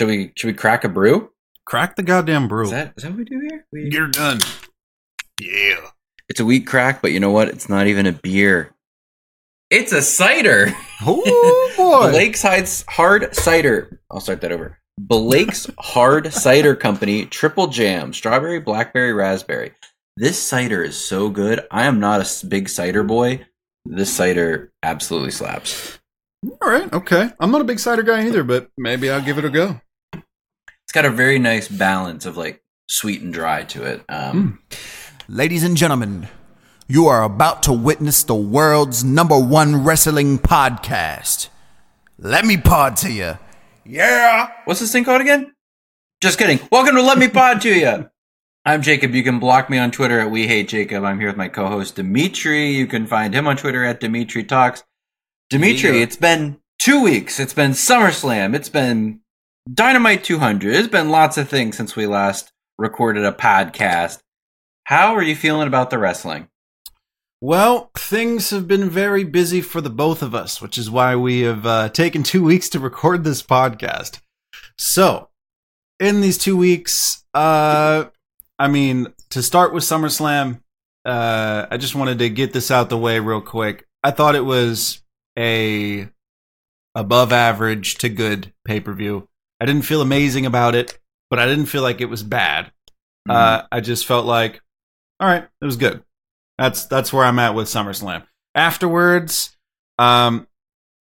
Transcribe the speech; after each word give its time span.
Should 0.00 0.08
we 0.08 0.32
should 0.34 0.46
we 0.46 0.54
crack 0.54 0.84
a 0.84 0.88
brew? 0.88 1.30
Crack 1.66 1.94
the 1.94 2.02
goddamn 2.02 2.48
brew. 2.48 2.64
Is 2.64 2.70
that 2.70 2.94
is 2.96 3.02
that 3.02 3.10
what 3.10 3.18
we 3.18 3.24
do 3.26 3.38
here? 3.38 3.66
We, 3.70 3.90
You're 3.92 4.08
done. 4.08 4.38
Yeah. 5.38 5.90
it's 6.26 6.40
a 6.40 6.44
wheat 6.46 6.66
crack, 6.66 7.02
but 7.02 7.12
you 7.12 7.20
know 7.20 7.30
what? 7.30 7.48
It's 7.48 7.68
not 7.68 7.86
even 7.86 8.06
a 8.06 8.12
beer. 8.12 8.74
It's 9.68 9.92
a 9.92 10.00
cider. 10.00 10.72
Oh 11.02 11.72
boy. 11.76 12.12
Blake's 12.12 12.82
Hard 12.88 13.36
Cider. 13.36 14.00
I'll 14.10 14.20
start 14.20 14.40
that 14.40 14.52
over. 14.52 14.78
Blake's 14.98 15.70
Hard 15.78 16.32
Cider 16.32 16.74
Company 16.74 17.26
Triple 17.26 17.66
Jam 17.66 18.14
Strawberry, 18.14 18.58
Blackberry, 18.58 19.12
Raspberry. 19.12 19.72
This 20.16 20.42
cider 20.42 20.82
is 20.82 20.96
so 20.96 21.28
good. 21.28 21.66
I 21.70 21.84
am 21.84 22.00
not 22.00 22.22
a 22.22 22.46
big 22.46 22.70
cider 22.70 23.02
boy. 23.02 23.44
This 23.84 24.10
cider 24.10 24.72
absolutely 24.82 25.32
slaps. 25.32 25.98
All 26.62 26.70
right. 26.70 26.90
Okay. 26.90 27.32
I'm 27.38 27.50
not 27.50 27.60
a 27.60 27.64
big 27.64 27.78
cider 27.78 28.02
guy 28.02 28.26
either, 28.26 28.44
but 28.44 28.70
maybe 28.78 29.10
I'll 29.10 29.20
give 29.20 29.36
it 29.36 29.44
a 29.44 29.50
go. 29.50 29.78
It's 30.90 30.92
got 30.96 31.04
a 31.04 31.10
very 31.10 31.38
nice 31.38 31.68
balance 31.68 32.26
of 32.26 32.36
like 32.36 32.64
sweet 32.88 33.20
and 33.22 33.32
dry 33.32 33.62
to 33.62 33.84
it. 33.84 34.02
Um, 34.08 34.58
Ladies 35.28 35.62
and 35.62 35.76
gentlemen, 35.76 36.26
you 36.88 37.06
are 37.06 37.22
about 37.22 37.62
to 37.62 37.72
witness 37.72 38.24
the 38.24 38.34
world's 38.34 39.04
number 39.04 39.38
one 39.38 39.84
wrestling 39.84 40.40
podcast. 40.40 41.48
Let 42.18 42.44
me 42.44 42.56
pod 42.56 42.96
to 42.96 43.12
you. 43.12 43.38
Yeah. 43.86 44.50
What's 44.64 44.80
this 44.80 44.90
thing 44.90 45.04
called 45.04 45.20
again? 45.20 45.54
Just 46.20 46.40
kidding. 46.40 46.58
Welcome 46.72 46.96
to 46.96 47.02
Let 47.02 47.18
Me 47.18 47.28
Pod 47.28 47.60
to 47.60 47.72
You. 47.72 48.10
I'm 48.64 48.82
Jacob. 48.82 49.14
You 49.14 49.22
can 49.22 49.38
block 49.38 49.70
me 49.70 49.78
on 49.78 49.92
Twitter 49.92 50.18
at 50.18 50.32
We 50.32 50.48
Hate 50.48 50.66
Jacob. 50.68 51.04
I'm 51.04 51.20
here 51.20 51.28
with 51.28 51.36
my 51.36 51.46
co-host 51.46 51.94
Demetri. 51.94 52.72
You 52.72 52.88
can 52.88 53.06
find 53.06 53.32
him 53.32 53.46
on 53.46 53.56
Twitter 53.56 53.84
at 53.84 54.00
Demetri 54.00 54.42
Talks. 54.42 54.82
Demetri, 55.50 55.98
Yeah. 55.98 56.02
it's 56.02 56.16
been 56.16 56.58
two 56.80 57.00
weeks. 57.00 57.38
It's 57.38 57.54
been 57.54 57.70
SummerSlam. 57.74 58.56
It's 58.56 58.68
been 58.68 59.20
Dynamite 59.68 60.24
200. 60.24 60.74
It's 60.74 60.88
been 60.88 61.10
lots 61.10 61.36
of 61.36 61.48
things 61.48 61.76
since 61.76 61.94
we 61.94 62.06
last 62.06 62.50
recorded 62.78 63.24
a 63.24 63.32
podcast. 63.32 64.20
How 64.84 65.14
are 65.14 65.22
you 65.22 65.36
feeling 65.36 65.68
about 65.68 65.90
the 65.90 65.98
wrestling? 65.98 66.48
Well, 67.42 67.90
things 67.96 68.50
have 68.50 68.66
been 68.66 68.88
very 68.88 69.22
busy 69.22 69.60
for 69.60 69.80
the 69.80 69.90
both 69.90 70.22
of 70.22 70.34
us, 70.34 70.62
which 70.62 70.78
is 70.78 70.90
why 70.90 71.14
we 71.14 71.40
have 71.40 71.66
uh, 71.66 71.88
taken 71.90 72.22
two 72.22 72.42
weeks 72.50 72.70
to 72.70 72.80
record 72.80 73.22
this 73.22 73.42
podcast. 73.42 74.20
So, 74.78 75.28
in 75.98 76.22
these 76.22 76.38
two 76.38 76.56
weeks, 76.56 77.24
uh, 77.34 78.04
I 78.58 78.68
mean, 78.68 79.12
to 79.28 79.42
start 79.42 79.74
with 79.74 79.84
SummerSlam, 79.84 80.60
uh, 81.04 81.66
I 81.70 81.76
just 81.76 81.94
wanted 81.94 82.18
to 82.20 82.30
get 82.30 82.54
this 82.54 82.70
out 82.70 82.88
the 82.88 82.98
way 82.98 83.20
real 83.20 83.42
quick. 83.42 83.86
I 84.02 84.10
thought 84.10 84.34
it 84.34 84.44
was 84.44 85.02
a 85.38 86.08
above 86.94 87.32
average 87.32 87.96
to 87.98 88.08
good 88.08 88.52
pay 88.64 88.80
per 88.80 88.94
view. 88.94 89.28
I 89.60 89.66
didn't 89.66 89.82
feel 89.82 90.00
amazing 90.00 90.46
about 90.46 90.74
it, 90.74 90.98
but 91.28 91.38
I 91.38 91.46
didn't 91.46 91.66
feel 91.66 91.82
like 91.82 92.00
it 92.00 92.06
was 92.06 92.22
bad. 92.22 92.72
Uh, 93.28 93.62
I 93.70 93.80
just 93.80 94.06
felt 94.06 94.26
like, 94.26 94.60
all 95.20 95.28
right, 95.28 95.44
it 95.44 95.64
was 95.64 95.76
good. 95.76 96.02
That's 96.58 96.86
that's 96.86 97.12
where 97.12 97.24
I'm 97.24 97.38
at 97.38 97.54
with 97.54 97.68
SummerSlam. 97.68 98.24
Afterwards, 98.54 99.56
um, 99.98 100.46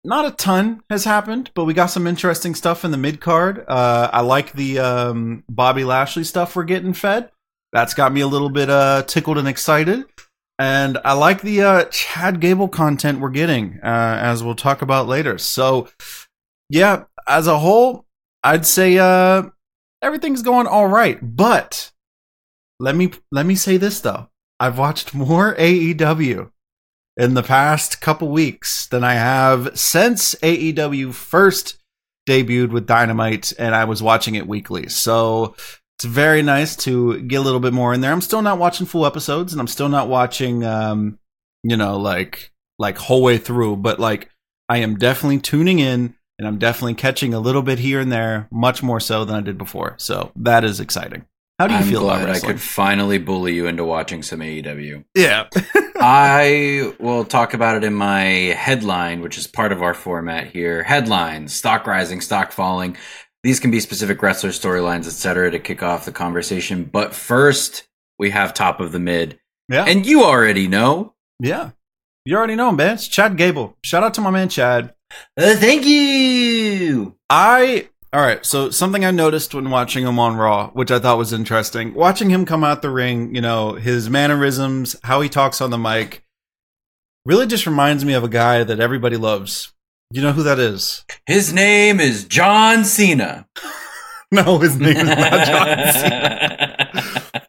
not 0.05 0.27
a 0.27 0.31
ton 0.31 0.83
has 0.91 1.05
happened, 1.05 1.51
but 1.55 1.65
we 1.65 1.75
got 1.75 1.87
some 1.87 2.07
interesting 2.07 2.55
stuff 2.55 2.85
in 2.85 2.91
the 2.91 2.97
mid 2.97 3.21
card. 3.21 3.65
Uh, 3.67 4.11
I 4.13 4.21
like 4.21 4.53
the 4.53 4.79
um, 4.79 5.45
Bobby 5.49 5.85
Lashley 5.85 6.25
stuff 6.25 6.55
we're 6.55 6.65
getting 6.65 6.93
fed. 6.93 7.31
That's 7.73 7.95
got 7.95 8.13
me 8.13 8.21
a 8.21 8.27
little 8.27 8.51
bit 8.51 8.71
uh, 8.71 9.03
tickled 9.03 9.39
and 9.39 9.49
excited. 9.49 10.05
And 10.59 10.99
I 11.05 11.15
like 11.15 11.43
the 11.43 11.63
uh, 11.63 11.85
Chad 11.87 12.41
Gable 12.41 12.69
content 12.69 13.19
we're 13.19 13.31
getting, 13.31 13.81
uh, 13.83 14.19
as 14.21 14.45
we'll 14.45 14.55
talk 14.55 14.83
about 14.83 15.09
later. 15.09 15.37
So, 15.39 15.89
yeah, 16.69 17.05
as 17.27 17.49
a 17.49 17.59
whole, 17.59 18.07
I'd 18.45 18.67
say 18.67 18.99
uh, 18.99 19.45
everything's 20.03 20.43
going 20.43 20.67
all 20.67 20.87
right. 20.87 21.19
But 21.23 21.91
let 22.79 22.95
me 22.95 23.13
let 23.33 23.47
me 23.47 23.55
say 23.55 23.79
this 23.79 24.01
though. 24.01 24.29
I've 24.61 24.79
watched 24.79 25.15
more 25.15 25.55
AEW 25.59 26.51
in 27.17 27.35
the 27.35 27.43
past 27.43 28.01
couple 28.01 28.29
weeks 28.29 28.87
than 28.89 29.03
I 29.03 29.15
have 29.15 29.79
since 29.79 30.35
AEW 30.37 31.15
first 31.15 31.79
debuted 32.29 32.71
with 32.71 32.87
Dynamite 32.87 33.53
and 33.59 33.75
I 33.75 33.85
was 33.85 34.03
watching 34.03 34.35
it 34.35 34.47
weekly. 34.47 34.89
So 34.89 35.55
it's 35.97 36.05
very 36.05 36.43
nice 36.43 36.77
to 36.77 37.21
get 37.21 37.37
a 37.37 37.43
little 37.43 37.61
bit 37.61 37.73
more 37.73 37.95
in 37.95 38.01
there. 38.01 38.13
I'm 38.13 38.21
still 38.21 38.43
not 38.43 38.59
watching 38.59 38.87
full 38.87 39.07
episodes 39.07 39.53
and 39.53 39.61
I'm 39.61 39.69
still 39.69 39.89
not 39.89 40.09
watching 40.09 40.65
um 40.65 41.19
you 41.63 41.77
know 41.77 41.99
like 41.99 42.51
like 42.79 42.99
whole 42.99 43.23
way 43.23 43.39
through, 43.39 43.77
but 43.77 43.99
like 43.99 44.31
I 44.69 44.79
am 44.79 44.97
definitely 44.97 45.39
tuning 45.39 45.79
in 45.79 46.17
and 46.39 46.49
I'm 46.49 46.59
definitely 46.59 46.95
catching 46.95 47.35
a 47.35 47.41
little 47.41 47.63
bit 47.63 47.79
here 47.79 48.01
and 48.01 48.11
there, 48.11 48.49
much 48.51 48.83
more 48.83 49.01
so 49.01 49.25
than 49.25 49.37
I 49.37 49.41
did 49.41 49.59
before. 49.59 49.95
So 49.99 50.33
that 50.37 50.65
is 50.65 50.81
exciting. 50.81 51.27
How 51.59 51.69
do 51.69 51.75
you 51.75 51.81
I'm 51.81 51.87
feel 51.87 52.01
glad 52.01 52.23
about 52.23 52.35
I 52.35 52.41
could 52.41 52.61
finally 52.61 53.19
bully 53.19 53.55
you 53.55 53.69
into 53.69 53.85
watching 53.85 54.25
some 54.25 54.41
AEW. 54.41 55.05
Yeah. 55.15 55.49
I 56.01 56.93
will 56.99 57.25
talk 57.25 57.55
about 57.55 57.77
it 57.77 57.85
in 57.85 57.95
my 57.95 58.23
headline, 58.25 59.21
which 59.21 59.39
is 59.39 59.47
part 59.47 59.71
of 59.71 59.81
our 59.81 59.95
format 59.95 60.49
here. 60.49 60.83
Headlines: 60.83 61.55
stock 61.55 61.87
rising, 61.87 62.21
stock 62.21 62.51
falling. 62.51 62.97
These 63.45 63.61
can 63.61 63.71
be 63.71 63.79
specific 63.79 64.21
wrestler 64.21 64.51
storylines, 64.51 65.07
etc., 65.07 65.53
to 65.53 65.61
kick 65.61 65.83
off 65.83 66.07
the 66.07 66.13
conversation. 66.13 66.85
But 66.85 67.15
first, 67.15 67.87
we 68.19 68.31
have 68.31 68.53
top 68.53 68.81
of 68.81 68.91
the 68.91 68.99
mid, 68.99 69.39
yeah. 69.69 69.85
and 69.85 70.05
you 70.05 70.25
already 70.25 70.67
know. 70.67 71.15
Yeah. 71.39 71.71
You 72.25 72.37
already 72.37 72.57
know 72.57 72.71
him, 72.71 72.77
man. 72.77 72.95
It's 72.95 73.07
Chad 73.07 73.37
Gable. 73.37 73.77
Shout 73.85 74.03
out 74.03 74.15
to 74.15 74.21
my 74.23 74.31
man 74.31 74.49
Chad. 74.49 74.95
Uh, 75.37 75.57
thank 75.57 75.85
you. 75.85 77.17
I 77.31 77.89
all 78.13 78.21
right. 78.21 78.47
So 78.47 78.71
something 78.71 79.05
I 79.05 79.11
noticed 79.11 79.55
when 79.55 79.71
watching 79.71 80.07
him 80.07 80.21
on 80.21 80.37
Raw, 80.37 80.71
which 80.71 80.93
I 80.93 81.01
thought 81.01 81.19
was 81.19 81.33
interesting, 81.33 81.95
watching 81.95 82.31
him 82.31 82.47
come 82.47 82.63
out 82.63 82.81
the 82.81 82.91
ring, 82.91 83.35
you 83.35 83.41
know, 83.41 83.73
his 83.73 84.09
mannerisms, 84.09 84.95
how 85.03 85.21
he 85.21 85.29
talks 85.29 85.61
on 85.61 85.71
the 85.71 85.79
mic, 85.79 86.25
really 87.27 87.47
just 87.49 87.67
reminds 87.67 88.05
me 88.05 88.13
of 88.13 88.23
a 88.23 88.29
guy 88.29 88.63
that 88.63 88.79
everybody 88.79 89.17
loves. 89.17 89.73
You 90.13 90.23
know 90.23 90.31
who 90.33 90.45
that 90.45 90.61
is? 90.61 91.05
His 91.27 91.53
name 91.53 91.99
is 91.99 92.25
John 92.25 92.85
Cena. 92.85 93.49
No, 94.33 94.59
his 94.59 94.77
name 94.77 94.97
is 94.97 95.05
not 95.05 95.47
John 95.47 95.93
Cena. 95.93 96.64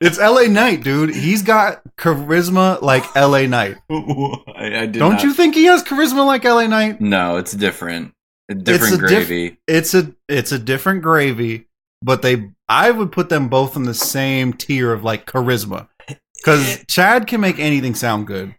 It's 0.01 0.17
LA 0.19 0.43
Knight, 0.43 0.83
dude. 0.83 1.13
He's 1.15 1.41
got 1.41 1.81
charisma 1.97 2.81
like 2.81 3.03
LA 3.15 3.43
Knight. 3.47 3.77
I, 3.89 4.35
I 4.57 4.85
did 4.85 4.93
Don't 4.93 5.13
not- 5.13 5.23
you 5.23 5.33
think 5.33 5.55
he 5.55 5.65
has 5.65 5.83
charisma 5.83 6.25
like 6.25 6.43
LA 6.43 6.67
Knight? 6.67 6.99
No, 7.01 7.37
it's 7.37 7.53
different. 7.53 8.13
Different 8.49 8.95
a 8.95 9.07
diff- 9.07 9.27
gravy. 9.27 9.57
it's 9.67 9.93
a 9.95 10.13
it's 10.29 10.51
a 10.51 10.59
different 10.59 11.01
gravy, 11.01 11.65
but 12.03 12.21
they 12.21 12.51
I 12.69 12.91
would 12.91 13.11
put 13.11 13.29
them 13.29 13.47
both 13.49 13.75
in 13.75 13.83
the 13.83 13.93
same 13.95 14.53
tier 14.53 14.93
of 14.93 15.03
like 15.03 15.25
charisma. 15.25 15.87
Because 16.35 16.85
Chad 16.87 17.25
can 17.25 17.41
make 17.41 17.57
anything 17.57 17.95
sound 17.95 18.27
good, 18.27 18.53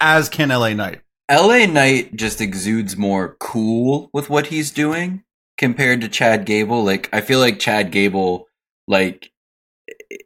as 0.00 0.30
can 0.30 0.48
LA 0.48 0.72
Knight. 0.72 1.02
LA 1.30 1.66
Knight 1.66 2.16
just 2.16 2.40
exudes 2.40 2.96
more 2.96 3.36
cool 3.38 4.08
with 4.14 4.30
what 4.30 4.46
he's 4.46 4.70
doing 4.70 5.24
compared 5.58 6.00
to 6.00 6.08
Chad 6.08 6.46
Gable. 6.46 6.82
Like 6.82 7.10
I 7.12 7.20
feel 7.20 7.38
like 7.38 7.58
Chad 7.58 7.90
Gable, 7.90 8.46
like 8.88 9.30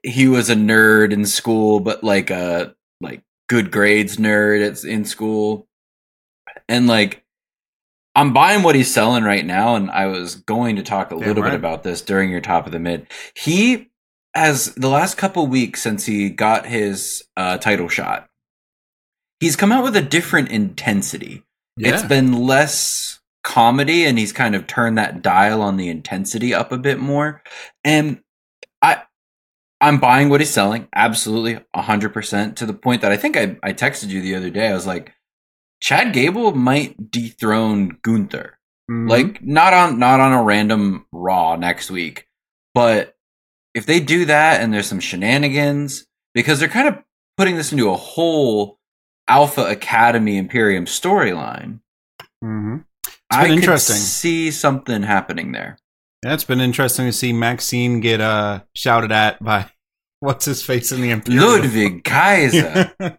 he 0.03 0.29
was 0.29 0.51
a 0.51 0.55
nerd 0.55 1.13
in 1.13 1.27
school, 1.27 1.81
but 1.81 2.03
like 2.05 2.31
a 2.31 2.75
like 3.01 3.23
good 3.49 3.71
grades 3.71 4.17
nerd 4.17 4.67
at, 4.67 4.85
in 4.85 5.05
school, 5.05 5.67
and 6.69 6.87
like 6.87 7.25
I'm 8.15 8.33
buying 8.33 8.63
what 8.63 8.75
he's 8.75 8.93
selling 8.93 9.25
right 9.25 9.45
now. 9.45 9.77
And 9.77 9.91
I 9.91 10.07
was 10.07 10.37
going 10.37 10.77
to 10.77 10.83
talk 10.83 11.11
a 11.11 11.17
Damn 11.17 11.29
little 11.29 11.43
right. 11.43 11.51
bit 11.51 11.59
about 11.59 11.83
this 11.83 12.01
during 12.01 12.31
your 12.31 12.41
top 12.41 12.67
of 12.67 12.73
the 12.73 12.79
mid. 12.79 13.07
He 13.35 13.91
has 14.35 14.75
the 14.75 14.89
last 14.89 15.17
couple 15.17 15.47
weeks 15.47 15.83
since 15.83 16.07
he 16.07 16.31
got 16.31 16.67
his 16.67 17.25
uh, 17.37 17.59
title 17.59 17.89
shot. 17.89 18.29
He's 19.41 19.57
come 19.57 19.73
out 19.73 19.85
with 19.85 19.97
a 19.97 20.03
different 20.03 20.51
intensity. 20.51 21.45
It's 21.79 22.03
been 22.03 22.45
less 22.45 23.21
comedy 23.43 24.05
and 24.05 24.19
he's 24.19 24.33
kind 24.33 24.55
of 24.55 24.67
turned 24.67 24.99
that 24.99 25.23
dial 25.23 25.63
on 25.63 25.79
the 25.79 25.89
intensity 25.89 26.53
up 26.53 26.73
a 26.73 26.79
bit 26.79 26.99
more. 26.99 27.43
And 27.85 28.21
I'm 29.81 29.99
buying 29.99 30.29
what 30.29 30.41
he's 30.41 30.51
selling, 30.51 30.89
absolutely 30.95 31.59
100% 31.75 32.57
to 32.57 32.67
the 32.67 32.75
point 32.75 33.03
that 33.03 33.13
I 33.13 33.17
think 33.17 33.37
I 33.37 33.57
I 33.63 33.73
texted 33.73 34.09
you 34.09 34.21
the 34.21 34.35
other 34.35 34.51
day. 34.51 34.69
I 34.69 34.75
was 34.75 34.87
like 34.87 35.15
Chad 35.81 36.13
Gable 36.13 36.53
might 36.55 37.11
dethrone 37.11 37.99
Gunther. 38.03 38.59
Mhm. 38.91 39.09
Like 39.09 39.43
not 39.43 39.73
on 39.73 39.99
not 39.99 40.21
on 40.21 40.33
a 40.33 40.43
random 40.43 41.07
raw 41.13 41.57
next 41.57 41.91
week, 41.91 42.27
but 42.75 43.17
if 43.75 43.87
they 43.87 44.01
do 44.01 44.25
that 44.27 44.61
and 44.61 44.73
there's 44.75 44.87
some 44.89 45.01
shenanigans 45.01 46.07
because 46.35 46.59
they're 46.61 46.69
kind 46.69 46.89
of 46.89 46.99
putting 47.37 47.57
this 47.57 47.73
into 47.73 47.89
a 47.91 47.97
whole 47.97 48.79
Alpha 49.29 49.63
Academy 49.63 50.37
Imperium 50.37 50.85
storyline. 50.87 51.81
Mhm. 52.45 52.85
I 53.31 53.43
been 53.45 53.51
could 53.53 53.59
interesting. 53.61 53.97
see 53.97 54.51
something 54.51 55.05
happening 55.05 55.53
there. 55.53 55.79
Yeah, 56.25 56.35
it's 56.35 56.45
been 56.45 56.61
interesting 56.61 57.07
to 57.07 57.13
see 57.13 57.33
Maxxine 57.33 58.01
get 58.01 58.21
uh 58.21 58.61
shouted 58.75 59.13
at 59.13 59.43
by 59.43 59.67
what's 60.21 60.45
his 60.45 60.63
face 60.63 60.93
in 60.93 61.01
the 61.01 61.11
Imperium. 61.11 61.45
Ludwig 61.45 62.05
Kaiser. 62.05 62.93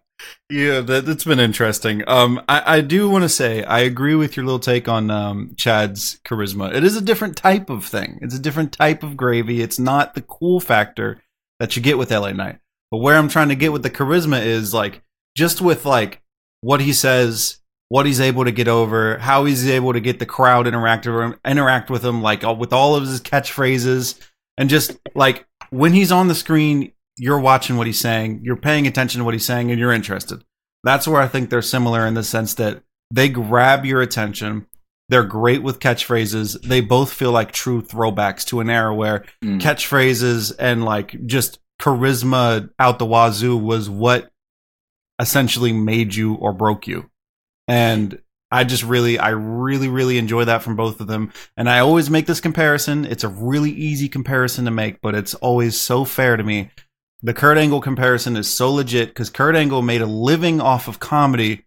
yeah, 0.50 0.80
that, 0.80 1.04
has 1.06 1.24
been 1.24 1.40
interesting. 1.40 2.04
Um, 2.06 2.40
I, 2.48 2.76
I 2.76 2.80
do 2.80 3.08
want 3.10 3.22
to 3.22 3.28
say 3.28 3.64
I 3.64 3.80
agree 3.80 4.14
with 4.14 4.36
your 4.36 4.44
little 4.46 4.60
take 4.60 4.88
on 4.88 5.10
um, 5.10 5.54
Chad's 5.56 6.20
charisma. 6.24 6.72
It 6.72 6.84
is 6.84 6.96
a 6.96 7.00
different 7.00 7.36
type 7.36 7.70
of 7.70 7.84
thing. 7.84 8.18
It's 8.22 8.36
a 8.36 8.40
different 8.40 8.72
type 8.72 9.02
of 9.02 9.16
gravy. 9.16 9.62
It's 9.62 9.78
not 9.78 10.14
the 10.14 10.22
cool 10.22 10.60
factor 10.60 11.20
that 11.58 11.74
you 11.74 11.82
get 11.82 11.98
with 11.98 12.12
LA 12.12 12.32
Knight. 12.32 12.58
But 12.90 12.98
where 12.98 13.16
I'm 13.16 13.28
trying 13.28 13.48
to 13.48 13.56
get 13.56 13.72
with 13.72 13.82
the 13.82 13.90
charisma 13.90 14.44
is 14.44 14.72
like 14.72 15.02
just 15.36 15.60
with 15.60 15.84
like 15.84 16.22
what 16.60 16.80
he 16.80 16.92
says, 16.92 17.58
what 17.92 18.06
he's 18.06 18.22
able 18.22 18.42
to 18.42 18.52
get 18.52 18.68
over, 18.68 19.18
how 19.18 19.44
he's 19.44 19.68
able 19.68 19.92
to 19.92 20.00
get 20.00 20.18
the 20.18 20.24
crowd 20.24 20.66
interact 20.66 21.06
interact 21.06 21.90
with 21.90 22.02
him, 22.02 22.22
like 22.22 22.42
with 22.42 22.72
all 22.72 22.96
of 22.96 23.06
his 23.06 23.20
catchphrases, 23.20 24.18
and 24.56 24.70
just 24.70 24.96
like 25.14 25.44
when 25.68 25.92
he's 25.92 26.10
on 26.10 26.26
the 26.26 26.34
screen, 26.34 26.92
you're 27.18 27.38
watching 27.38 27.76
what 27.76 27.86
he's 27.86 28.00
saying, 28.00 28.40
you're 28.42 28.56
paying 28.56 28.86
attention 28.86 29.18
to 29.18 29.26
what 29.26 29.34
he's 29.34 29.44
saying, 29.44 29.70
and 29.70 29.78
you're 29.78 29.92
interested. 29.92 30.42
That's 30.82 31.06
where 31.06 31.20
I 31.20 31.28
think 31.28 31.50
they're 31.50 31.60
similar 31.60 32.06
in 32.06 32.14
the 32.14 32.22
sense 32.22 32.54
that 32.54 32.82
they 33.10 33.28
grab 33.28 33.84
your 33.84 34.00
attention. 34.00 34.68
They're 35.10 35.22
great 35.22 35.62
with 35.62 35.78
catchphrases. 35.78 36.62
They 36.62 36.80
both 36.80 37.12
feel 37.12 37.30
like 37.30 37.52
true 37.52 37.82
throwbacks 37.82 38.46
to 38.46 38.60
an 38.60 38.70
era 38.70 38.94
where 38.94 39.26
mm. 39.44 39.60
catchphrases 39.60 40.50
and 40.58 40.82
like 40.82 41.26
just 41.26 41.58
charisma 41.78 42.70
out 42.78 42.98
the 42.98 43.04
wazoo 43.04 43.54
was 43.54 43.90
what 43.90 44.30
essentially 45.18 45.74
made 45.74 46.14
you 46.14 46.36
or 46.36 46.54
broke 46.54 46.86
you. 46.86 47.10
And 47.68 48.20
I 48.50 48.64
just 48.64 48.82
really, 48.82 49.18
I 49.18 49.30
really, 49.30 49.88
really 49.88 50.18
enjoy 50.18 50.44
that 50.44 50.62
from 50.62 50.76
both 50.76 51.00
of 51.00 51.06
them. 51.06 51.32
And 51.56 51.70
I 51.70 51.78
always 51.78 52.10
make 52.10 52.26
this 52.26 52.40
comparison. 52.40 53.04
It's 53.04 53.24
a 53.24 53.28
really 53.28 53.70
easy 53.70 54.08
comparison 54.08 54.66
to 54.66 54.70
make, 54.70 55.00
but 55.00 55.14
it's 55.14 55.34
always 55.34 55.80
so 55.80 56.04
fair 56.04 56.36
to 56.36 56.42
me 56.42 56.70
the 57.22 57.34
Kurt 57.34 57.56
Angle 57.56 57.80
comparison 57.80 58.36
is 58.36 58.48
so 58.48 58.72
legit 58.72 59.08
because 59.08 59.30
Kurt 59.30 59.54
Angle 59.54 59.82
made 59.82 60.00
a 60.00 60.06
living 60.06 60.60
off 60.60 60.88
of 60.88 60.98
comedy, 60.98 61.64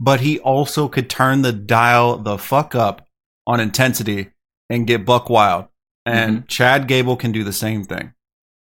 but 0.00 0.20
he 0.20 0.40
also 0.40 0.88
could 0.88 1.08
turn 1.08 1.42
the 1.42 1.52
dial 1.52 2.18
the 2.18 2.36
fuck 2.36 2.74
up 2.74 3.06
on 3.46 3.60
intensity 3.60 4.30
and 4.68 4.86
get 4.86 5.06
buck 5.06 5.30
wild. 5.30 5.66
And 6.04 6.38
mm-hmm. 6.38 6.46
Chad 6.46 6.88
Gable 6.88 7.16
can 7.16 7.32
do 7.32 7.44
the 7.44 7.52
same 7.52 7.84
thing. 7.84 8.14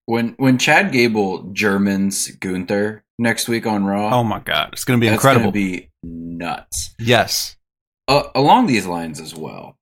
When 0.05 0.35
when 0.37 0.59
Chad 0.59 0.91
Gable 0.91 1.43
Germans 1.51 2.27
Gunther 2.27 3.03
next 3.17 3.47
week 3.49 3.65
on 3.65 3.85
Raw, 3.85 4.19
oh 4.19 4.23
my 4.23 4.39
god, 4.39 4.69
it's 4.73 4.85
going 4.85 4.99
to 4.99 5.03
be 5.03 5.11
incredible. 5.11 5.51
Be 5.51 5.89
nuts. 6.05 6.93
Yes. 6.99 7.55
Uh, 8.07 8.23
along 8.35 8.67
these 8.67 8.85
lines 8.85 9.19
as 9.19 9.35
well, 9.35 9.77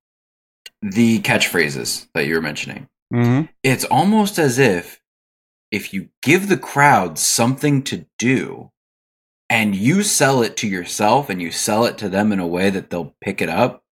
the 0.81 1.20
catchphrases 1.22 2.08
that 2.14 2.25
you 2.25 2.36
were 2.36 2.42
mentioning. 2.42 2.88
Mm-hmm. 3.14 3.48
It's 3.64 3.86
almost 3.86 4.40
as 4.40 4.58
if 4.58 5.02
if 5.74 5.92
you 5.92 6.10
give 6.22 6.50
the 6.50 6.58
crowd 6.58 7.18
something 7.18 7.81
to 7.81 8.06
do 8.20 8.70
and 9.50 9.75
you 9.75 10.04
sell 10.04 10.44
it 10.44 10.56
to 10.58 10.68
yourself 10.68 11.31
and 11.31 11.42
you 11.42 11.50
sell 11.50 11.86
it 11.86 11.98
to 11.98 12.10
them 12.10 12.31
in 12.31 12.40
a 12.40 12.48
way 12.48 12.70
that 12.70 12.92
they'll 12.92 13.16
pick 13.22 13.42
it 13.42 13.50
up, 13.50 13.84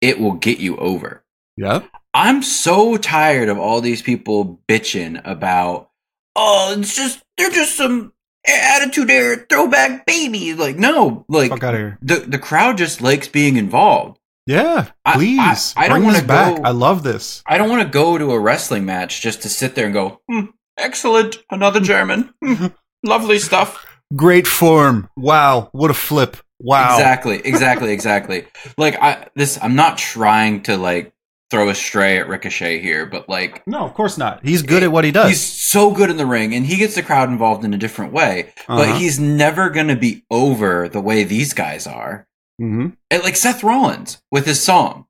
it 0.00 0.18
will 0.18 0.32
get 0.32 0.58
you 0.58 0.78
over. 0.78 1.22
Yeah. 1.58 1.82
I'm 2.14 2.42
so 2.42 2.96
tired 2.96 3.50
of 3.50 3.58
all 3.58 3.82
these 3.82 4.00
people 4.00 4.62
bitching 4.66 5.20
about, 5.26 5.90
oh, 6.36 6.74
it's 6.78 6.96
just, 6.96 7.22
they're 7.36 7.50
just 7.50 7.76
some 7.76 8.13
attitude 8.46 9.10
era 9.10 9.36
throwback 9.48 10.06
baby. 10.06 10.54
Like, 10.54 10.76
no, 10.76 11.24
like, 11.28 11.50
the, 11.50 12.24
the 12.26 12.38
crowd 12.38 12.78
just 12.78 13.00
likes 13.00 13.28
being 13.28 13.56
involved. 13.56 14.18
Yeah, 14.46 14.88
please. 15.14 15.72
I, 15.76 15.82
I, 15.82 15.84
I 15.84 15.88
don't 15.88 16.04
want 16.04 16.18
to 16.18 16.24
back. 16.24 16.60
I 16.64 16.70
love 16.70 17.02
this. 17.02 17.42
I 17.46 17.56
don't 17.56 17.70
want 17.70 17.82
to 17.82 17.88
go 17.88 18.18
to 18.18 18.32
a 18.32 18.38
wrestling 18.38 18.84
match 18.84 19.22
just 19.22 19.40
to 19.42 19.48
sit 19.48 19.74
there 19.74 19.86
and 19.86 19.94
go, 19.94 20.20
hmm, 20.28 20.46
Excellent. 20.76 21.38
Another 21.50 21.80
German. 21.92 22.32
Hmm. 22.42 22.66
Lovely 23.04 23.38
stuff. 23.38 23.86
Great 24.14 24.46
form. 24.46 25.08
Wow. 25.16 25.68
What 25.72 25.90
a 25.90 25.94
flip. 25.94 26.36
Wow. 26.60 26.94
Exactly. 26.94 27.40
Exactly. 27.44 27.92
exactly. 27.92 28.46
like 28.78 28.96
I 29.00 29.28
this 29.34 29.58
I'm 29.60 29.74
not 29.74 29.98
trying 29.98 30.62
to 30.62 30.76
like 30.76 31.12
throw 31.54 31.68
a 31.68 31.74
stray 31.74 32.18
at 32.18 32.28
Ricochet 32.28 32.80
here, 32.80 33.06
but 33.06 33.28
like 33.28 33.64
No, 33.64 33.84
of 33.84 33.94
course 33.94 34.18
not. 34.18 34.44
He's 34.44 34.62
good 34.62 34.82
at 34.82 34.90
what 34.90 35.04
he 35.04 35.12
does. 35.12 35.28
He's 35.28 35.40
so 35.40 35.92
good 35.92 36.10
in 36.10 36.16
the 36.16 36.26
ring 36.26 36.52
and 36.52 36.66
he 36.66 36.76
gets 36.76 36.96
the 36.96 37.02
crowd 37.02 37.28
involved 37.28 37.64
in 37.64 37.72
a 37.72 37.78
different 37.78 38.12
way. 38.12 38.52
Uh-huh. 38.68 38.78
But 38.78 38.98
he's 38.98 39.20
never 39.20 39.70
gonna 39.70 39.94
be 39.94 40.24
over 40.32 40.88
the 40.88 41.00
way 41.00 41.22
these 41.22 41.54
guys 41.54 41.86
are. 41.86 42.26
Mm-hmm. 42.60 42.90
And 43.10 43.22
like 43.22 43.36
Seth 43.36 43.62
Rollins 43.62 44.20
with 44.32 44.46
his 44.46 44.60
song. 44.60 45.06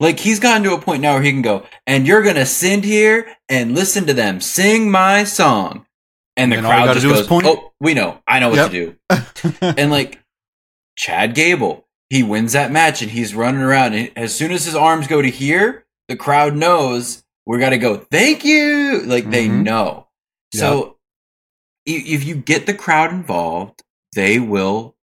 Like 0.00 0.18
he's 0.18 0.40
gotten 0.40 0.62
to 0.62 0.72
a 0.72 0.80
point 0.80 1.02
now 1.02 1.14
where 1.14 1.22
he 1.22 1.30
can 1.30 1.42
go, 1.42 1.66
and 1.86 2.06
you're 2.06 2.22
gonna 2.22 2.46
sit 2.46 2.84
here 2.84 3.36
and 3.48 3.74
listen 3.74 4.06
to 4.06 4.14
them 4.14 4.40
sing 4.40 4.90
my 4.90 5.24
song, 5.24 5.86
and 6.36 6.50
the 6.50 6.56
and 6.56 6.66
crowd 6.66 6.94
just 6.94 7.06
goes, 7.06 7.26
"Oh, 7.30 7.72
we 7.80 7.94
know, 7.94 8.18
I 8.26 8.38
know 8.38 8.48
what 8.48 8.56
yep. 8.56 8.70
to 8.70 8.96
do." 9.10 9.56
and 9.60 9.90
like 9.90 10.20
Chad 10.96 11.34
Gable, 11.34 11.86
he 12.10 12.22
wins 12.22 12.52
that 12.52 12.70
match, 12.70 13.02
and 13.02 13.10
he's 13.10 13.34
running 13.34 13.62
around, 13.62 13.94
and 13.94 14.10
as 14.16 14.34
soon 14.34 14.52
as 14.52 14.64
his 14.64 14.74
arms 14.74 15.06
go 15.06 15.22
to 15.22 15.30
here, 15.30 15.81
the 16.08 16.16
crowd 16.16 16.56
knows 16.56 17.24
we 17.46 17.58
got 17.58 17.70
to 17.70 17.78
go. 17.78 17.96
Thank 17.96 18.44
you, 18.44 19.02
like 19.04 19.24
mm-hmm. 19.24 19.32
they 19.32 19.48
know. 19.48 20.08
So 20.54 20.98
if 21.86 22.24
you 22.24 22.34
get 22.36 22.66
the 22.66 22.74
crowd 22.74 23.10
involved, 23.10 23.82
they 24.14 24.38
will 24.38 24.94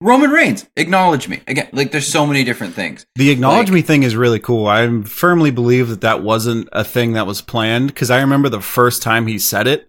Roman 0.00 0.30
Reigns, 0.30 0.68
acknowledge 0.76 1.26
me 1.26 1.40
again. 1.46 1.68
Like, 1.72 1.90
there's 1.90 2.06
so 2.06 2.26
many 2.26 2.44
different 2.44 2.74
things. 2.74 3.06
The 3.14 3.30
acknowledge 3.30 3.68
like, 3.68 3.74
me 3.74 3.82
thing 3.82 4.02
is 4.02 4.14
really 4.14 4.38
cool. 4.38 4.66
I 4.66 5.02
firmly 5.02 5.50
believe 5.50 5.88
that 5.88 6.02
that 6.02 6.22
wasn't 6.22 6.68
a 6.72 6.84
thing 6.84 7.14
that 7.14 7.26
was 7.26 7.40
planned 7.40 7.88
because 7.88 8.10
I 8.10 8.20
remember 8.20 8.50
the 8.50 8.60
first 8.60 9.02
time 9.02 9.26
he 9.26 9.38
said 9.38 9.66
it, 9.66 9.88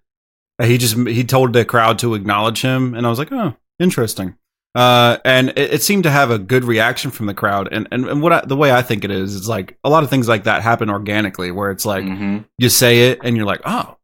he 0.62 0.78
just 0.78 0.96
he 0.96 1.24
told 1.24 1.54
the 1.54 1.66
crowd 1.66 2.00
to 2.00 2.16
acknowledge 2.16 2.62
him, 2.62 2.94
and 2.94 3.06
I 3.06 3.10
was 3.10 3.20
like, 3.20 3.32
oh, 3.32 3.56
interesting. 3.80 4.38
Uh, 4.78 5.18
and 5.26 5.50
it, 5.50 5.74
it, 5.74 5.82
seemed 5.82 6.04
to 6.04 6.12
have 6.12 6.30
a 6.30 6.38
good 6.38 6.64
reaction 6.64 7.10
from 7.10 7.26
the 7.26 7.34
crowd. 7.34 7.68
And 7.72 7.88
and, 7.92 8.06
and 8.08 8.22
what 8.22 8.32
I, 8.32 8.46
the 8.46 8.56
way 8.56 8.72
I 8.72 8.84
think 8.84 9.04
it 9.04 9.10
is 9.10 9.34
is 9.34 9.50
like 9.50 9.76
a 9.84 9.90
lot 9.90 10.04
of 10.04 10.12
things 10.12 10.28
like 10.28 10.44
that 10.44 10.62
happen 10.62 10.88
organically, 10.92 11.50
where 11.50 11.72
it's 11.72 11.84
like 11.84 12.06
mm-hmm. 12.06 12.44
you 12.60 12.70
say 12.70 13.10
it 13.10 13.20
and 13.24 13.36
you're 13.36 13.48
like, 13.48 13.62
oh, 13.66 13.98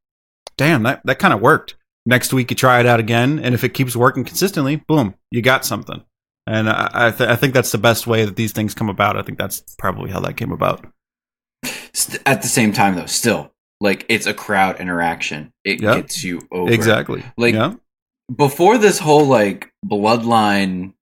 damn, 0.57 0.81
that 0.81 1.01
that 1.05 1.19
kind 1.19 1.31
of 1.31 1.41
worked. 1.41 1.75
Next 2.07 2.33
week, 2.33 2.49
you 2.49 2.55
try 2.55 2.79
it 2.79 2.87
out 2.87 2.99
again, 2.99 3.37
and 3.37 3.53
if 3.53 3.63
it 3.63 3.75
keeps 3.75 3.95
working 3.95 4.23
consistently, 4.23 4.77
boom, 4.77 5.13
you 5.29 5.43
got 5.43 5.63
something. 5.63 6.03
And 6.47 6.67
I, 6.67 6.89
I, 6.91 7.11
th- 7.11 7.29
I 7.29 7.35
think 7.35 7.53
that's 7.53 7.71
the 7.71 7.77
best 7.77 8.07
way 8.07 8.25
that 8.25 8.35
these 8.35 8.51
things 8.51 8.73
come 8.73 8.89
about. 8.89 9.15
I 9.15 9.21
think 9.21 9.37
that's 9.37 9.61
probably 9.77 10.09
how 10.09 10.19
that 10.21 10.37
came 10.37 10.51
about. 10.51 10.85
At 12.25 12.41
the 12.41 12.47
same 12.47 12.73
time, 12.73 12.95
though, 12.95 13.05
still, 13.05 13.53
like 13.79 14.07
it's 14.09 14.25
a 14.25 14.33
crowd 14.33 14.81
interaction. 14.81 15.53
It 15.63 15.81
yep. 15.81 15.97
gets 15.97 16.23
you 16.23 16.41
over. 16.51 16.71
Exactly. 16.73 17.23
Like 17.37 17.53
yep. 17.53 17.77
Before 18.33 18.77
this 18.77 18.99
whole 18.99 19.25
like 19.25 19.71
bloodline 19.85 20.93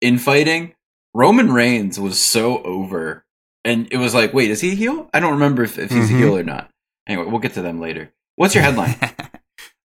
infighting, 0.00 0.74
Roman 1.14 1.52
Reigns 1.52 1.98
was 1.98 2.18
so 2.18 2.62
over. 2.62 3.24
And 3.64 3.88
it 3.90 3.96
was 3.96 4.14
like, 4.14 4.34
wait, 4.34 4.50
is 4.50 4.60
he 4.60 4.72
a 4.72 4.74
heel? 4.74 5.08
I 5.14 5.20
don't 5.20 5.32
remember 5.32 5.62
if, 5.62 5.78
if 5.78 5.90
he's 5.90 6.06
mm-hmm. 6.06 6.16
a 6.16 6.18
heel 6.18 6.36
or 6.36 6.42
not. 6.42 6.70
Anyway, 7.06 7.26
we'll 7.26 7.40
get 7.40 7.54
to 7.54 7.62
them 7.62 7.80
later. 7.80 8.12
What's 8.36 8.54
your 8.54 8.64
headline? 8.64 8.96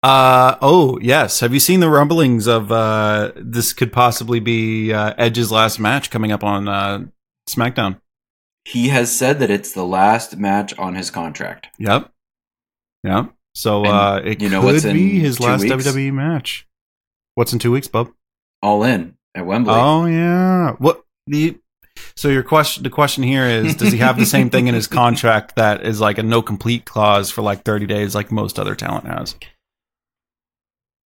Uh 0.05 0.55
oh 0.61 0.99
yes. 1.01 1.39
Have 1.39 1.51
you 1.51 1.59
seen 1.59 1.79
the 1.79 1.89
rumblings 1.89 2.45
of 2.45 2.71
uh 2.71 3.31
this 3.35 3.73
could 3.73 3.91
possibly 3.91 4.39
be 4.39 4.93
uh, 4.93 5.15
Edge's 5.17 5.51
last 5.51 5.79
match 5.79 6.11
coming 6.11 6.31
up 6.31 6.43
on 6.43 6.67
uh, 6.67 7.05
SmackDown? 7.49 7.99
He 8.65 8.89
has 8.89 9.15
said 9.15 9.39
that 9.39 9.49
it's 9.49 9.71
the 9.71 9.83
last 9.83 10.37
match 10.37 10.77
on 10.77 10.93
his 10.93 11.09
contract. 11.09 11.69
Yep. 11.79 12.11
Yep. 13.03 13.33
So 13.55 13.85
uh 13.85 14.21
it 14.23 14.41
you 14.41 14.49
know 14.49 14.61
could 14.61 14.83
be 14.83 15.19
his 15.19 15.39
last 15.39 15.61
weeks? 15.61 15.87
WWE 15.87 16.13
match. 16.13 16.67
What's 17.35 17.53
in 17.53 17.59
two 17.59 17.71
weeks, 17.71 17.87
Bub? 17.87 18.11
All 18.61 18.83
in 18.83 19.15
at 19.33 19.45
Wembley. 19.45 19.73
Oh 19.73 20.05
yeah. 20.05 20.73
What 20.73 21.03
the 21.25 21.57
so 22.17 22.27
your 22.27 22.43
question 22.43 22.83
the 22.83 22.89
question 22.89 23.23
here 23.23 23.45
is 23.45 23.75
does 23.75 23.93
he 23.93 23.99
have 23.99 24.17
the 24.17 24.25
same 24.25 24.49
thing 24.49 24.67
in 24.67 24.75
his 24.75 24.87
contract 25.01 25.55
that 25.55 25.85
is 25.85 26.01
like 26.01 26.17
a 26.17 26.23
non-compete 26.23 26.85
clause 26.85 27.31
for 27.31 27.41
like 27.41 27.63
30 27.63 27.85
days 27.85 28.13
like 28.13 28.31
most 28.31 28.59
other 28.59 28.75
talent 28.75 29.07
has? 29.07 29.35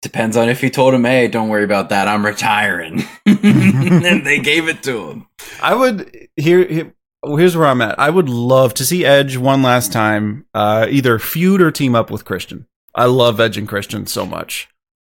Depends 0.01 0.38
on 0.38 0.48
if 0.48 0.62
he 0.62 0.70
told 0.70 0.94
him, 0.94 1.04
"Hey, 1.04 1.27
don't 1.27 1.50
worry 1.50 1.63
about 1.63 1.89
that. 1.89 2.08
I'm 2.08 2.24
retiring," 2.24 3.04
and 3.25 4.25
they 4.25 4.39
gave 4.39 4.68
it 4.70 4.84
to 4.84 5.10
him. 5.10 5.27
I 5.60 5.74
would 5.74 6.30
here. 6.36 6.94
Here's 7.36 7.57
where 7.57 7.67
I'm 7.67 7.81
at. 7.81 8.00
I 8.00 8.10
would 8.10 8.29
love 8.29 8.74
to 8.75 8.86
see 8.86 9.05
Edge 9.05 9.38
one 9.38 9.62
last 9.62 9.91
time, 9.91 10.46
uh, 10.53 10.88
either 10.89 11.19
feud 11.19 11.62
or 11.62 11.72
team 11.72 11.96
up 11.96 12.10
with 12.10 12.25
Christian. 12.25 12.67
I 12.96 13.05
love 13.05 13.39
Edge 13.39 13.57
and 13.57 13.67
Christian 13.67 14.07
so 14.07 14.25
much. 14.25 14.69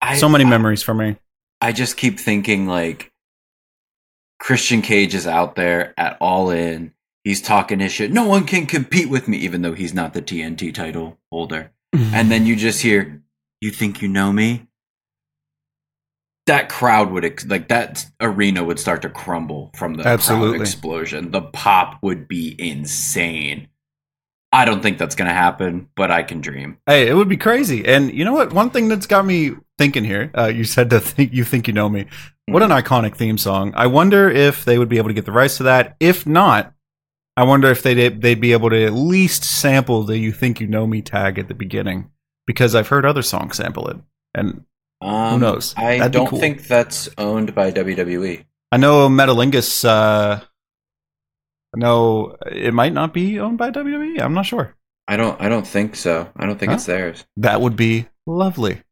I, 0.02 0.16
so 0.16 0.28
many 0.28 0.44
I, 0.44 0.48
memories 0.48 0.82
for 0.82 0.94
me. 0.94 1.16
I 1.60 1.72
just 1.72 1.96
keep 1.96 2.18
thinking 2.18 2.66
like 2.66 3.12
Christian 4.38 4.82
Cage 4.82 5.14
is 5.14 5.26
out 5.26 5.54
there 5.54 5.94
at 5.98 6.16
All 6.20 6.50
In. 6.50 6.92
He's 7.24 7.42
talking 7.42 7.80
his 7.80 7.92
shit. 7.92 8.12
No 8.12 8.26
one 8.26 8.46
can 8.46 8.66
compete 8.66 9.10
with 9.10 9.28
me, 9.28 9.36
even 9.38 9.62
though 9.62 9.74
he's 9.74 9.92
not 9.92 10.14
the 10.14 10.22
TNT 10.22 10.72
title 10.72 11.18
holder. 11.30 11.72
and 11.92 12.30
then 12.30 12.46
you 12.46 12.56
just 12.56 12.80
hear, 12.82 13.22
"You 13.60 13.70
think 13.70 14.00
you 14.00 14.08
know 14.08 14.32
me? 14.32 14.68
That 16.46 16.68
crowd 16.68 17.10
would 17.10 17.48
like 17.48 17.68
that 17.68 18.06
arena 18.20 18.64
would 18.64 18.78
start 18.78 19.02
to 19.02 19.08
crumble 19.08 19.70
from 19.76 19.94
the 19.94 20.06
absolute 20.06 20.60
explosion. 20.60 21.30
The 21.30 21.42
pop 21.42 21.98
would 22.02 22.26
be 22.26 22.56
insane. 22.58 23.68
I 24.52 24.64
don't 24.64 24.82
think 24.82 24.98
that's 24.98 25.14
going 25.14 25.28
to 25.28 25.34
happen, 25.34 25.88
but 25.94 26.10
I 26.10 26.24
can 26.24 26.40
dream. 26.40 26.78
Hey, 26.86 27.08
it 27.08 27.14
would 27.14 27.28
be 27.28 27.36
crazy. 27.36 27.86
And 27.86 28.12
you 28.12 28.24
know 28.24 28.32
what? 28.32 28.52
One 28.52 28.70
thing 28.70 28.88
that's 28.88 29.06
got 29.06 29.24
me 29.24 29.52
thinking 29.78 30.04
here. 30.04 30.30
Uh, 30.36 30.46
you 30.46 30.64
said 30.64 30.90
to 30.90 31.00
think 31.00 31.32
you 31.32 31.44
think 31.44 31.68
you 31.68 31.72
know 31.72 31.88
me. 31.88 32.06
What 32.46 32.62
an 32.62 32.70
iconic 32.70 33.16
theme 33.16 33.38
song. 33.38 33.72
I 33.76 33.86
wonder 33.86 34.28
if 34.28 34.64
they 34.64 34.76
would 34.76 34.88
be 34.88 34.98
able 34.98 35.08
to 35.08 35.14
get 35.14 35.24
the 35.24 35.32
rights 35.32 35.58
to 35.58 35.62
that. 35.64 35.94
If 36.00 36.26
not, 36.26 36.74
I 37.36 37.44
wonder 37.44 37.70
if 37.70 37.82
they'd 37.82 38.20
they'd 38.20 38.40
be 38.40 38.52
able 38.52 38.70
to 38.70 38.84
at 38.84 38.92
least 38.92 39.44
sample 39.44 40.02
the 40.02 40.18
"You 40.18 40.32
Think 40.32 40.60
You 40.60 40.66
Know 40.66 40.86
Me" 40.86 41.00
tag 41.00 41.38
at 41.38 41.46
the 41.46 41.54
beginning 41.54 42.10
because 42.44 42.74
I've 42.74 42.88
heard 42.88 43.06
other 43.06 43.22
songs 43.22 43.56
sample 43.56 43.88
it, 43.88 43.98
and 44.34 44.64
um, 45.00 45.34
who 45.34 45.38
knows? 45.40 45.74
I 45.76 45.98
That'd 45.98 46.12
don't 46.12 46.28
cool. 46.28 46.38
think 46.38 46.66
that's 46.66 47.08
owned 47.16 47.54
by 47.54 47.72
WWE. 47.72 48.44
I 48.72 48.76
know 48.76 49.08
Metalingus. 49.08 49.84
Uh, 49.84 50.40
no, 51.74 52.36
it 52.50 52.74
might 52.74 52.92
not 52.92 53.14
be 53.14 53.38
owned 53.38 53.58
by 53.58 53.70
WWE. 53.70 54.20
I'm 54.20 54.34
not 54.34 54.46
sure. 54.46 54.76
I 55.08 55.16
don't. 55.16 55.40
I 55.40 55.48
don't 55.48 55.66
think 55.66 55.96
so. 55.96 56.30
I 56.36 56.46
don't 56.46 56.58
think 56.58 56.70
huh? 56.70 56.76
it's 56.76 56.86
theirs. 56.86 57.24
That 57.36 57.60
would 57.60 57.76
be 57.76 58.06
lovely. 58.26 58.82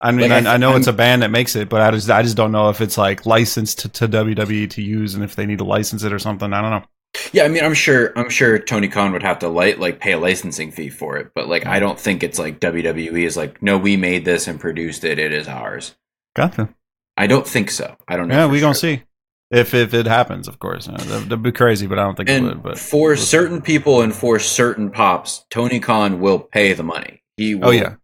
I 0.00 0.12
mean, 0.12 0.30
like 0.30 0.46
I, 0.46 0.54
I, 0.54 0.56
know 0.58 0.72
I'm, 0.72 0.76
it's 0.76 0.86
a 0.86 0.92
band 0.92 1.22
that 1.22 1.30
makes 1.30 1.56
it, 1.56 1.68
but 1.68 1.80
I 1.80 1.90
just 1.90 2.10
I 2.10 2.22
just 2.22 2.36
don't 2.36 2.52
know 2.52 2.68
if 2.68 2.80
it's 2.80 2.98
like 2.98 3.24
licensed 3.24 3.80
to, 3.80 3.88
to 3.88 4.08
WWE 4.08 4.70
to 4.70 4.82
use, 4.82 5.14
and 5.14 5.24
if 5.24 5.36
they 5.36 5.46
need 5.46 5.58
to 5.58 5.64
license 5.64 6.04
it 6.04 6.12
or 6.12 6.18
something. 6.18 6.52
I 6.52 6.60
don't 6.60 6.70
know. 6.70 6.86
Yeah, 7.32 7.44
I 7.44 7.48
mean, 7.48 7.64
I'm 7.64 7.74
sure 7.74 8.12
I'm 8.18 8.30
sure 8.30 8.58
Tony 8.58 8.88
Khan 8.88 9.12
would 9.12 9.22
have 9.22 9.40
to 9.40 9.48
light 9.48 9.78
like 9.78 10.00
pay 10.00 10.12
a 10.12 10.18
licensing 10.18 10.70
fee 10.70 10.90
for 10.90 11.16
it, 11.16 11.32
but 11.34 11.48
like 11.48 11.66
I 11.66 11.78
don't 11.78 11.98
think 11.98 12.22
it's 12.22 12.38
like 12.38 12.60
WWE 12.60 13.24
is 13.24 13.36
like, 13.36 13.62
no, 13.62 13.78
we 13.78 13.96
made 13.96 14.24
this 14.24 14.48
and 14.48 14.60
produced 14.60 15.04
it, 15.04 15.18
it 15.18 15.32
is 15.32 15.48
ours. 15.48 15.94
Gotcha. 16.34 16.68
I 17.16 17.26
don't 17.26 17.46
think 17.46 17.70
so. 17.70 17.96
I 18.06 18.16
don't 18.16 18.28
know. 18.28 18.36
Yeah, 18.36 18.46
we 18.46 18.58
sure. 18.58 18.66
gonna 18.66 18.74
see 18.74 19.02
if 19.50 19.74
if 19.74 19.94
it 19.94 20.06
happens. 20.06 20.48
Of 20.48 20.58
course, 20.58 20.88
uh, 20.88 20.92
that'd, 20.92 21.24
that'd, 21.24 21.42
be 21.42 21.52
crazy, 21.52 21.86
but 21.86 21.98
I 21.98 22.04
don't 22.04 22.16
think 22.16 22.28
and 22.28 22.46
it 22.46 22.48
would. 22.48 22.62
But 22.62 22.78
for 22.78 23.08
we'll 23.08 23.16
certain 23.16 23.58
see. 23.58 23.66
people 23.78 24.02
and 24.02 24.14
for 24.14 24.38
certain 24.38 24.90
pops, 24.90 25.44
Tony 25.50 25.80
Khan 25.80 26.20
will 26.20 26.38
pay 26.38 26.72
the 26.72 26.82
money. 26.82 27.22
He 27.36 27.54
oh, 27.54 27.58
will, 27.58 27.66
oh 27.68 27.70
yeah, 27.70 27.94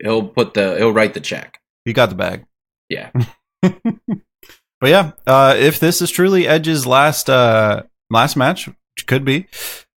he'll 0.00 0.26
put 0.26 0.54
the 0.54 0.76
he'll 0.76 0.92
write 0.92 1.14
the 1.14 1.20
check. 1.20 1.60
He 1.84 1.92
got 1.92 2.10
the 2.10 2.14
bag. 2.14 2.44
Yeah. 2.88 3.10
but 3.62 3.72
yeah, 4.82 5.12
uh, 5.26 5.54
if 5.58 5.80
this 5.80 6.02
is 6.02 6.10
truly 6.10 6.46
Edge's 6.46 6.86
last 6.86 7.30
uh, 7.30 7.84
last 8.10 8.36
match, 8.36 8.66
which 8.66 9.06
could 9.06 9.24
be, 9.24 9.46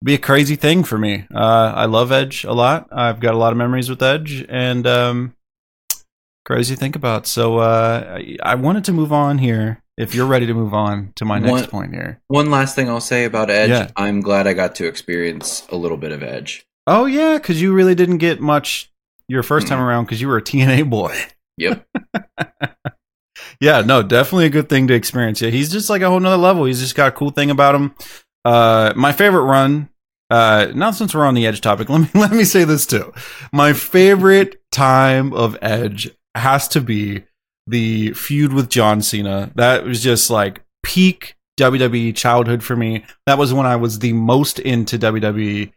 be 0.03 0.13
a 0.13 0.19
crazy 0.19 0.55
thing 0.55 0.83
for 0.83 0.97
me. 0.97 1.25
Uh, 1.33 1.73
I 1.75 1.85
love 1.85 2.11
Edge 2.11 2.43
a 2.43 2.53
lot. 2.53 2.87
I've 2.91 3.19
got 3.19 3.33
a 3.33 3.37
lot 3.37 3.51
of 3.51 3.57
memories 3.57 3.89
with 3.89 4.01
Edge, 4.01 4.45
and 4.47 4.85
um, 4.87 5.35
crazy 6.45 6.75
to 6.75 6.79
think 6.79 6.95
about. 6.95 7.27
So 7.27 7.59
uh, 7.59 8.21
I, 8.41 8.55
wanted 8.55 8.85
to 8.85 8.91
move 8.91 9.13
on 9.13 9.37
here. 9.37 9.83
If 9.97 10.15
you're 10.15 10.25
ready 10.25 10.45
to 10.45 10.53
move 10.53 10.73
on 10.73 11.11
to 11.17 11.25
my 11.25 11.39
next 11.39 11.51
one, 11.51 11.67
point 11.67 11.93
here, 11.93 12.21
one 12.27 12.49
last 12.49 12.73
thing 12.73 12.87
I'll 12.87 13.01
say 13.01 13.25
about 13.25 13.49
Edge. 13.49 13.69
Yeah. 13.69 13.91
I'm 13.97 14.21
glad 14.21 14.47
I 14.47 14.53
got 14.53 14.75
to 14.75 14.87
experience 14.87 15.67
a 15.69 15.75
little 15.75 15.97
bit 15.97 16.13
of 16.13 16.23
Edge. 16.23 16.65
Oh 16.87 17.05
yeah, 17.05 17.37
because 17.37 17.61
you 17.61 17.73
really 17.73 17.95
didn't 17.95 18.19
get 18.19 18.39
much 18.39 18.91
your 19.27 19.43
1st 19.43 19.67
time 19.67 19.79
around 19.79 20.05
because 20.05 20.21
you 20.21 20.27
were 20.27 20.37
a 20.37 20.41
TNA 20.41 20.89
boy. 20.89 21.15
Yep. 21.57 21.85
yeah, 23.59 23.81
no, 23.81 24.01
definitely 24.01 24.45
a 24.45 24.49
good 24.49 24.69
thing 24.69 24.87
to 24.87 24.93
experience. 24.93 25.41
Yeah, 25.41 25.49
he's 25.49 25.71
just 25.71 25.89
like 25.89 26.01
a 26.01 26.09
whole 26.09 26.19
nother 26.19 26.37
level. 26.37 26.65
He's 26.65 26.79
just 26.79 26.95
got 26.95 27.09
a 27.09 27.15
cool 27.15 27.31
thing 27.31 27.51
about 27.51 27.75
him. 27.75 27.95
Uh, 28.45 28.93
my 28.95 29.11
favorite 29.11 29.43
run. 29.43 29.89
Uh, 30.29 30.71
now 30.75 30.91
since 30.91 31.15
we're 31.15 31.25
on 31.25 31.33
the 31.33 31.47
Edge 31.47 31.59
topic, 31.59 31.89
let 31.89 32.01
me 32.01 32.09
let 32.13 32.31
me 32.31 32.43
say 32.43 32.63
this 32.63 32.85
too. 32.85 33.11
My 33.51 33.73
favorite 33.73 34.61
time 34.71 35.33
of 35.33 35.57
Edge 35.61 36.11
has 36.35 36.67
to 36.69 36.81
be 36.81 37.23
the 37.67 38.13
feud 38.13 38.53
with 38.53 38.69
John 38.69 39.01
Cena. 39.01 39.51
That 39.55 39.83
was 39.83 40.01
just 40.01 40.29
like 40.29 40.63
peak 40.83 41.35
WWE 41.59 42.15
childhood 42.15 42.63
for 42.63 42.75
me. 42.75 43.05
That 43.25 43.37
was 43.37 43.53
when 43.53 43.65
I 43.65 43.75
was 43.75 43.99
the 43.99 44.13
most 44.13 44.59
into 44.59 44.97
WWE. 44.97 45.71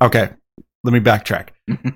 Okay, 0.00 0.30
let 0.82 0.92
me 0.92 1.00
backtrack. 1.00 1.50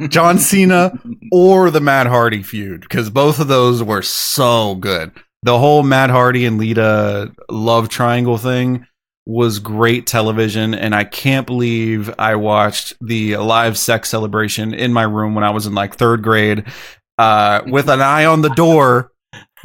John 0.09 0.39
Cena 0.39 0.93
or 1.33 1.71
the 1.71 1.81
Matt 1.81 2.07
Hardy 2.07 2.43
feud 2.43 2.83
because 2.83 3.11
both 3.11 3.41
of 3.41 3.49
those 3.49 3.83
were 3.83 4.03
so 4.03 4.75
good. 4.77 5.13
The 5.43 5.59
whole 5.59 5.83
Matt 5.83 6.11
Hardy 6.11 6.45
and 6.47 6.59
Lita 6.59 7.33
love 7.51 7.89
triangle 7.89 8.39
thing 8.39 8.87
was 9.27 9.59
great 9.59 10.07
television 10.07 10.73
and 10.73 10.95
I 10.95 11.05
can't 11.05 11.47
believe 11.47 12.15
I 12.19 12.37
watched 12.37 12.95
the 13.01 13.37
live 13.37 13.77
sex 13.77 14.09
celebration 14.09 14.73
in 14.73 14.93
my 14.93 15.03
room 15.03 15.35
when 15.35 15.45
I 15.45 15.51
was 15.51 15.67
in 15.67 15.75
like 15.75 15.97
3rd 15.97 16.23
grade 16.23 16.65
uh, 17.19 17.63
with 17.67 17.89
an 17.89 18.01
eye 18.01 18.25
on 18.25 18.43
the 18.43 18.51
door 18.51 19.11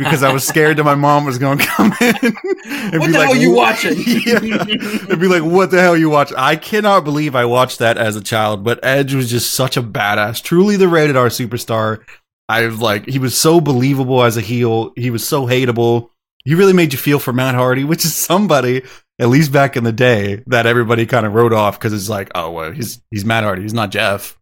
because 0.03 0.24
I 0.24 0.34
was 0.34 0.48
scared 0.48 0.77
that 0.77 0.84
my 0.84 0.96
mom 0.96 1.25
was 1.25 1.38
going 1.38 1.58
to 1.60 1.65
come 1.65 1.93
in. 2.01 2.15
and 2.24 3.00
what 3.00 3.12
the 3.12 3.17
like, 3.17 3.27
hell 3.27 3.34
are 3.34 3.36
you 3.36 3.51
watching? 3.51 3.96
yeah. 4.05 4.39
And 4.39 5.20
be 5.20 5.27
like, 5.27 5.43
what 5.43 5.72
the 5.72 5.79
hell 5.79 5.93
are 5.93 5.98
you 5.98 6.10
watching? 6.10 6.38
I 6.38 6.55
cannot 6.55 7.03
believe 7.03 7.36
I 7.36 7.46
watched 7.46 7.79
that 7.79 7.98
as 7.98 8.15
a 8.15 8.22
child, 8.22 8.63
but 8.63 8.79
Edge 8.84 9.13
was 9.13 9.29
just 9.29 9.53
such 9.53 9.77
a 9.77 9.84
badass, 9.84 10.41
truly 10.41 10.75
the 10.75 10.88
rated 10.88 11.15
R 11.15 11.27
superstar. 11.27 12.03
I 12.50 12.65
was 12.65 12.81
like, 12.81 13.08
he 13.08 13.20
was 13.20 13.39
so 13.39 13.62
believable 13.62 14.24
as 14.24 14.38
a 14.38 14.41
heel. 14.41 14.91
He 14.96 15.10
was 15.10 15.25
so 15.25 15.46
hateable. 15.46 16.10
He 16.43 16.55
really 16.55 16.74
made 16.74 16.91
you 16.91 17.00
feel 17.00 17.20
for 17.20 17.31
Matt 17.31 17.55
Hardy, 17.55 17.84
which 17.86 18.03
is 18.03 18.15
somebody, 18.15 18.84
at 19.20 19.29
least 19.29 19.51
back 19.51 19.77
in 19.77 19.84
the 19.84 19.91
day, 19.93 20.43
that 20.48 20.65
everybody 20.65 21.05
kind 21.05 21.25
of 21.25 21.34
wrote 21.34 21.53
off 21.53 21.79
because 21.79 21.93
it's 21.93 22.10
like, 22.10 22.31
oh, 22.36 22.51
well, 22.51 22.72
he's 22.72 23.01
he's 23.12 23.24
Matt 23.24 23.43
Hardy. 23.43 23.62
He's 23.62 23.74
not 23.74 23.91
Jeff. 23.91 24.38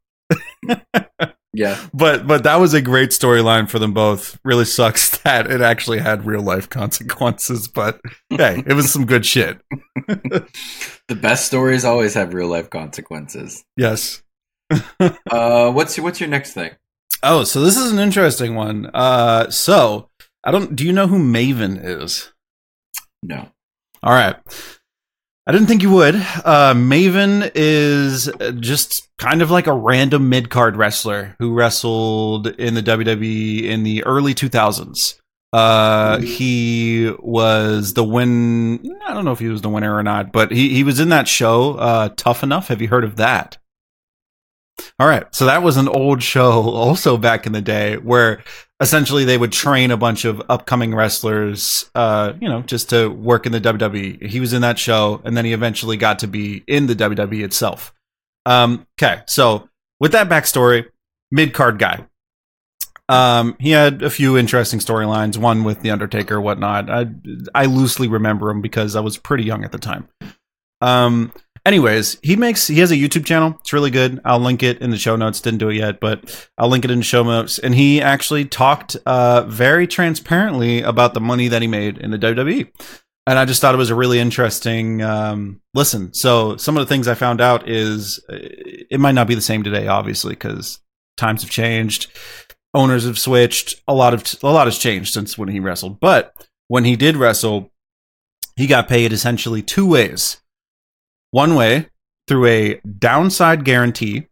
Yeah. 1.53 1.83
But 1.93 2.27
but 2.27 2.43
that 2.43 2.57
was 2.57 2.73
a 2.73 2.81
great 2.81 3.09
storyline 3.09 3.69
for 3.69 3.79
them 3.79 3.93
both. 3.93 4.39
Really 4.43 4.65
sucks 4.65 5.17
that 5.23 5.49
it 5.49 5.61
actually 5.61 5.99
had 5.99 6.25
real 6.25 6.41
life 6.41 6.69
consequences, 6.69 7.67
but 7.67 7.99
hey, 8.29 8.63
it 8.65 8.73
was 8.73 8.91
some 8.91 9.05
good 9.05 9.25
shit. 9.25 9.59
the 10.07 11.15
best 11.19 11.47
stories 11.47 11.85
always 11.85 12.13
have 12.13 12.33
real 12.33 12.47
life 12.47 12.69
consequences. 12.69 13.63
Yes. 13.75 14.23
uh 15.31 15.71
what's 15.71 15.97
your 15.97 16.03
what's 16.03 16.19
your 16.19 16.29
next 16.29 16.53
thing? 16.53 16.71
Oh, 17.23 17.43
so 17.43 17.61
this 17.61 17.75
is 17.75 17.91
an 17.91 17.99
interesting 17.99 18.55
one. 18.55 18.89
Uh 18.93 19.49
so 19.49 20.09
I 20.43 20.51
don't 20.51 20.75
do 20.75 20.85
you 20.85 20.93
know 20.93 21.07
who 21.07 21.17
Maven 21.17 21.79
is? 21.83 22.31
No. 23.23 23.49
All 24.03 24.13
right. 24.13 24.35
I 25.49 25.51
didn't 25.51 25.65
think 25.65 25.81
you 25.81 25.89
would. 25.89 26.13
Uh, 26.13 26.75
Maven 26.75 27.49
is 27.55 28.31
just 28.59 29.09
kind 29.17 29.41
of 29.41 29.49
like 29.49 29.65
a 29.65 29.73
random 29.73 30.29
mid 30.29 30.51
card 30.51 30.77
wrestler 30.77 31.35
who 31.39 31.55
wrestled 31.55 32.45
in 32.45 32.75
the 32.75 32.83
WWE 32.83 33.63
in 33.63 33.81
the 33.81 34.03
early 34.03 34.35
2000s. 34.35 35.19
Uh, 35.51 36.19
he 36.19 37.11
was 37.17 37.95
the 37.95 38.03
win. 38.03 38.95
I 39.07 39.15
don't 39.15 39.25
know 39.25 39.31
if 39.31 39.39
he 39.39 39.47
was 39.47 39.63
the 39.63 39.69
winner 39.69 39.95
or 39.95 40.03
not, 40.03 40.31
but 40.31 40.51
he, 40.51 40.69
he 40.69 40.83
was 40.83 40.99
in 40.99 41.09
that 41.09 41.27
show, 41.27 41.73
uh, 41.77 42.09
Tough 42.15 42.43
Enough. 42.43 42.67
Have 42.67 42.79
you 42.79 42.87
heard 42.87 43.03
of 43.03 43.15
that? 43.15 43.57
All 44.99 45.07
right. 45.07 45.25
So 45.33 45.45
that 45.45 45.63
was 45.63 45.77
an 45.77 45.87
old 45.87 46.21
show 46.21 46.61
also 46.69 47.17
back 47.17 47.47
in 47.47 47.53
the 47.53 47.61
day 47.61 47.97
where 47.97 48.43
essentially 48.79 49.25
they 49.25 49.37
would 49.37 49.51
train 49.51 49.91
a 49.91 49.97
bunch 49.97 50.25
of 50.25 50.41
upcoming 50.49 50.95
wrestlers, 50.95 51.89
uh, 51.95 52.33
you 52.39 52.47
know, 52.47 52.61
just 52.61 52.89
to 52.89 53.09
work 53.09 53.45
in 53.45 53.51
the 53.51 53.61
WWE. 53.61 54.25
He 54.25 54.39
was 54.39 54.53
in 54.53 54.61
that 54.61 54.79
show 54.79 55.21
and 55.25 55.35
then 55.35 55.45
he 55.45 55.53
eventually 55.53 55.97
got 55.97 56.19
to 56.19 56.27
be 56.27 56.63
in 56.67 56.87
the 56.87 56.95
WWE 56.95 57.43
itself. 57.43 57.93
Um, 58.45 58.87
okay. 58.97 59.21
So 59.27 59.69
with 59.99 60.13
that 60.13 60.29
backstory, 60.29 60.85
mid 61.31 61.53
card 61.53 61.77
guy. 61.79 62.05
Um, 63.09 63.57
he 63.59 63.71
had 63.71 64.03
a 64.03 64.09
few 64.09 64.37
interesting 64.37 64.79
storylines, 64.79 65.35
one 65.35 65.63
with 65.63 65.81
The 65.81 65.89
Undertaker, 65.89 66.39
whatnot. 66.39 66.91
I, 66.91 67.07
I 67.55 67.65
loosely 67.65 68.07
remember 68.07 68.51
him 68.51 68.61
because 68.61 68.95
I 68.95 68.99
was 68.99 69.17
pretty 69.17 69.43
young 69.43 69.63
at 69.63 69.71
the 69.71 69.79
time. 69.79 70.07
Um, 70.79 71.33
Anyways, 71.65 72.17
he 72.23 72.35
makes 72.35 72.67
he 72.67 72.79
has 72.79 72.91
a 72.91 72.95
YouTube 72.95 73.25
channel. 73.25 73.55
It's 73.59 73.73
really 73.73 73.91
good. 73.91 74.21
I'll 74.23 74.39
link 74.39 74.63
it 74.63 74.81
in 74.81 74.91
the 74.91 74.97
show 74.97 75.15
notes. 75.15 75.41
Didn't 75.41 75.59
do 75.59 75.69
it 75.69 75.75
yet, 75.75 75.99
but 75.99 76.49
I'll 76.57 76.69
link 76.69 76.85
it 76.85 76.91
in 76.91 76.99
the 76.99 77.03
show 77.03 77.23
notes. 77.23 77.59
And 77.59 77.75
he 77.75 78.01
actually 78.01 78.45
talked 78.45 78.95
uh, 79.05 79.43
very 79.43 79.87
transparently 79.87 80.81
about 80.81 81.13
the 81.13 81.21
money 81.21 81.47
that 81.47 81.61
he 81.61 81.67
made 81.67 81.97
in 81.97 82.11
the 82.11 82.17
WWE. 82.17 82.71
And 83.27 83.37
I 83.37 83.45
just 83.45 83.61
thought 83.61 83.75
it 83.75 83.79
was 83.79 83.91
a 83.91 83.95
really 83.95 84.19
interesting 84.19 85.01
um, 85.01 85.61
listen. 85.73 86.13
So 86.13 86.57
some 86.57 86.77
of 86.77 86.81
the 86.81 86.87
things 86.87 87.07
I 87.07 87.13
found 87.13 87.41
out 87.41 87.69
is 87.69 88.19
uh, 88.29 88.37
it 88.39 88.99
might 88.99 89.11
not 89.11 89.27
be 89.27 89.35
the 89.35 89.41
same 89.41 89.63
today, 89.63 89.87
obviously, 89.87 90.33
because 90.33 90.79
times 91.17 91.43
have 91.43 91.51
changed, 91.51 92.07
owners 92.73 93.05
have 93.05 93.19
switched, 93.19 93.81
a 93.87 93.93
lot 93.93 94.13
of 94.13 94.23
a 94.41 94.51
lot 94.51 94.65
has 94.67 94.77
changed 94.77 95.13
since 95.13 95.37
when 95.37 95.49
he 95.49 95.59
wrestled. 95.59 95.99
But 95.99 96.33
when 96.69 96.85
he 96.85 96.95
did 96.95 97.17
wrestle, 97.17 97.71
he 98.55 98.65
got 98.65 98.87
paid 98.87 99.13
essentially 99.13 99.61
two 99.61 99.87
ways 99.87 100.41
one 101.31 101.55
way 101.55 101.87
through 102.27 102.45
a 102.45 102.81
downside 102.99 103.65
guarantee, 103.65 104.27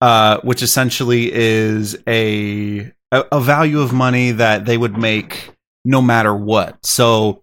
uh, 0.00 0.40
which 0.42 0.62
essentially 0.62 1.32
is 1.32 1.96
a, 2.06 2.92
a 3.12 3.40
value 3.40 3.80
of 3.80 3.92
money 3.92 4.32
that 4.32 4.64
they 4.66 4.76
would 4.76 4.96
make 4.96 5.50
no 5.84 6.02
matter 6.02 6.34
what. 6.34 6.84
So, 6.84 7.42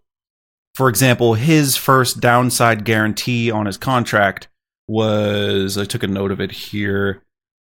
for 0.75 0.89
example, 0.89 1.33
his 1.33 1.75
first 1.75 2.19
downside 2.19 2.85
guarantee 2.85 3.49
on 3.51 3.65
his 3.65 3.77
contract 3.77 4.47
was 4.87 5.77
I 5.77 5.85
took 5.85 6.03
a 6.03 6.07
note 6.07 6.31
of 6.31 6.41
it 6.41 6.51
here. 6.51 7.23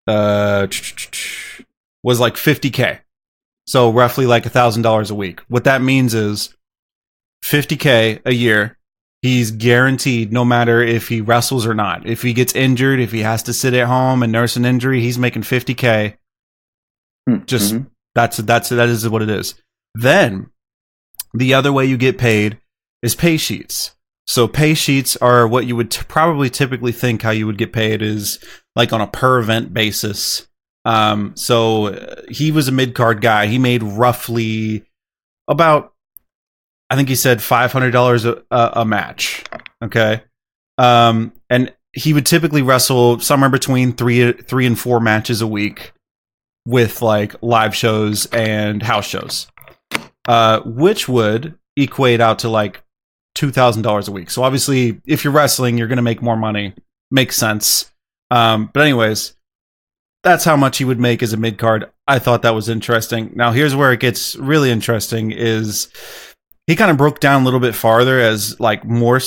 Uh, 0.07 0.69
was 2.05 2.21
like 2.21 2.35
50k. 2.35 3.01
So 3.67 3.91
roughly 3.91 4.27
like 4.27 4.47
a 4.47 4.51
thousand 4.51 4.83
dollars 4.83 5.11
a 5.11 5.15
week. 5.15 5.41
What 5.49 5.65
that 5.65 5.83
means 5.83 6.15
is 6.15 6.55
50k 7.45 8.21
a 8.25 8.33
year 8.33 8.79
He's 9.23 9.51
guaranteed 9.51 10.33
no 10.33 10.45
matter 10.45 10.81
if 10.83 11.09
he 11.09 11.21
wrestles 11.21 11.67
or 11.67 11.75
not. 11.75 12.07
If 12.07 12.23
he 12.23 12.33
gets 12.33 12.55
injured, 12.55 13.01
if 13.01 13.13
he 13.13 13.21
has 13.21 13.43
to 13.45 13.53
sit 13.53 13.75
at 13.75 13.87
home 13.87 14.23
and 14.23 14.31
nurse 14.31 14.57
an 14.57 14.65
injury, 14.65 15.01
he's 15.01 15.19
making 15.19 15.43
50k. 15.43 16.17
Hmm, 17.29 17.39
Just 17.47 17.75
mhm. 17.75 17.87
that's 18.15 18.37
that's 18.39 18.69
that 18.69 18.89
is 18.89 19.09
what 19.09 19.23
it 19.23 19.31
is. 19.31 19.55
Then 19.95 20.51
the 21.35 21.55
other 21.55 21.73
way 21.73 21.87
you 21.87 21.97
get 21.97 22.19
paid 22.19 22.59
is 23.03 23.15
pay 23.15 23.37
sheets. 23.37 23.93
So 24.29 24.47
pay 24.49 24.75
sheets 24.75 25.17
are 25.17 25.47
what 25.47 25.67
you 25.67 25.77
would 25.77 25.91
t- 25.91 26.03
probably 26.09 26.51
typically 26.51 26.93
think 26.93 27.23
how 27.23 27.31
you 27.31 27.47
would 27.47 27.59
get 27.59 27.73
paid 27.73 28.03
is 28.03 28.39
like 28.75 28.93
on 28.93 29.01
a 29.01 29.07
per 29.07 29.39
event 29.39 29.73
basis. 29.73 30.47
Um, 30.85 31.35
so 31.37 32.23
he 32.29 32.53
was 32.53 32.69
a 32.69 32.73
mid 32.73 32.95
card 32.95 33.21
guy. 33.21 33.47
He 33.47 33.59
made 33.59 33.83
roughly 33.83 34.85
about, 35.49 35.93
I 36.89 36.97
think 36.97 37.09
he 37.09 37.15
said 37.15 37.43
five 37.43 37.73
hundred 37.73 37.91
dollars 37.91 38.25
a 38.25 38.43
a 38.51 38.85
match. 38.85 39.45
Okay, 39.83 40.23
um, 40.79 41.33
and 41.51 41.73
he 41.93 42.13
would 42.13 42.27
typically 42.27 42.63
wrestle 42.63 43.19
somewhere 43.21 43.51
between 43.51 43.93
three 43.93 44.33
three 44.33 44.67
and 44.67 44.79
four 44.79 45.01
matches 45.01 45.41
a 45.41 45.47
week 45.47 45.93
with 46.67 47.01
like 47.01 47.35
live 47.43 47.75
shows 47.75 48.27
and 48.27 48.83
house 48.83 49.07
shows, 49.07 49.47
uh, 50.29 50.61
which 50.61 51.09
would 51.09 51.59
equate 51.77 52.21
out 52.21 52.41
to 52.41 52.49
like 52.49 52.83
two 53.35 53.51
thousand 53.51 53.83
dollars 53.83 54.09
a 54.09 54.13
week. 54.13 54.31
So 54.31 54.43
obviously, 54.43 55.01
if 55.07 55.25
you're 55.25 55.33
wrestling, 55.33 55.79
you're 55.79 55.89
going 55.89 55.97
to 55.97 56.03
make 56.03 56.23
more 56.23 56.37
money. 56.37 56.75
Makes 57.11 57.37
sense. 57.37 57.93
Um, 58.31 58.71
but 58.73 58.83
anyways, 58.83 59.37
that's 60.25 60.45
how 60.45 60.57
much 60.57 60.79
he 60.79 60.85
would 60.85 60.99
make 60.99 61.23
as 61.23 61.33
a 61.33 61.37
mid 61.37 61.57
card. 61.57 61.91
I 62.09 62.19
thought 62.19 62.43
that 62.43 62.55
was 62.55 62.69
interesting. 62.69 63.33
Now 63.35 63.53
here's 63.53 63.77
where 63.77 63.93
it 63.93 64.01
gets 64.01 64.37
really 64.37 64.71
interesting: 64.71 65.31
is 65.31 65.89
he 66.67 66.77
kind 66.77 66.91
of 66.91 66.97
broke 66.97 67.21
down 67.21 67.43
a 67.43 67.45
little 67.45 67.61
bit 67.61 67.75
farther 67.75 68.21
as 68.21 68.59
like 68.59 68.85
more 68.85 69.21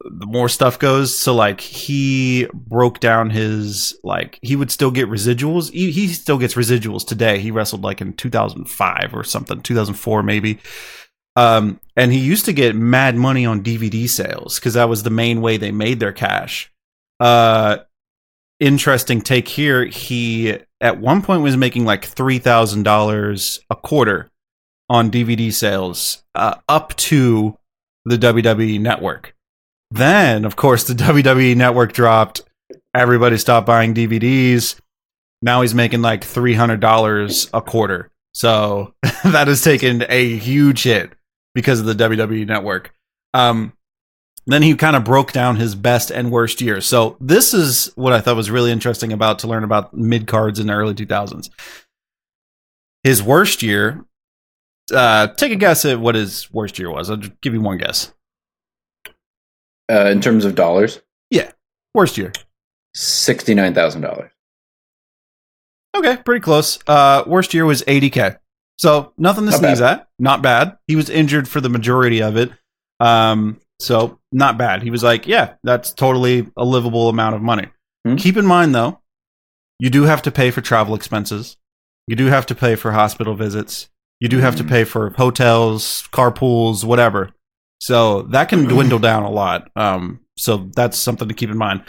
the 0.00 0.26
more 0.26 0.48
stuff 0.48 0.78
goes. 0.78 1.16
So 1.16 1.34
like 1.34 1.60
he 1.60 2.48
broke 2.52 3.00
down 3.00 3.30
his 3.30 3.98
like 4.04 4.38
he 4.42 4.56
would 4.56 4.70
still 4.70 4.90
get 4.90 5.08
residuals. 5.08 5.70
He, 5.72 5.90
he 5.90 6.08
still 6.08 6.38
gets 6.38 6.54
residuals 6.54 7.06
today. 7.06 7.38
He 7.38 7.50
wrestled 7.50 7.82
like 7.82 8.00
in 8.00 8.12
2005 8.12 9.14
or 9.14 9.24
something, 9.24 9.62
2004 9.62 10.22
maybe. 10.22 10.58
Um, 11.34 11.80
and 11.96 12.12
he 12.12 12.18
used 12.18 12.46
to 12.46 12.52
get 12.52 12.74
mad 12.74 13.14
money 13.14 13.44
on 13.44 13.62
DVD 13.62 14.08
sales 14.08 14.58
because 14.58 14.74
that 14.74 14.88
was 14.88 15.02
the 15.02 15.10
main 15.10 15.40
way 15.40 15.56
they 15.56 15.72
made 15.72 16.00
their 16.00 16.12
cash. 16.12 16.72
Uh, 17.20 17.78
interesting 18.58 19.20
take 19.20 19.48
here. 19.48 19.84
He 19.84 20.58
at 20.80 20.98
one 20.98 21.22
point 21.22 21.42
was 21.42 21.56
making 21.56 21.84
like 21.84 22.04
three 22.04 22.38
thousand 22.38 22.84
dollars 22.84 23.60
a 23.70 23.76
quarter 23.76 24.30
on 24.88 25.10
DVD 25.10 25.52
sales, 25.52 26.22
uh, 26.34 26.56
up 26.68 26.94
to 26.96 27.58
the 28.04 28.16
WWE 28.16 28.80
network. 28.80 29.34
Then, 29.90 30.44
of 30.44 30.56
course, 30.56 30.84
the 30.84 30.94
WWE 31.04 31.56
network 31.56 31.92
dropped. 31.92 32.42
Everybody 32.94 33.36
stopped 33.36 33.66
buying 33.66 33.94
DVDs. 33.94 34.80
Now 35.42 35.62
he's 35.62 35.74
making 35.74 36.02
like 36.02 36.24
three 36.24 36.54
hundred 36.54 36.80
dollars 36.80 37.50
a 37.52 37.60
quarter. 37.60 38.10
So 38.32 38.94
that 39.24 39.48
has 39.48 39.62
taken 39.62 40.04
a 40.08 40.36
huge 40.36 40.82
hit 40.82 41.12
because 41.54 41.80
of 41.80 41.86
the 41.86 41.94
WWE 41.94 42.46
network. 42.46 42.92
Um, 43.34 43.72
then 44.46 44.62
he 44.62 44.74
kind 44.76 44.94
of 44.94 45.04
broke 45.04 45.32
down 45.32 45.56
his 45.56 45.74
best 45.74 46.10
and 46.10 46.30
worst 46.30 46.60
years. 46.60 46.86
So 46.86 47.16
this 47.20 47.52
is 47.52 47.90
what 47.96 48.12
I 48.12 48.20
thought 48.20 48.36
was 48.36 48.50
really 48.50 48.70
interesting 48.70 49.12
about 49.12 49.40
to 49.40 49.48
learn 49.48 49.64
about 49.64 49.92
mid 49.92 50.26
cards 50.26 50.60
in 50.60 50.68
the 50.68 50.74
early 50.74 50.94
2000s. 50.94 51.50
His 53.02 53.22
worst 53.22 53.62
year. 53.62 54.04
Uh, 54.94 55.26
take 55.28 55.52
a 55.52 55.56
guess 55.56 55.84
at 55.84 55.98
what 56.00 56.14
his 56.14 56.50
worst 56.52 56.78
year 56.78 56.90
was. 56.90 57.10
I'll 57.10 57.16
give 57.16 57.52
you 57.54 57.60
one 57.60 57.78
guess. 57.78 58.12
Uh, 59.90 60.06
in 60.10 60.20
terms 60.20 60.44
of 60.44 60.54
dollars, 60.54 61.00
Yeah. 61.30 61.50
Worst 61.94 62.18
year. 62.18 62.32
sixty 62.94 63.54
nine 63.54 63.72
thousand 63.74 64.02
dollars. 64.02 64.30
Okay, 65.96 66.16
pretty 66.18 66.42
close. 66.42 66.78
Uh, 66.86 67.22
worst 67.26 67.54
year 67.54 67.64
was 67.64 67.82
80k. 67.84 68.38
So 68.78 69.12
nothing 69.16 69.44
to 69.46 69.50
Not 69.52 69.60
sneeze 69.60 69.80
bad. 69.80 70.00
at. 70.00 70.08
Not 70.18 70.42
bad. 70.42 70.76
He 70.86 70.94
was 70.96 71.08
injured 71.08 71.48
for 71.48 71.62
the 71.62 71.70
majority 71.70 72.22
of 72.22 72.36
it. 72.36 72.50
Um, 73.00 73.58
so 73.80 74.18
not 74.30 74.58
bad. 74.58 74.82
He 74.82 74.90
was 74.90 75.02
like, 75.02 75.26
yeah, 75.26 75.54
that's 75.64 75.92
totally 75.94 76.50
a 76.56 76.64
livable 76.64 77.08
amount 77.08 77.34
of 77.34 77.40
money. 77.42 77.68
Hmm. 78.06 78.16
Keep 78.16 78.36
in 78.36 78.44
mind 78.44 78.74
though, 78.74 79.00
you 79.78 79.88
do 79.88 80.02
have 80.02 80.20
to 80.22 80.30
pay 80.30 80.50
for 80.50 80.60
travel 80.60 80.94
expenses. 80.94 81.56
You 82.06 82.16
do 82.16 82.26
have 82.26 82.44
to 82.46 82.54
pay 82.54 82.74
for 82.76 82.92
hospital 82.92 83.34
visits. 83.34 83.88
You 84.20 84.28
do 84.28 84.38
have 84.38 84.56
to 84.56 84.62
Hmm. 84.62 84.68
pay 84.68 84.84
for 84.84 85.10
hotels, 85.10 86.08
carpools, 86.12 86.84
whatever. 86.84 87.30
So 87.80 88.22
that 88.22 88.48
can 88.48 88.64
dwindle 88.64 88.98
down 88.98 89.22
a 89.24 89.30
lot. 89.30 89.70
Um, 89.76 90.20
so 90.38 90.70
that's 90.74 90.98
something 90.98 91.28
to 91.28 91.34
keep 91.34 91.50
in 91.50 91.58
mind. 91.58 91.82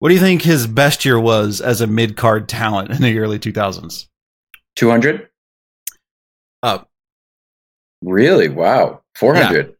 What 0.00 0.08
do 0.08 0.14
you 0.14 0.20
think 0.20 0.42
his 0.42 0.66
best 0.66 1.04
year 1.04 1.18
was 1.18 1.60
as 1.60 1.80
a 1.80 1.86
mid 1.86 2.16
card 2.16 2.48
talent 2.48 2.90
in 2.90 3.02
the 3.02 3.18
early 3.18 3.38
2000s? 3.38 4.06
Two 4.76 4.90
hundred. 4.90 5.28
Up. 6.62 6.88
Really? 8.02 8.48
Wow. 8.48 9.02
Four 9.16 9.34
hundred. 9.36 9.74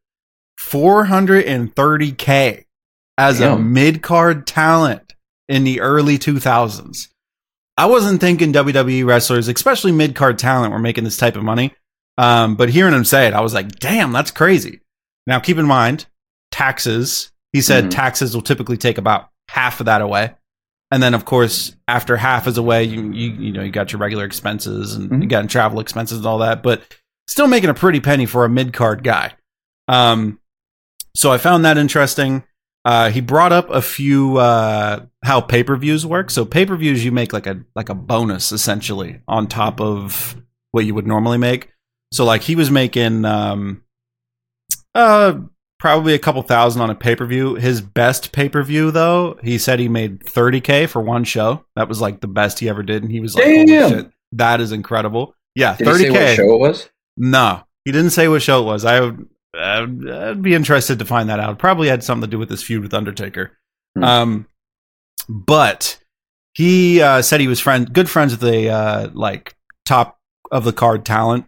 430k 0.60 2.64
as 3.16 3.40
a 3.40 3.56
mid 3.58 4.02
card 4.02 4.46
talent 4.46 5.14
in 5.48 5.64
the 5.64 5.80
early 5.80 6.18
2000s. 6.18 7.08
I 7.78 7.86
wasn't 7.86 8.20
thinking 8.20 8.52
WWE 8.52 9.06
wrestlers, 9.06 9.48
especially 9.48 9.92
mid 9.92 10.14
card 10.14 10.38
talent, 10.38 10.72
were 10.72 10.78
making 10.78 11.04
this 11.04 11.16
type 11.16 11.36
of 11.36 11.44
money. 11.44 11.72
Um, 12.18 12.56
but 12.56 12.68
hearing 12.68 12.92
him 12.92 13.04
say 13.04 13.28
it, 13.28 13.32
I 13.34 13.40
was 13.40 13.54
like, 13.54 13.78
damn, 13.78 14.12
that's 14.12 14.32
crazy. 14.32 14.80
Now, 15.26 15.38
keep 15.38 15.56
in 15.58 15.66
mind, 15.66 16.06
taxes. 16.50 17.30
He 17.52 17.60
said 17.60 17.84
Mhm. 17.84 17.90
taxes 17.90 18.34
will 18.34 18.42
typically 18.42 18.76
take 18.76 18.98
about 18.98 19.28
half 19.48 19.78
of 19.80 19.86
that 19.86 20.00
away. 20.02 20.34
And 20.90 21.02
then, 21.02 21.14
of 21.14 21.24
course, 21.24 21.76
after 21.86 22.16
half 22.16 22.46
is 22.48 22.58
away, 22.58 22.82
you 22.84 23.12
you, 23.12 23.30
you 23.32 23.52
know 23.52 23.62
you 23.62 23.70
got 23.70 23.92
your 23.92 24.00
regular 24.00 24.24
expenses 24.24 24.94
and 24.94 25.10
you 25.22 25.28
Mhm. 25.28 25.30
got 25.30 25.48
travel 25.48 25.80
expenses 25.80 26.18
and 26.18 26.26
all 26.26 26.38
that, 26.38 26.62
but 26.62 26.82
still 27.28 27.46
making 27.46 27.70
a 27.70 27.74
pretty 27.74 28.00
penny 28.00 28.26
for 28.26 28.44
a 28.44 28.48
mid 28.48 28.72
card 28.72 29.04
guy. 29.04 29.32
Um, 29.86 30.40
so 31.14 31.30
I 31.30 31.38
found 31.38 31.64
that 31.64 31.78
interesting. 31.78 32.42
Uh, 32.88 33.10
he 33.10 33.20
brought 33.20 33.52
up 33.52 33.68
a 33.68 33.82
few 33.82 34.38
uh, 34.38 35.04
how 35.22 35.42
pay 35.42 35.62
per 35.62 35.76
views 35.76 36.06
work. 36.06 36.30
So 36.30 36.46
pay 36.46 36.64
per 36.64 36.74
views, 36.74 37.04
you 37.04 37.12
make 37.12 37.34
like 37.34 37.46
a 37.46 37.60
like 37.76 37.90
a 37.90 37.94
bonus 37.94 38.50
essentially 38.50 39.20
on 39.28 39.46
top 39.46 39.78
of 39.78 40.40
what 40.70 40.86
you 40.86 40.94
would 40.94 41.06
normally 41.06 41.36
make. 41.36 41.68
So 42.14 42.24
like 42.24 42.40
he 42.40 42.56
was 42.56 42.70
making 42.70 43.26
um, 43.26 43.82
uh 44.94 45.38
probably 45.78 46.14
a 46.14 46.18
couple 46.18 46.40
thousand 46.40 46.80
on 46.80 46.88
a 46.88 46.94
pay 46.94 47.14
per 47.14 47.26
view. 47.26 47.56
His 47.56 47.82
best 47.82 48.32
pay 48.32 48.48
per 48.48 48.62
view 48.62 48.90
though, 48.90 49.38
he 49.42 49.58
said 49.58 49.80
he 49.80 49.88
made 49.90 50.26
thirty 50.26 50.62
k 50.62 50.86
for 50.86 51.02
one 51.02 51.24
show. 51.24 51.66
That 51.76 51.90
was 51.90 52.00
like 52.00 52.22
the 52.22 52.26
best 52.26 52.58
he 52.58 52.70
ever 52.70 52.82
did, 52.82 53.02
and 53.02 53.12
he 53.12 53.20
was 53.20 53.34
like, 53.34 53.44
"Holy 53.44 53.66
Damn. 53.66 53.90
shit, 53.90 54.10
that 54.32 54.62
is 54.62 54.72
incredible!" 54.72 55.34
Yeah, 55.54 55.74
thirty 55.74 56.08
k. 56.08 56.36
show 56.36 56.54
it 56.54 56.58
was? 56.58 56.88
No, 57.18 57.64
he 57.84 57.92
didn't 57.92 58.12
say 58.12 58.28
what 58.28 58.40
show 58.40 58.62
it 58.62 58.64
was. 58.64 58.86
I 58.86 59.12
I'd, 59.58 60.08
I'd 60.08 60.42
be 60.42 60.54
interested 60.54 60.98
to 60.98 61.04
find 61.04 61.28
that 61.28 61.40
out. 61.40 61.58
Probably 61.58 61.88
had 61.88 62.04
something 62.04 62.28
to 62.28 62.30
do 62.30 62.38
with 62.38 62.48
this 62.48 62.62
feud 62.62 62.82
with 62.82 62.94
Undertaker. 62.94 63.58
Hmm. 63.96 64.04
Um, 64.04 64.46
but 65.28 65.98
he 66.54 67.00
uh, 67.02 67.22
said 67.22 67.40
he 67.40 67.48
was 67.48 67.60
friend, 67.60 67.92
good 67.92 68.08
friends 68.08 68.32
with 68.32 68.40
the 68.40 68.70
uh, 68.70 69.10
like 69.12 69.54
top 69.84 70.18
of 70.50 70.64
the 70.64 70.72
card 70.72 71.04
talent. 71.04 71.46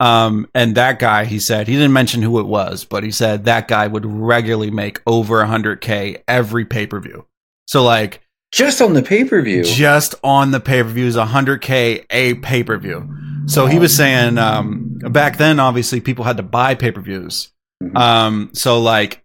Um, 0.00 0.48
and 0.52 0.74
that 0.74 0.98
guy, 0.98 1.26
he 1.26 1.38
said 1.38 1.68
he 1.68 1.74
didn't 1.74 1.92
mention 1.92 2.22
who 2.22 2.40
it 2.40 2.46
was, 2.46 2.84
but 2.84 3.04
he 3.04 3.12
said 3.12 3.44
that 3.44 3.68
guy 3.68 3.86
would 3.86 4.04
regularly 4.04 4.70
make 4.70 5.00
over 5.06 5.44
100k 5.44 6.22
every 6.26 6.64
pay 6.64 6.88
per 6.88 6.98
view. 6.98 7.26
So 7.68 7.84
like 7.84 8.20
Just 8.50 8.82
on 8.82 8.94
the 8.94 9.02
pay 9.02 9.24
per 9.24 9.40
view. 9.42 9.62
just 9.62 10.16
on 10.24 10.50
the 10.50 10.58
pay 10.58 10.82
per 10.82 10.88
view 10.88 11.04
views, 11.04 11.16
100k 11.16 12.04
a 12.10 12.34
pay 12.34 12.64
per 12.64 12.78
view. 12.78 13.08
So 13.46 13.66
he 13.66 13.78
was 13.78 13.94
saying 13.94 14.38
um, 14.38 14.98
back 15.10 15.38
then, 15.38 15.60
obviously, 15.60 16.00
people 16.00 16.24
had 16.24 16.36
to 16.36 16.42
buy 16.42 16.74
pay 16.74 16.92
per 16.92 17.00
views. 17.00 17.50
Mhm. 17.82 17.96
Um, 17.96 18.50
so 18.52 18.80
like 18.80 19.24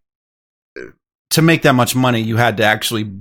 to 1.31 1.41
make 1.41 1.61
that 1.63 1.73
much 1.73 1.95
money, 1.95 2.21
you 2.21 2.37
had 2.37 2.57
to 2.57 2.63
actually 2.63 3.11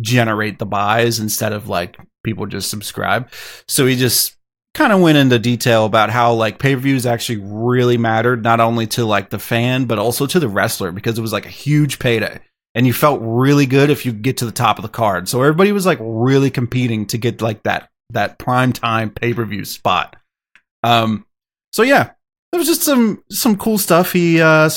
generate 0.00 0.58
the 0.58 0.66
buys 0.66 1.20
instead 1.20 1.52
of 1.52 1.68
like 1.68 1.96
people 2.24 2.46
just 2.46 2.70
subscribe. 2.70 3.30
So 3.68 3.86
he 3.86 3.96
just 3.96 4.36
kind 4.74 4.92
of 4.92 5.00
went 5.00 5.18
into 5.18 5.38
detail 5.38 5.84
about 5.84 6.10
how 6.10 6.32
like 6.32 6.58
pay 6.58 6.74
per 6.74 6.80
views 6.80 7.06
actually 7.06 7.38
really 7.42 7.96
mattered, 7.98 8.42
not 8.42 8.60
only 8.60 8.86
to 8.88 9.04
like 9.04 9.30
the 9.30 9.38
fan 9.38 9.84
but 9.84 9.98
also 9.98 10.26
to 10.26 10.40
the 10.40 10.48
wrestler 10.48 10.92
because 10.92 11.18
it 11.18 11.22
was 11.22 11.32
like 11.32 11.46
a 11.46 11.50
huge 11.50 11.98
payday. 11.98 12.40
And 12.74 12.86
you 12.86 12.94
felt 12.94 13.20
really 13.22 13.66
good 13.66 13.90
if 13.90 14.06
you 14.06 14.12
get 14.12 14.38
to 14.38 14.46
the 14.46 14.52
top 14.52 14.78
of 14.78 14.82
the 14.82 14.88
card. 14.88 15.28
So 15.28 15.40
everybody 15.42 15.72
was 15.72 15.84
like 15.84 15.98
really 16.00 16.50
competing 16.50 17.06
to 17.06 17.18
get 17.18 17.42
like 17.42 17.62
that 17.64 17.90
that 18.10 18.38
prime 18.38 18.72
time 18.72 19.10
pay 19.10 19.32
per 19.34 19.44
view 19.44 19.64
spot. 19.64 20.16
Um, 20.82 21.26
so 21.72 21.82
yeah, 21.82 22.12
there 22.50 22.58
was 22.58 22.68
just 22.68 22.82
some 22.82 23.22
some 23.30 23.56
cool 23.56 23.78
stuff 23.78 24.12
he 24.12 24.40
uh, 24.40 24.68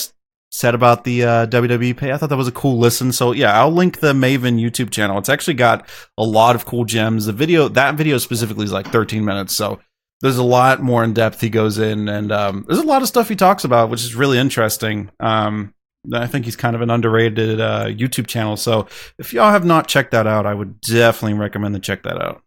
said 0.51 0.75
about 0.75 1.03
the 1.03 1.23
uh, 1.23 1.47
WWE 1.47 1.97
pay. 1.97 2.11
I 2.11 2.17
thought 2.17 2.29
that 2.29 2.37
was 2.37 2.47
a 2.47 2.53
cool 2.53 2.79
listen. 2.79 3.11
So 3.11 3.31
yeah, 3.33 3.59
I'll 3.59 3.71
link 3.71 3.99
the 3.99 4.13
Maven 4.13 4.59
YouTube 4.59 4.91
channel. 4.91 5.17
It's 5.17 5.29
actually 5.29 5.55
got 5.55 5.87
a 6.17 6.23
lot 6.23 6.55
of 6.55 6.65
cool 6.65 6.85
gems. 6.85 7.25
The 7.25 7.33
video 7.33 7.67
that 7.67 7.95
video 7.95 8.17
specifically 8.17 8.65
is 8.65 8.71
like 8.71 8.87
13 8.87 9.25
minutes, 9.25 9.55
so 9.55 9.79
there's 10.21 10.37
a 10.37 10.43
lot 10.43 10.81
more 10.81 11.03
in 11.03 11.13
depth 11.13 11.41
he 11.41 11.49
goes 11.49 11.77
in, 11.77 12.07
and 12.07 12.31
um, 12.31 12.65
there's 12.67 12.79
a 12.79 12.85
lot 12.85 13.01
of 13.01 13.07
stuff 13.07 13.29
he 13.29 13.35
talks 13.35 13.63
about, 13.63 13.89
which 13.89 14.03
is 14.03 14.15
really 14.15 14.37
interesting. 14.37 15.11
Um, 15.19 15.73
I 16.13 16.27
think 16.27 16.45
he's 16.45 16.55
kind 16.55 16.75
of 16.75 16.81
an 16.81 16.89
underrated 16.89 17.59
uh, 17.59 17.85
YouTube 17.87 18.27
channel. 18.27 18.57
So 18.57 18.87
if 19.17 19.33
y'all 19.33 19.51
have 19.51 19.65
not 19.65 19.87
checked 19.87 20.11
that 20.11 20.27
out, 20.27 20.45
I 20.45 20.53
would 20.53 20.79
definitely 20.81 21.37
recommend 21.37 21.73
to 21.75 21.81
check 21.81 22.03
that 22.03 22.21
out. 22.21 22.41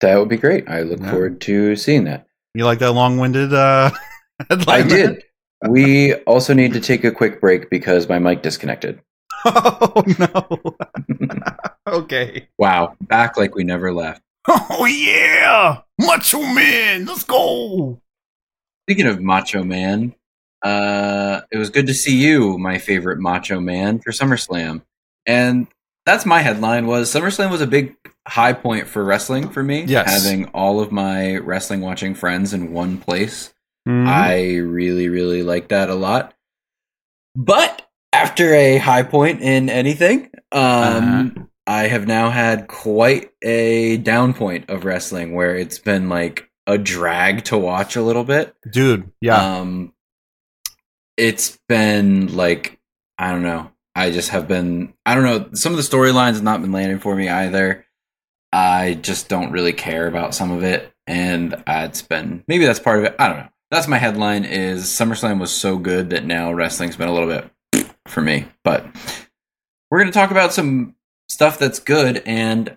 That 0.00 0.18
would 0.18 0.28
be 0.28 0.36
great. 0.36 0.68
I 0.68 0.82
look 0.82 1.00
yeah. 1.00 1.10
forward 1.10 1.40
to 1.42 1.76
seeing 1.76 2.04
that. 2.04 2.26
You 2.54 2.64
like 2.64 2.78
that 2.78 2.92
long-winded? 2.92 3.52
Uh, 3.52 3.90
I 4.68 4.82
did. 4.82 5.24
we 5.68 6.14
also 6.14 6.54
need 6.54 6.72
to 6.74 6.80
take 6.80 7.02
a 7.02 7.10
quick 7.10 7.40
break 7.40 7.68
because 7.68 8.08
my 8.08 8.18
mic 8.18 8.42
disconnected. 8.42 9.00
Oh 9.46 10.02
no. 10.18 10.76
okay. 11.86 12.48
Wow. 12.58 12.96
Back 13.02 13.36
like 13.36 13.54
we 13.54 13.62
never 13.62 13.92
left. 13.92 14.22
Oh 14.48 14.86
yeah. 14.86 15.82
Macho 15.98 16.40
Man. 16.40 17.04
Let's 17.04 17.24
go. 17.24 18.00
Speaking 18.86 19.06
of 19.06 19.20
Macho 19.20 19.62
Man, 19.62 20.14
uh, 20.62 21.42
it 21.52 21.58
was 21.58 21.68
good 21.68 21.86
to 21.88 21.94
see 21.94 22.16
you, 22.16 22.56
my 22.56 22.78
favorite 22.78 23.18
Macho 23.18 23.60
Man, 23.60 23.98
for 23.98 24.12
SummerSlam. 24.12 24.80
And 25.26 25.66
that's 26.06 26.26
my 26.26 26.40
headline 26.40 26.86
was 26.86 27.12
SummerSlam 27.12 27.50
was 27.50 27.60
a 27.60 27.66
big 27.66 27.96
high 28.26 28.52
point 28.52 28.88
for 28.88 29.04
wrestling 29.04 29.48
for 29.48 29.62
me. 29.62 29.84
Yes. 29.84 30.24
Having 30.24 30.46
all 30.46 30.80
of 30.80 30.92
my 30.92 31.36
wrestling 31.38 31.80
watching 31.80 32.14
friends 32.14 32.52
in 32.52 32.72
one 32.72 32.98
place. 32.98 33.54
Mm-hmm. 33.88 34.08
I 34.08 34.56
really, 34.56 35.08
really 35.08 35.42
like 35.42 35.68
that 35.68 35.90
a 35.90 35.94
lot. 35.94 36.34
But 37.34 37.86
after 38.12 38.54
a 38.54 38.78
high 38.78 39.02
point 39.02 39.42
in 39.42 39.68
anything, 39.68 40.30
um, 40.52 40.62
uh-huh. 40.62 41.44
I 41.66 41.86
have 41.88 42.06
now 42.06 42.30
had 42.30 42.68
quite 42.68 43.30
a 43.42 43.96
down 43.98 44.34
point 44.34 44.70
of 44.70 44.84
wrestling 44.84 45.34
where 45.34 45.56
it's 45.56 45.78
been 45.78 46.08
like 46.08 46.48
a 46.66 46.78
drag 46.78 47.44
to 47.44 47.58
watch 47.58 47.96
a 47.96 48.02
little 48.02 48.24
bit. 48.24 48.54
Dude, 48.70 49.10
yeah. 49.20 49.58
Um, 49.58 49.92
it's 51.16 51.58
been 51.68 52.34
like 52.34 52.78
I 53.18 53.30
don't 53.30 53.42
know. 53.42 53.70
I 53.94 54.10
just 54.10 54.30
have 54.30 54.48
been 54.48 54.94
I 55.06 55.14
don't 55.14 55.24
know. 55.24 55.50
Some 55.54 55.72
of 55.72 55.76
the 55.76 55.82
storylines 55.82 56.34
have 56.34 56.42
not 56.42 56.60
been 56.60 56.72
landing 56.72 56.98
for 56.98 57.14
me 57.14 57.28
either. 57.28 57.86
I 58.52 58.94
just 58.94 59.28
don't 59.28 59.52
really 59.52 59.72
care 59.72 60.06
about 60.06 60.34
some 60.34 60.50
of 60.52 60.62
it, 60.62 60.92
and 61.06 61.62
it's 61.66 62.02
been 62.02 62.44
maybe 62.46 62.64
that's 62.64 62.80
part 62.80 62.98
of 62.98 63.04
it. 63.04 63.16
I 63.18 63.28
don't 63.28 63.38
know. 63.38 63.48
That's 63.70 63.88
my 63.88 63.98
headline. 63.98 64.44
Is 64.44 64.84
SummerSlam 64.84 65.40
was 65.40 65.52
so 65.52 65.76
good 65.76 66.10
that 66.10 66.24
now 66.24 66.52
wrestling's 66.52 66.96
been 66.96 67.08
a 67.08 67.12
little 67.12 67.28
bit 67.72 67.86
for 68.06 68.20
me. 68.20 68.46
But 68.62 68.86
we're 69.90 70.00
going 70.00 70.12
to 70.12 70.18
talk 70.18 70.30
about 70.30 70.52
some 70.52 70.94
stuff 71.28 71.58
that's 71.58 71.78
good, 71.78 72.22
and 72.26 72.76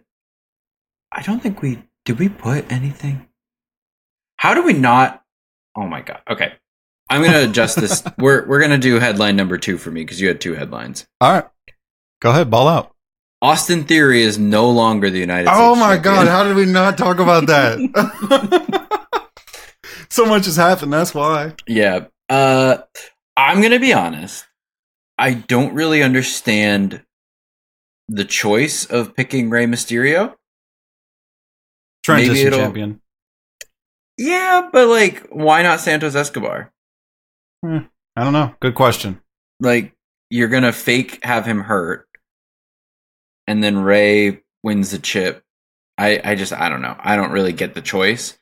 I 1.12 1.22
don't 1.22 1.42
think 1.42 1.62
we 1.62 1.84
did. 2.06 2.20
We 2.20 2.30
put 2.30 2.72
anything. 2.72 3.28
How 4.38 4.54
do 4.54 4.64
we 4.64 4.74
not? 4.74 5.24
Oh 5.76 5.88
my 5.88 6.02
god. 6.02 6.22
Okay, 6.30 6.54
I'm 7.10 7.24
gonna 7.24 7.50
adjust 7.50 7.80
this. 7.80 8.04
we're 8.18 8.46
we're 8.48 8.60
gonna 8.62 8.78
do 8.78 9.00
headline 9.00 9.36
number 9.36 9.58
two 9.58 9.78
for 9.78 9.92
me 9.92 10.02
because 10.02 10.20
you 10.20 10.28
had 10.28 10.42
two 10.42 10.56
headlines. 10.56 11.08
All 11.22 11.32
right, 11.32 11.46
go 12.22 12.32
ahead, 12.32 12.50
ball 12.50 12.68
out. 12.68 12.94
Austin 13.42 13.84
Theory 13.84 14.22
is 14.24 14.38
no 14.38 14.70
longer 14.70 15.10
the 15.10 15.20
United. 15.20 15.48
States. 15.48 15.60
Oh 15.60 15.74
States 15.76 15.86
my 15.88 15.96
champion. 15.96 16.16
god! 16.16 16.28
How 16.28 16.44
did 16.44 16.56
we 16.56 16.66
not 16.66 16.98
talk 16.98 17.20
about 17.20 17.48
that? 17.48 18.90
so 20.10 20.26
much 20.26 20.46
has 20.46 20.56
happened. 20.56 20.92
That's 20.92 21.14
why. 21.14 21.54
Yeah. 21.68 22.08
Uh, 22.30 22.80
I'm 23.36 23.62
gonna 23.62 23.80
be 23.80 23.94
honest. 23.94 24.46
I 25.18 25.34
don't 25.34 25.74
really 25.74 26.04
understand 26.04 27.04
the 28.08 28.26
choice 28.26 28.86
of 28.86 29.16
picking 29.16 29.50
Rey 29.50 29.66
Mysterio. 29.66 30.36
Transition 32.04 32.54
champion. 32.54 33.02
Yeah, 34.18 34.70
but 34.72 34.88
like, 34.88 35.28
why 35.30 35.62
not 35.62 35.80
Santos 35.80 36.16
Escobar? 36.16 36.72
Hmm, 37.64 37.80
I 38.16 38.24
don't 38.24 38.34
know. 38.34 38.56
Good 38.60 38.76
question. 38.76 39.22
Like 39.60 39.94
you're 40.30 40.48
gonna 40.48 40.74
fake 40.74 41.24
have 41.24 41.46
him 41.46 41.62
hurt, 41.62 42.08
and 43.48 43.64
then 43.64 43.80
Rey 43.80 44.42
wins 44.64 44.92
the 44.92 45.00
chip. 45.00 45.44
I 45.98 46.22
I 46.24 46.36
just 46.36 46.54
I 46.54 46.70
don't 46.70 46.82
know. 46.82 46.96
I 47.00 47.16
don't 47.16 47.32
really 47.32 47.54
get 47.54 47.74
the 47.74 47.82
choice. 47.82 48.38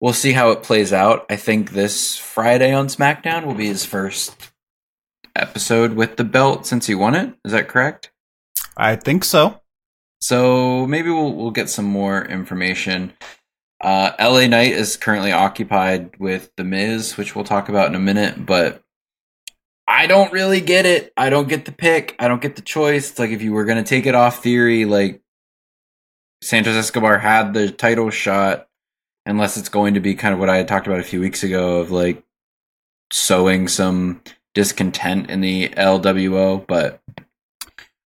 We'll 0.00 0.12
see 0.12 0.32
how 0.32 0.50
it 0.50 0.62
plays 0.62 0.92
out. 0.92 1.24
I 1.30 1.36
think 1.36 1.70
this 1.70 2.16
Friday 2.16 2.72
on 2.72 2.88
SmackDown 2.88 3.46
will 3.46 3.54
be 3.54 3.66
his 3.66 3.84
first 3.84 4.36
episode 5.34 5.94
with 5.94 6.16
the 6.16 6.24
belt 6.24 6.66
since 6.66 6.86
he 6.86 6.94
won 6.94 7.14
it. 7.14 7.34
Is 7.44 7.52
that 7.52 7.68
correct? 7.68 8.10
I 8.76 8.96
think 8.96 9.24
so. 9.24 9.60
So 10.20 10.86
maybe 10.86 11.10
we'll 11.10 11.34
we'll 11.34 11.50
get 11.50 11.70
some 11.70 11.84
more 11.84 12.24
information. 12.24 13.12
Uh, 13.80 14.12
LA 14.18 14.46
Knight 14.46 14.72
is 14.72 14.96
currently 14.96 15.32
occupied 15.32 16.18
with 16.18 16.50
The 16.56 16.64
Miz, 16.64 17.16
which 17.16 17.34
we'll 17.34 17.44
talk 17.44 17.68
about 17.68 17.88
in 17.88 17.94
a 17.94 18.00
minute, 18.00 18.44
but 18.44 18.82
I 19.86 20.06
don't 20.06 20.32
really 20.32 20.60
get 20.60 20.86
it. 20.86 21.12
I 21.16 21.30
don't 21.30 21.48
get 21.48 21.64
the 21.64 21.72
pick. 21.72 22.16
I 22.18 22.28
don't 22.28 22.42
get 22.42 22.56
the 22.56 22.62
choice. 22.62 23.10
It's 23.10 23.18
like 23.18 23.30
if 23.30 23.42
you 23.42 23.52
were 23.52 23.64
going 23.64 23.82
to 23.82 23.88
take 23.88 24.06
it 24.06 24.14
off 24.14 24.42
theory, 24.42 24.84
like 24.84 25.20
Santos 26.42 26.74
Escobar 26.74 27.18
had 27.18 27.52
the 27.52 27.70
title 27.70 28.10
shot, 28.10 28.68
unless 29.26 29.56
it's 29.56 29.68
going 29.68 29.94
to 29.94 30.00
be 30.00 30.14
kind 30.14 30.34
of 30.34 30.40
what 30.40 30.50
I 30.50 30.56
had 30.56 30.68
talked 30.68 30.86
about 30.86 31.00
a 31.00 31.04
few 31.04 31.20
weeks 31.20 31.42
ago 31.42 31.80
of 31.80 31.90
like 31.90 32.22
sowing 33.12 33.68
some 33.68 34.22
discontent 34.54 35.30
in 35.30 35.40
the 35.40 35.68
LWO. 35.68 36.66
But 36.66 37.00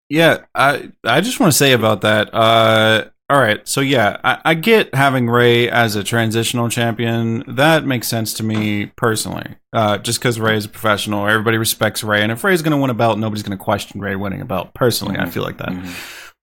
yeah, 0.10 0.46
I 0.54 0.92
I 1.04 1.22
just 1.22 1.40
want 1.40 1.52
to 1.52 1.58
say 1.58 1.74
about 1.74 2.02
that. 2.02 2.34
Uh, 2.34 3.10
all 3.28 3.40
right, 3.40 3.68
so 3.68 3.82
yeah, 3.82 4.20
I, 4.24 4.38
I, 4.46 4.54
get 4.54 4.94
having 4.94 5.28
Rey 5.28 5.68
as 5.68 5.96
a 5.96 6.04
transitional 6.04 6.70
champion. 6.70 7.44
That 7.48 7.84
makes 7.84 8.08
sense 8.08 8.36
to 8.36 8.44
me 8.44 8.86
personally. 8.98 9.56
Uh, 9.74 9.98
just 9.98 10.20
because 10.20 10.40
Rey 10.40 10.58
is 10.58 10.66
a 10.66 10.70
professional, 10.70 11.28
everybody 11.28 11.58
respects 11.58 12.04
Rey, 12.04 12.22
and 12.22 12.32
if 12.32 12.44
Rey's 12.44 12.62
going 12.62 12.74
to 12.74 12.78
win 12.78 12.92
a 12.92 12.94
belt, 12.96 13.18
nobody's 13.18 13.42
going 13.42 13.58
to 13.58 13.64
question 13.64 14.00
Rey 14.00 14.16
winning 14.16 14.42
a 14.42 14.46
belt. 14.46 14.76
Personally, 14.76 15.16
mm-hmm. 15.16 15.26
I 15.26 15.32
feel 15.32 15.42
like 15.42 15.58
that. 15.58 15.70
Mm-hmm. 15.70 15.92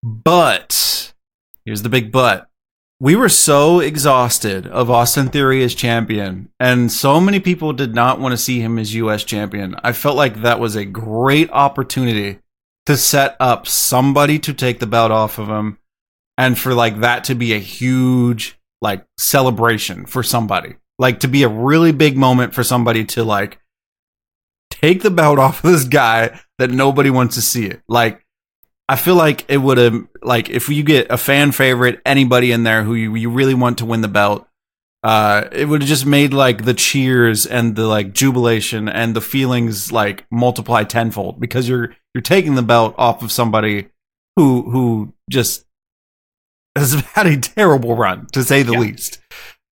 But 0.02 1.12
here's 1.64 1.82
the 1.82 1.88
big 1.88 2.10
but: 2.10 2.48
we 2.98 3.14
were 3.14 3.28
so 3.28 3.78
exhausted 3.78 4.66
of 4.66 4.90
Austin 4.90 5.28
Theory 5.28 5.62
as 5.62 5.76
champion, 5.76 6.48
and 6.58 6.90
so 6.90 7.20
many 7.20 7.38
people 7.38 7.72
did 7.72 7.94
not 7.94 8.18
want 8.18 8.32
to 8.32 8.36
see 8.36 8.58
him 8.58 8.76
as 8.80 8.92
U.S. 8.94 9.22
champion. 9.22 9.76
I 9.84 9.92
felt 9.92 10.16
like 10.16 10.42
that 10.42 10.58
was 10.58 10.74
a 10.74 10.84
great 10.84 11.48
opportunity 11.52 12.40
to 12.86 12.96
set 12.96 13.36
up 13.38 13.68
somebody 13.68 14.40
to 14.40 14.52
take 14.52 14.80
the 14.80 14.88
belt 14.88 15.12
off 15.12 15.38
of 15.38 15.46
him 15.46 15.78
and 16.38 16.58
for 16.58 16.74
like 16.74 17.00
that 17.00 17.24
to 17.24 17.34
be 17.34 17.52
a 17.52 17.58
huge 17.58 18.58
like 18.80 19.04
celebration 19.18 20.06
for 20.06 20.22
somebody. 20.22 20.76
Like 20.98 21.20
to 21.20 21.28
be 21.28 21.42
a 21.42 21.48
really 21.48 21.92
big 21.92 22.16
moment 22.16 22.54
for 22.54 22.64
somebody 22.64 23.04
to 23.06 23.24
like 23.24 23.58
take 24.70 25.02
the 25.02 25.10
belt 25.10 25.38
off 25.38 25.64
of 25.64 25.70
this 25.70 25.84
guy 25.84 26.40
that 26.58 26.70
nobody 26.70 27.10
wants 27.10 27.34
to 27.36 27.42
see 27.42 27.66
it. 27.66 27.82
Like 27.88 28.22
i 28.88 28.96
feel 28.96 29.14
like 29.14 29.44
it 29.48 29.58
would 29.58 29.78
have 29.78 30.06
like 30.22 30.50
if 30.50 30.68
you 30.68 30.82
get 30.82 31.10
a 31.10 31.16
fan 31.16 31.50
favorite 31.50 32.00
anybody 32.04 32.52
in 32.52 32.62
there 32.62 32.84
who 32.84 32.94
you, 32.94 33.14
you 33.14 33.30
really 33.30 33.54
want 33.54 33.78
to 33.78 33.86
win 33.86 34.02
the 34.02 34.08
belt 34.08 34.46
uh 35.02 35.48
it 35.50 35.66
would 35.66 35.80
have 35.80 35.88
just 35.88 36.06
made 36.06 36.34
like 36.34 36.64
the 36.64 36.74
cheers 36.74 37.46
and 37.46 37.74
the 37.74 37.86
like 37.86 38.12
jubilation 38.12 38.88
and 38.88 39.16
the 39.16 39.20
feelings 39.20 39.90
like 39.90 40.26
multiply 40.30 40.84
tenfold 40.84 41.40
because 41.40 41.68
you're 41.68 41.94
you're 42.14 42.22
taking 42.22 42.54
the 42.54 42.62
belt 42.62 42.94
off 42.98 43.22
of 43.22 43.32
somebody 43.32 43.88
who 44.36 44.70
who 44.70 45.12
just 45.30 45.64
has 46.76 46.94
had 46.94 47.26
a 47.26 47.36
terrible 47.38 47.96
run 47.96 48.26
to 48.32 48.42
say 48.42 48.62
the 48.62 48.72
yeah. 48.72 48.78
least. 48.78 49.20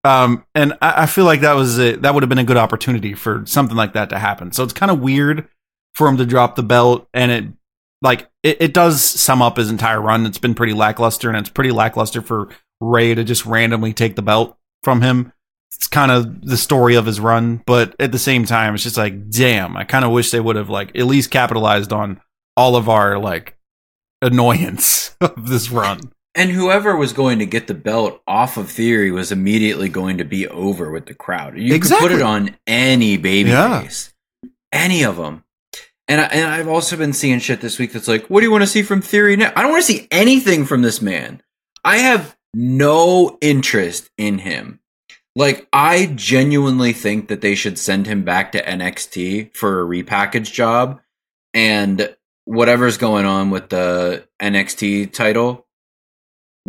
Um, 0.04 0.44
and 0.54 0.74
I, 0.80 1.02
I, 1.02 1.06
feel 1.06 1.26
like 1.26 1.42
that 1.42 1.52
was 1.52 1.78
a, 1.78 1.96
that 1.96 2.14
would 2.14 2.22
have 2.22 2.30
been 2.30 2.38
a 2.38 2.44
good 2.44 2.56
opportunity 2.56 3.12
for 3.12 3.44
something 3.44 3.76
like 3.76 3.92
that 3.92 4.08
to 4.10 4.18
happen. 4.18 4.50
So 4.52 4.64
it's 4.64 4.72
kind 4.72 4.90
of 4.90 5.00
weird 5.00 5.46
for 5.94 6.08
him 6.08 6.16
to 6.16 6.24
drop 6.24 6.56
the 6.56 6.62
belt, 6.62 7.06
and 7.12 7.30
it 7.30 7.44
like 8.00 8.30
it, 8.42 8.56
it 8.60 8.74
does 8.74 9.02
sum 9.02 9.42
up 9.42 9.58
his 9.58 9.70
entire 9.70 10.00
run. 10.00 10.24
It's 10.24 10.38
been 10.38 10.54
pretty 10.54 10.72
lackluster, 10.72 11.28
and 11.28 11.36
it's 11.36 11.50
pretty 11.50 11.70
lackluster 11.70 12.22
for 12.22 12.48
Rey 12.80 13.14
to 13.14 13.24
just 13.24 13.44
randomly 13.44 13.92
take 13.92 14.16
the 14.16 14.22
belt 14.22 14.56
from 14.82 15.02
him. 15.02 15.32
It's 15.72 15.86
kind 15.86 16.10
of 16.10 16.42
the 16.42 16.56
story 16.56 16.94
of 16.94 17.06
his 17.06 17.20
run, 17.20 17.62
but 17.66 17.94
at 18.00 18.10
the 18.10 18.18
same 18.18 18.44
time, 18.44 18.74
it's 18.74 18.82
just 18.82 18.96
like, 18.96 19.30
damn, 19.30 19.76
I 19.76 19.84
kind 19.84 20.04
of 20.04 20.12
wish 20.12 20.30
they 20.30 20.40
would 20.40 20.56
have 20.56 20.70
like 20.70 20.96
at 20.96 21.06
least 21.06 21.30
capitalized 21.30 21.92
on 21.92 22.20
all 22.56 22.74
of 22.76 22.88
our 22.88 23.18
like 23.18 23.56
annoyance 24.22 25.14
of 25.20 25.48
this 25.48 25.70
run. 25.70 26.00
And 26.40 26.50
whoever 26.52 26.96
was 26.96 27.12
going 27.12 27.38
to 27.40 27.44
get 27.44 27.66
the 27.66 27.74
belt 27.74 28.22
off 28.26 28.56
of 28.56 28.70
Theory 28.70 29.10
was 29.10 29.30
immediately 29.30 29.90
going 29.90 30.16
to 30.16 30.24
be 30.24 30.48
over 30.48 30.90
with 30.90 31.04
the 31.04 31.12
crowd. 31.12 31.58
You 31.58 31.74
exactly. 31.74 32.08
could 32.08 32.14
put 32.14 32.18
it 32.18 32.24
on 32.24 32.56
any 32.66 33.18
baby 33.18 33.50
yeah. 33.50 33.82
face, 33.82 34.14
any 34.72 35.04
of 35.04 35.18
them. 35.18 35.44
And 36.08 36.22
I, 36.22 36.24
and 36.28 36.46
I've 36.46 36.66
also 36.66 36.96
been 36.96 37.12
seeing 37.12 37.40
shit 37.40 37.60
this 37.60 37.78
week 37.78 37.92
that's 37.92 38.08
like, 38.08 38.28
what 38.28 38.40
do 38.40 38.46
you 38.46 38.50
want 38.50 38.62
to 38.62 38.68
see 38.68 38.82
from 38.82 39.02
Theory 39.02 39.36
now? 39.36 39.52
I 39.54 39.60
don't 39.60 39.70
want 39.70 39.84
to 39.84 39.92
see 39.92 40.08
anything 40.10 40.64
from 40.64 40.80
this 40.80 41.02
man. 41.02 41.42
I 41.84 41.98
have 41.98 42.38
no 42.54 43.36
interest 43.42 44.08
in 44.16 44.38
him. 44.38 44.80
Like, 45.36 45.68
I 45.74 46.06
genuinely 46.06 46.94
think 46.94 47.28
that 47.28 47.42
they 47.42 47.54
should 47.54 47.78
send 47.78 48.06
him 48.06 48.24
back 48.24 48.52
to 48.52 48.64
NXT 48.64 49.54
for 49.54 49.82
a 49.82 49.84
repackage 49.84 50.50
job 50.50 51.02
and 51.52 52.16
whatever's 52.46 52.96
going 52.96 53.26
on 53.26 53.50
with 53.50 53.68
the 53.68 54.26
NXT 54.40 55.12
title, 55.12 55.66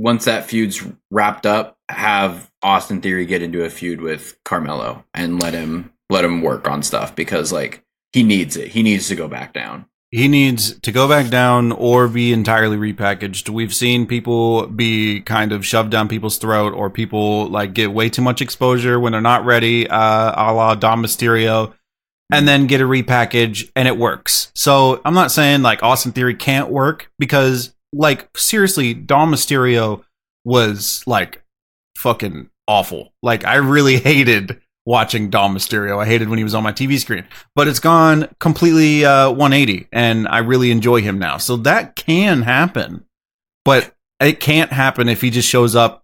once 0.01 0.25
that 0.25 0.45
feud's 0.45 0.83
wrapped 1.11 1.45
up, 1.45 1.77
have 1.87 2.49
Austin 2.63 3.01
Theory 3.01 3.25
get 3.27 3.43
into 3.43 3.63
a 3.63 3.69
feud 3.69 4.01
with 4.01 4.35
Carmelo 4.43 5.05
and 5.13 5.41
let 5.41 5.53
him 5.53 5.93
let 6.09 6.25
him 6.25 6.41
work 6.41 6.67
on 6.67 6.81
stuff 6.81 7.15
because 7.15 7.51
like 7.51 7.83
he 8.11 8.23
needs 8.23 8.57
it. 8.57 8.69
He 8.69 8.81
needs 8.81 9.07
to 9.09 9.15
go 9.15 9.27
back 9.27 9.53
down. 9.53 9.85
He 10.09 10.27
needs 10.27 10.77
to 10.79 10.91
go 10.91 11.07
back 11.07 11.29
down 11.29 11.71
or 11.71 12.09
be 12.09 12.33
entirely 12.33 12.75
repackaged. 12.75 13.47
We've 13.47 13.73
seen 13.73 14.07
people 14.07 14.67
be 14.67 15.21
kind 15.21 15.53
of 15.53 15.65
shoved 15.65 15.91
down 15.91 16.09
people's 16.09 16.37
throat, 16.37 16.73
or 16.73 16.89
people 16.89 17.47
like 17.47 17.73
get 17.73 17.93
way 17.93 18.09
too 18.09 18.21
much 18.21 18.41
exposure 18.41 18.99
when 18.99 19.13
they're 19.13 19.21
not 19.21 19.45
ready, 19.45 19.87
uh, 19.87 20.33
a 20.35 20.51
la 20.51 20.75
Dom 20.75 21.01
Mysterio, 21.01 21.73
and 22.29 22.47
then 22.47 22.67
get 22.67 22.81
a 22.81 22.85
repackage 22.85 23.71
and 23.75 23.87
it 23.87 23.97
works. 23.97 24.51
So 24.55 24.99
I'm 25.05 25.13
not 25.13 25.31
saying 25.31 25.61
like 25.61 25.83
Austin 25.83 26.11
Theory 26.11 26.35
can't 26.35 26.69
work 26.69 27.09
because, 27.19 27.73
like, 27.93 28.35
seriously, 28.37 28.93
Dom 28.93 29.31
Mysterio 29.31 30.03
was 30.43 31.03
like 31.05 31.43
fucking 31.97 32.49
awful. 32.67 33.13
Like, 33.21 33.45
I 33.45 33.55
really 33.55 33.97
hated 33.99 34.61
watching 34.85 35.29
Dom 35.29 35.55
Mysterio. 35.55 36.01
I 36.01 36.05
hated 36.05 36.29
when 36.29 36.37
he 36.37 36.43
was 36.43 36.55
on 36.55 36.63
my 36.63 36.73
TV 36.73 36.99
screen, 36.99 37.25
but 37.55 37.67
it's 37.67 37.79
gone 37.79 38.33
completely 38.39 39.05
uh, 39.05 39.29
180, 39.29 39.87
and 39.91 40.27
I 40.27 40.39
really 40.39 40.71
enjoy 40.71 41.01
him 41.01 41.19
now. 41.19 41.37
So 41.37 41.57
that 41.57 41.95
can 41.95 42.41
happen, 42.41 43.05
but 43.63 43.93
it 44.19 44.39
can't 44.39 44.71
happen 44.71 45.09
if 45.09 45.21
he 45.21 45.29
just 45.29 45.47
shows 45.47 45.75
up 45.75 46.03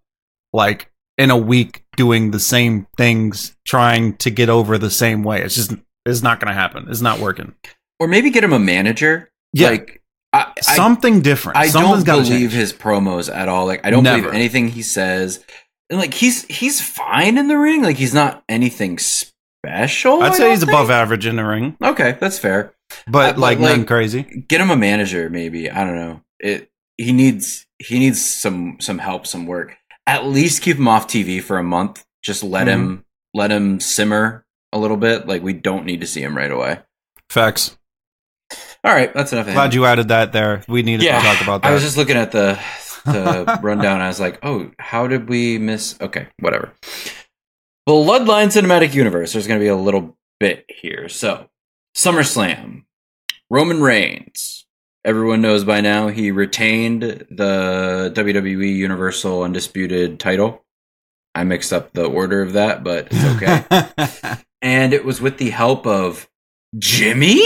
like 0.54 0.91
in 1.17 1.32
a 1.32 1.38
week 1.38 1.84
doing 1.95 2.32
the 2.32 2.39
same 2.39 2.88
things, 2.97 3.56
trying 3.65 4.15
to 4.17 4.30
get 4.30 4.50
over 4.50 4.78
the 4.78 4.91
same 4.91 5.23
way. 5.23 5.41
It's 5.41 5.56
just 5.56 5.73
it's 6.06 6.21
not 6.21 6.39
going 6.39 6.50
to 6.50 6.60
happen. 6.60 6.88
It's 6.89 7.02
not 7.02 7.19
working. 7.19 7.56
Or 8.00 8.08
maybe 8.08 8.30
get 8.30 8.43
him 8.43 8.54
a 8.54 8.60
manager. 8.60 9.32
Yeah. 9.54 9.69
Like 9.69 9.96
I, 10.33 10.51
something 10.61 11.21
different. 11.21 11.57
I 11.57 11.69
don't 11.69 12.05
believe 12.05 12.51
his 12.51 12.73
promos 12.73 13.33
at 13.33 13.47
all. 13.47 13.65
Like 13.65 13.85
I 13.85 13.89
don't 13.89 14.03
Never. 14.03 14.23
believe 14.23 14.35
anything 14.35 14.69
he 14.69 14.81
says 14.81 15.43
and 15.89 15.99
like 15.99 16.13
he's 16.13 16.45
he's 16.45 16.81
fine 16.81 17.37
in 17.37 17.47
the 17.47 17.57
ring. 17.57 17.81
Like 17.83 17.97
he's 17.97 18.13
not 18.13 18.43
anything 18.49 18.97
special. 18.97 20.21
I'd 20.21 20.35
say 20.35 20.49
he's 20.49 20.59
think. 20.59 20.71
above 20.71 20.89
average 20.89 21.25
in 21.25 21.35
the 21.35 21.45
ring. 21.45 21.77
Okay, 21.81 22.17
that's 22.19 22.39
fair. 22.39 22.73
But 23.07 23.37
uh, 23.37 23.39
like, 23.39 23.59
like 23.59 23.69
nothing 23.69 23.85
crazy. 23.85 24.23
Get 24.47 24.61
him 24.61 24.69
a 24.69 24.75
manager, 24.75 25.29
maybe. 25.29 25.69
I 25.69 25.83
don't 25.83 25.95
know. 25.95 26.21
It 26.39 26.69
he 26.97 27.13
needs 27.13 27.65
he 27.79 27.99
needs 27.99 28.23
some 28.23 28.77
some 28.79 28.97
help, 28.97 29.27
some 29.27 29.45
work. 29.45 29.77
At 30.05 30.25
least 30.25 30.61
keep 30.61 30.77
him 30.77 30.87
off 30.87 31.07
TV 31.07 31.41
for 31.41 31.57
a 31.57 31.63
month. 31.63 32.05
Just 32.23 32.43
let 32.43 32.67
mm-hmm. 32.67 32.81
him 32.81 33.05
let 33.33 33.51
him 33.51 33.79
simmer 33.79 34.45
a 34.73 34.79
little 34.79 34.97
bit. 34.97 35.27
Like 35.27 35.41
we 35.41 35.53
don't 35.53 35.85
need 35.85 36.01
to 36.01 36.07
see 36.07 36.21
him 36.21 36.35
right 36.35 36.51
away. 36.51 36.79
Facts. 37.29 37.77
All 38.83 38.93
right, 38.93 39.13
that's 39.13 39.33
enough. 39.33 39.45
Glad 39.47 39.73
you 39.73 39.85
added 39.85 40.09
that 40.09 40.31
there. 40.31 40.63
We 40.67 40.83
needed 40.83 41.03
yeah, 41.03 41.19
to 41.19 41.25
talk 41.25 41.41
about 41.41 41.61
that. 41.61 41.69
I 41.69 41.73
was 41.73 41.83
just 41.83 41.97
looking 41.97 42.17
at 42.17 42.31
the 42.31 42.59
the 43.05 43.59
rundown. 43.61 44.01
I 44.01 44.07
was 44.07 44.19
like, 44.19 44.39
oh, 44.43 44.71
how 44.79 45.07
did 45.07 45.29
we 45.29 45.57
miss? 45.57 45.99
Okay, 45.99 46.27
whatever. 46.39 46.73
Bloodline 47.87 48.47
Cinematic 48.47 48.93
Universe. 48.93 49.33
There's 49.33 49.47
going 49.47 49.59
to 49.59 49.63
be 49.63 49.69
a 49.69 49.75
little 49.75 50.17
bit 50.39 50.65
here. 50.69 51.07
So, 51.09 51.49
SummerSlam. 51.95 52.83
Roman 53.49 53.81
Reigns. 53.81 54.65
Everyone 55.05 55.41
knows 55.41 55.63
by 55.63 55.79
now 55.79 56.09
he 56.09 56.31
retained 56.31 57.01
the 57.01 58.11
WWE 58.13 58.75
Universal 58.75 59.43
Undisputed 59.43 60.19
title. 60.19 60.65
I 61.33 61.45
mixed 61.45 61.71
up 61.71 61.93
the 61.93 62.05
order 62.05 62.41
of 62.41 62.53
that, 62.53 62.83
but 62.83 63.07
it's 63.09 63.23
okay. 63.41 64.43
and 64.61 64.93
it 64.93 65.05
was 65.05 65.21
with 65.21 65.37
the 65.37 65.51
help 65.51 65.87
of 65.87 66.27
Jimmy. 66.77 67.41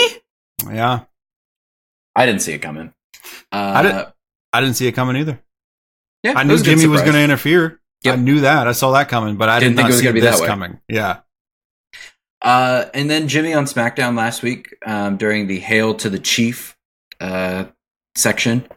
Yeah, 0.65 1.02
I 2.15 2.26
didn't 2.26 2.41
see 2.41 2.54
it 2.54 2.60
coming. 2.60 2.93
Uh, 3.52 3.74
I 3.76 3.84
didn't. 3.84 4.08
I 4.54 4.62
didn't 4.62 4.76
see 4.76 4.88
it 4.88 4.93
coming 4.93 5.15
either. 5.17 5.39
Yeah, 6.24 6.34
I 6.36 6.43
knew 6.43 6.62
Jimmy 6.62 6.88
was 6.88 7.02
going 7.02 7.13
to 7.13 7.24
interfere. 7.24 7.80
Yep. 8.04 8.17
I 8.17 8.21
knew 8.21 8.41
that. 8.41 8.67
I 8.67 8.71
saw 8.71 8.91
that 8.91 9.10
coming, 9.10 9.38
but 9.38 9.50
I 9.50 9.60
didn't 9.60 9.76
did 9.76 9.78
think 9.78 9.89
it 9.89 9.93
was 9.93 10.02
going 10.02 10.15
to 10.15 10.21
be 10.21 10.28
that 10.28 10.45
coming. 10.45 10.80
Yeah. 10.88 11.19
Uh, 12.41 12.86
and 12.93 13.10
then 13.10 13.28
Jimmy 13.28 13.54
on 13.54 13.65
SmackDown 13.65 14.17
last 14.17 14.41
week 14.41 14.76
um, 14.86 15.17
during 15.17 15.47
the 15.47 15.60
"Hail 15.60 15.93
to 15.95 16.10
the 16.10 16.19
Chief" 16.19 16.76
uh, 17.19 17.65
section 18.15 18.67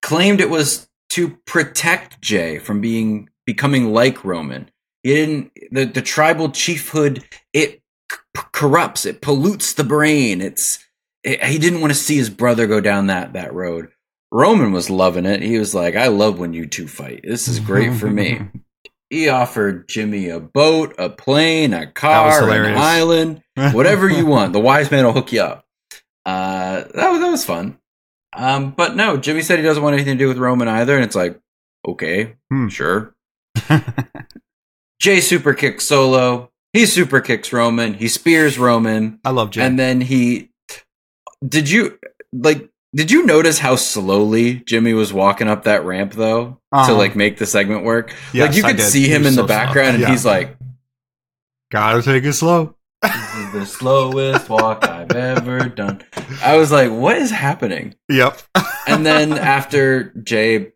claimed 0.00 0.40
it 0.40 0.50
was 0.50 0.88
to 1.10 1.36
protect 1.46 2.20
Jey 2.22 2.58
from 2.58 2.80
being 2.80 3.28
becoming 3.44 3.92
like 3.92 4.24
Roman. 4.24 4.70
He 5.02 5.14
didn't 5.14 5.52
the 5.70 5.84
the 5.84 6.02
tribal 6.02 6.48
chiefhood. 6.48 7.22
It 7.52 7.82
c- 8.10 8.18
corrupts. 8.52 9.04
It 9.04 9.20
pollutes 9.20 9.74
the 9.74 9.84
brain. 9.84 10.40
It's 10.40 10.78
it, 10.78 10.84
he 11.24 11.58
didn't 11.58 11.80
want 11.80 11.92
to 11.92 11.98
see 11.98 12.16
his 12.16 12.30
brother 12.30 12.66
go 12.66 12.80
down 12.80 13.06
that 13.06 13.32
that 13.34 13.54
road. 13.54 13.88
Roman 14.30 14.72
was 14.72 14.88
loving 14.88 15.26
it. 15.26 15.42
He 15.42 15.58
was 15.58 15.74
like, 15.74 15.94
I 15.94 16.08
love 16.08 16.38
when 16.38 16.54
you 16.54 16.66
two 16.66 16.88
fight. 16.88 17.20
This 17.22 17.48
is 17.48 17.60
great 17.60 17.94
for 17.94 18.08
me. 18.08 18.40
he 19.10 19.28
offered 19.28 19.88
Jimmy 19.88 20.30
a 20.30 20.40
boat, 20.40 20.94
a 20.98 21.10
plane, 21.10 21.74
a 21.74 21.86
car, 21.86 22.48
an 22.50 22.74
island, 22.78 23.42
whatever 23.72 24.08
you 24.08 24.24
want. 24.24 24.54
The 24.54 24.60
wise 24.60 24.90
man 24.90 25.04
will 25.04 25.12
hook 25.12 25.32
you 25.32 25.42
up. 25.42 25.66
Uh, 26.24 26.84
that 26.94 27.10
was 27.10 27.20
that 27.20 27.30
was 27.30 27.44
fun. 27.44 27.78
Um, 28.34 28.70
but 28.70 28.96
no, 28.96 29.18
Jimmy 29.18 29.42
said 29.42 29.58
he 29.58 29.64
doesn't 29.64 29.82
want 29.82 29.94
anything 29.94 30.16
to 30.16 30.24
do 30.24 30.28
with 30.28 30.38
Roman 30.38 30.66
either, 30.66 30.94
and 30.94 31.04
it's 31.04 31.16
like, 31.16 31.38
okay, 31.86 32.36
hmm. 32.50 32.68
sure. 32.68 33.14
Jey 34.98 35.20
super 35.20 35.52
kicks 35.52 35.84
solo. 35.84 36.50
He 36.72 36.86
super 36.86 37.20
kicks 37.20 37.52
Roman. 37.52 37.92
He 37.92 38.08
spears 38.08 38.58
Roman. 38.58 39.20
I 39.24 39.30
love 39.30 39.50
Jey. 39.50 39.62
And 39.62 39.78
then 39.78 40.00
he 40.00 40.51
did 41.46 41.70
you 41.70 41.98
like 42.32 42.68
did 42.94 43.10
you 43.10 43.24
notice 43.24 43.58
how 43.58 43.76
slowly 43.76 44.62
Jimmy 44.66 44.92
was 44.92 45.12
walking 45.12 45.48
up 45.48 45.64
that 45.64 45.84
ramp 45.84 46.12
though 46.12 46.58
uh-huh. 46.70 46.88
to 46.88 46.94
like 46.94 47.16
make 47.16 47.38
the 47.38 47.46
segment 47.46 47.84
work? 47.84 48.14
Yes, 48.32 48.48
like 48.48 48.56
you 48.56 48.62
could 48.62 48.80
see 48.80 49.08
him 49.08 49.26
in 49.26 49.34
so 49.34 49.42
the 49.42 49.48
background 49.48 49.94
and 49.94 50.00
yeah. 50.00 50.10
he's 50.10 50.24
like 50.24 50.56
Gotta 51.72 52.02
take 52.02 52.24
it 52.24 52.34
slow. 52.34 52.74
this 53.00 53.34
is 53.34 53.52
the 53.52 53.64
slowest 53.64 54.50
walk 54.50 54.86
I've 54.86 55.10
ever 55.12 55.70
done. 55.70 56.02
I 56.42 56.58
was 56.58 56.70
like, 56.70 56.90
what 56.90 57.16
is 57.16 57.30
happening? 57.30 57.94
Yep. 58.10 58.42
and 58.86 59.06
then 59.06 59.32
after 59.32 60.12
Jey 60.22 60.72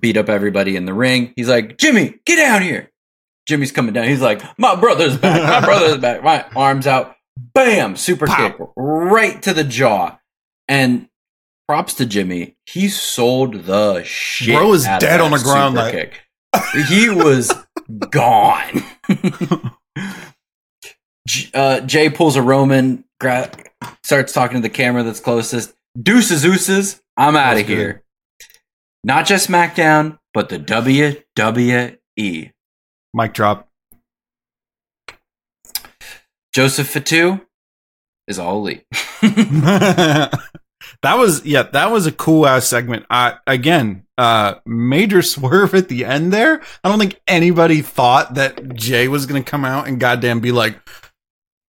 beat 0.00 0.16
up 0.16 0.28
everybody 0.28 0.76
in 0.76 0.84
the 0.84 0.94
ring, 0.94 1.32
he's 1.34 1.48
like, 1.48 1.76
Jimmy, 1.76 2.20
get 2.24 2.36
down 2.36 2.62
here. 2.62 2.92
Jimmy's 3.48 3.72
coming 3.72 3.94
down. 3.94 4.06
He's 4.06 4.22
like, 4.22 4.42
my 4.60 4.76
brother's 4.76 5.16
back. 5.16 5.42
My 5.42 5.66
brother's 5.66 5.98
back. 5.98 6.22
My 6.22 6.46
arms 6.54 6.86
out. 6.86 7.15
Bam! 7.56 7.96
Super 7.96 8.26
Pow. 8.26 8.36
kick 8.50 8.56
right 8.76 9.42
to 9.42 9.52
the 9.54 9.64
jaw. 9.64 10.18
And 10.68 11.08
props 11.66 11.94
to 11.94 12.06
Jimmy. 12.06 12.56
He 12.66 12.88
sold 12.88 13.64
the 13.64 14.02
shit. 14.04 14.54
Bro 14.56 14.68
was 14.70 14.84
dead 14.84 15.20
on 15.20 15.30
the 15.30 15.38
ground. 15.38 15.74
Like 15.76 15.92
kick. 15.92 16.20
he 16.88 17.08
was 17.08 17.52
gone. 18.10 18.82
uh, 21.54 21.80
Jey 21.80 22.10
pulls 22.10 22.36
a 22.36 22.42
Roman, 22.42 23.04
gra- 23.20 23.50
starts 24.02 24.32
talking 24.32 24.56
to 24.58 24.62
the 24.62 24.68
camera 24.68 25.02
that's 25.02 25.20
closest. 25.20 25.74
Deuces, 26.00 26.44
Uces, 26.44 27.00
I'm 27.16 27.36
out 27.36 27.58
of 27.58 27.66
here. 27.66 28.02
Not 29.02 29.24
just 29.26 29.48
SmackDown, 29.48 30.18
but 30.34 30.48
the 30.50 30.58
WWE. 30.58 32.52
Mic 33.14 33.32
drop. 33.32 33.65
Joseph 36.56 36.88
Fatu 36.88 37.38
is 38.26 38.38
all 38.38 38.56
elite. 38.60 38.86
that 39.20 40.30
was 41.02 41.44
yeah, 41.44 41.64
that 41.64 41.90
was 41.90 42.06
a 42.06 42.12
cool 42.12 42.46
ass 42.46 42.66
segment. 42.66 43.04
Uh, 43.10 43.32
again, 43.46 44.06
uh, 44.16 44.54
major 44.64 45.20
swerve 45.34 45.74
at 45.74 45.90
the 45.90 46.06
end 46.06 46.32
there. 46.32 46.62
I 46.82 46.88
don't 46.88 46.98
think 46.98 47.20
anybody 47.26 47.82
thought 47.82 48.36
that 48.36 48.72
Jey 48.74 49.06
was 49.06 49.26
gonna 49.26 49.42
come 49.42 49.66
out 49.66 49.86
and 49.86 50.00
goddamn 50.00 50.40
be 50.40 50.50
like, 50.50 50.78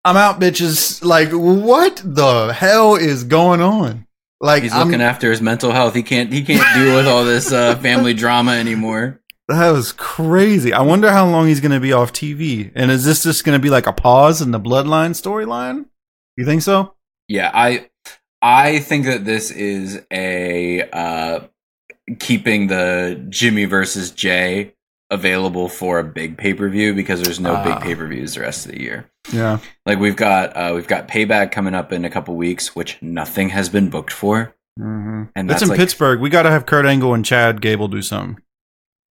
"I'm 0.04 0.16
out, 0.16 0.38
bitches!" 0.38 1.04
Like, 1.04 1.30
what 1.32 2.00
the 2.04 2.52
hell 2.52 2.94
is 2.94 3.24
going 3.24 3.60
on? 3.60 4.06
Like, 4.40 4.62
he's 4.62 4.72
looking 4.72 4.94
I'm, 4.94 5.00
after 5.00 5.32
his 5.32 5.42
mental 5.42 5.72
health. 5.72 5.96
He 5.96 6.04
can't 6.04 6.32
he 6.32 6.44
can't 6.44 6.78
deal 6.78 6.94
with 6.94 7.08
all 7.08 7.24
this 7.24 7.50
uh, 7.50 7.74
family 7.78 8.14
drama 8.14 8.52
anymore. 8.52 9.20
That 9.48 9.70
was 9.70 9.92
crazy. 9.92 10.72
I 10.72 10.82
wonder 10.82 11.10
how 11.10 11.28
long 11.28 11.46
he's 11.46 11.60
going 11.60 11.72
to 11.72 11.80
be 11.80 11.92
off 11.92 12.12
TV. 12.12 12.72
And 12.74 12.90
is 12.90 13.04
this 13.04 13.22
just 13.22 13.44
going 13.44 13.56
to 13.56 13.62
be 13.62 13.70
like 13.70 13.86
a 13.86 13.92
pause 13.92 14.42
in 14.42 14.50
the 14.50 14.58
Bloodline 14.58 15.10
storyline? 15.10 15.86
You 16.36 16.44
think 16.44 16.62
so? 16.62 16.94
Yeah, 17.28 17.50
I 17.54 17.88
I 18.42 18.80
think 18.80 19.06
that 19.06 19.24
this 19.24 19.50
is 19.50 20.04
a 20.12 20.88
uh, 20.90 21.40
keeping 22.18 22.66
the 22.66 23.24
Jimmy 23.28 23.64
versus 23.64 24.10
Jey 24.10 24.74
available 25.10 25.68
for 25.68 26.00
a 26.00 26.04
big 26.04 26.36
pay 26.36 26.52
per 26.52 26.68
view 26.68 26.94
because 26.94 27.22
there's 27.22 27.40
no 27.40 27.54
uh, 27.54 27.64
big 27.64 27.72
ah. 27.74 27.80
pay 27.80 27.94
per 27.94 28.06
views 28.06 28.34
the 28.34 28.40
rest 28.40 28.66
of 28.66 28.72
the 28.72 28.80
year. 28.80 29.10
Yeah, 29.32 29.58
like 29.86 29.98
we've 29.98 30.16
got 30.16 30.56
uh, 30.56 30.72
we've 30.74 30.86
got 30.86 31.08
Payback 31.08 31.52
coming 31.52 31.74
up 31.74 31.92
in 31.92 32.04
a 32.04 32.10
couple 32.10 32.36
weeks, 32.36 32.76
which 32.76 33.00
nothing 33.00 33.48
has 33.50 33.68
been 33.68 33.90
booked 33.90 34.12
for. 34.12 34.54
Mm-hmm. 34.78 35.24
And 35.34 35.48
that's, 35.48 35.60
that's 35.60 35.62
in 35.62 35.68
like, 35.70 35.78
Pittsburgh. 35.78 36.20
We 36.20 36.30
got 36.30 36.42
to 36.42 36.50
have 36.50 36.66
Kurt 36.66 36.84
Angle 36.84 37.14
and 37.14 37.24
Chad 37.24 37.60
Gable 37.60 37.88
do 37.88 38.02
something. 38.02 38.42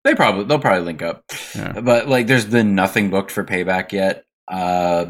They 0.05 0.15
probably 0.15 0.45
they'll 0.45 0.59
probably 0.59 0.85
link 0.85 1.03
up, 1.03 1.25
yeah. 1.55 1.81
but 1.81 2.09
like 2.09 2.27
there's 2.27 2.45
been 2.45 2.75
nothing 2.75 3.11
booked 3.11 3.31
for 3.31 3.43
Payback 3.43 3.93
yet. 3.93 4.27
Uh, 4.47 5.07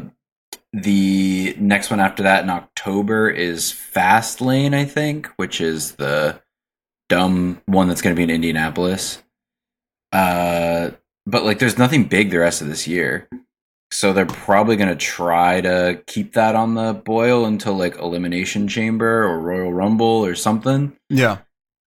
the 0.71 1.55
next 1.57 1.89
one 1.89 1.99
after 1.99 2.23
that 2.23 2.43
in 2.43 2.49
October 2.49 3.29
is 3.29 3.71
Fast 3.71 4.41
Lane, 4.41 4.73
I 4.73 4.85
think, 4.85 5.27
which 5.37 5.61
is 5.61 5.93
the 5.93 6.41
dumb 7.07 7.61
one 7.65 7.87
that's 7.87 8.01
going 8.01 8.15
to 8.15 8.17
be 8.17 8.23
in 8.23 8.29
Indianapolis. 8.29 9.21
Uh, 10.11 10.91
but 11.25 11.43
like, 11.43 11.59
there's 11.59 11.77
nothing 11.77 12.05
big 12.05 12.29
the 12.29 12.39
rest 12.39 12.61
of 12.61 12.67
this 12.67 12.87
year. 12.87 13.29
So 13.91 14.11
they're 14.11 14.25
probably 14.25 14.75
going 14.75 14.89
to 14.89 14.95
try 14.95 15.61
to 15.61 16.01
keep 16.07 16.33
that 16.33 16.55
on 16.55 16.75
the 16.75 16.93
boil 16.93 17.45
until 17.45 17.75
like 17.75 17.97
Elimination 17.97 18.67
Chamber 18.67 19.23
or 19.23 19.39
Royal 19.39 19.71
Rumble 19.71 20.25
or 20.25 20.35
something. 20.35 20.97
Yeah. 21.09 21.37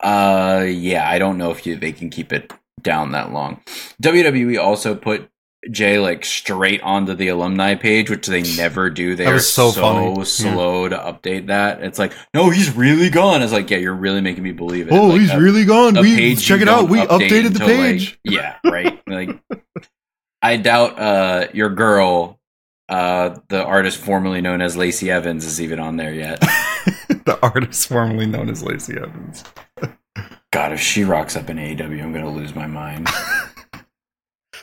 Uh, 0.01 0.65
yeah, 0.69 1.09
I 1.09 1.19
don't 1.19 1.39
know 1.39 1.51
if 1.51 1.67
you, 1.67 1.75
they 1.75 1.91
can 1.91 2.11
keep 2.11 2.33
it 2.33 2.53
down 2.83 3.13
that 3.13 3.33
long. 3.33 3.61
WWE 4.03 4.63
also 4.63 4.95
put 4.95 5.31
Jey 5.71 5.99
like 5.99 6.25
straight 6.25 6.81
onto 6.83 7.15
the 7.15 7.29
alumni 7.29 7.75
page, 7.75 8.11
which 8.11 8.27
they 8.27 8.43
never 8.57 8.91
do. 8.91 9.17
They 9.17 9.27
are 9.27 9.41
so, 9.41 9.71
so 9.71 10.23
slow 10.25 10.85
yeah. 10.85 10.89
to 10.91 10.97
update 10.97 11.49
that. 11.49 11.83
It's 11.83 11.99
like, 11.99 12.13
no, 12.33 12.51
he's 12.51 12.75
really 12.75 13.11
gone. 13.11 13.43
It's 13.43 13.53
like, 13.53 13.69
yeah, 13.71 13.79
you're 13.79 13.95
really 13.95 14.21
making 14.21 14.45
me 14.45 14.53
believe 14.53 14.89
it. 14.89 14.93
Oh, 14.93 15.09
like, 15.09 15.21
he's 15.21 15.31
a, 15.33 15.41
really 15.41 15.65
gone. 15.65 15.99
We 16.01 16.37
check 16.37 16.61
it 16.61 16.69
out. 16.69 16.89
We 16.89 16.99
updated 16.99 17.55
the 17.55 17.65
page. 17.65 18.13
Like, 18.13 18.21
yeah, 18.35 18.57
right. 18.65 19.01
like, 19.09 19.41
I 20.41 20.57
doubt 20.57 20.99
uh 20.99 21.49
your 21.53 21.71
girl, 21.71 22.39
uh, 22.89 23.39
the 23.49 23.65
artist 23.65 23.99
formerly 23.99 24.41
known 24.41 24.63
as 24.63 24.77
Lacey 24.77 25.11
Evans, 25.11 25.45
is 25.45 25.61
even 25.61 25.81
on 25.81 25.97
there 25.97 26.15
yet. 26.15 26.41
the 27.09 27.39
artist 27.43 27.89
formerly 27.89 28.27
known 28.27 28.49
as 28.49 28.63
Lacey 28.63 28.97
Evans. 28.97 29.45
God, 30.53 30.73
if 30.73 30.81
she 30.81 31.05
rocks 31.05 31.37
up 31.37 31.51
in 31.51 31.59
AEW, 31.59 32.03
I'm 32.03 32.13
gonna 32.13 32.31
lose 32.31 32.55
my 32.55 32.67
mind. 32.67 33.09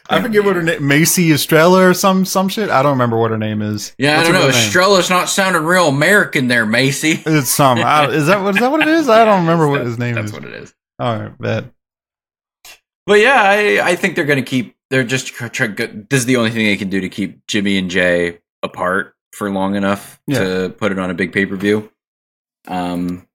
I 0.08 0.22
forget 0.22 0.44
what 0.44 0.56
her 0.56 0.62
name 0.62 0.88
Macey 0.88 1.32
Estrella 1.32 1.90
or 1.90 1.94
some 1.94 2.26
some 2.26 2.48
shit. 2.48 2.70
I 2.70 2.84
don't 2.84 2.92
remember 2.92 3.18
what 3.18 3.32
her 3.32 3.38
name 3.38 3.62
is. 3.62 3.96
Yeah, 3.98 4.18
What's 4.18 4.30
I 4.30 4.32
don't 4.32 4.42
know. 4.42 4.48
Estrella's 4.50 5.10
not 5.10 5.30
sounding 5.30 5.64
real 5.64 5.88
American 5.88 6.48
there, 6.48 6.66
Macey. 6.66 7.24
It's 7.26 7.50
some. 7.50 7.80
I, 7.80 8.08
is 8.10 8.28
that 8.28 8.42
what 8.42 8.56
is 8.56 8.62
that 8.62 8.72
what 8.72 8.82
it 8.82 8.88
is? 8.88 9.10
I 9.10 9.26
don't 9.26 9.42
remember 9.42 9.68
what 9.68 9.82
his 9.82 9.98
name 9.98 10.16
that's 10.16 10.28
is. 10.28 10.32
That's 10.32 10.44
what 10.44 10.54
it 10.54 10.62
is. 10.62 10.76
All 11.00 11.20
right, 11.20 11.38
bet. 11.40 11.66
But 13.06 13.20
yeah, 13.20 13.42
I 13.42 13.90
I 13.90 13.96
think 13.96 14.16
they're 14.16 14.26
gonna 14.26 14.44
keep. 14.44 14.76
They're 14.92 15.04
just 15.04 15.28
try, 15.28 15.68
this 15.68 16.20
is 16.20 16.26
the 16.26 16.38
only 16.38 16.52
thing 16.52 16.66
they 16.66 16.78
can 16.78 16.90
do 16.90 17.02
to 17.02 17.10
keep 17.10 17.48
Jimmy 17.48 17.78
and 17.78 17.90
Jey 17.90 18.40
apart 18.62 19.16
for 19.34 19.50
long 19.50 19.76
enough 19.76 20.22
yeah. 20.28 20.40
to 20.40 20.70
put 20.70 20.92
it 20.92 21.00
on 21.00 21.10
a 21.10 21.16
big 21.16 21.34
pay 21.34 21.48
per 21.48 21.56
view. 21.56 21.92
Um, 22.68 23.28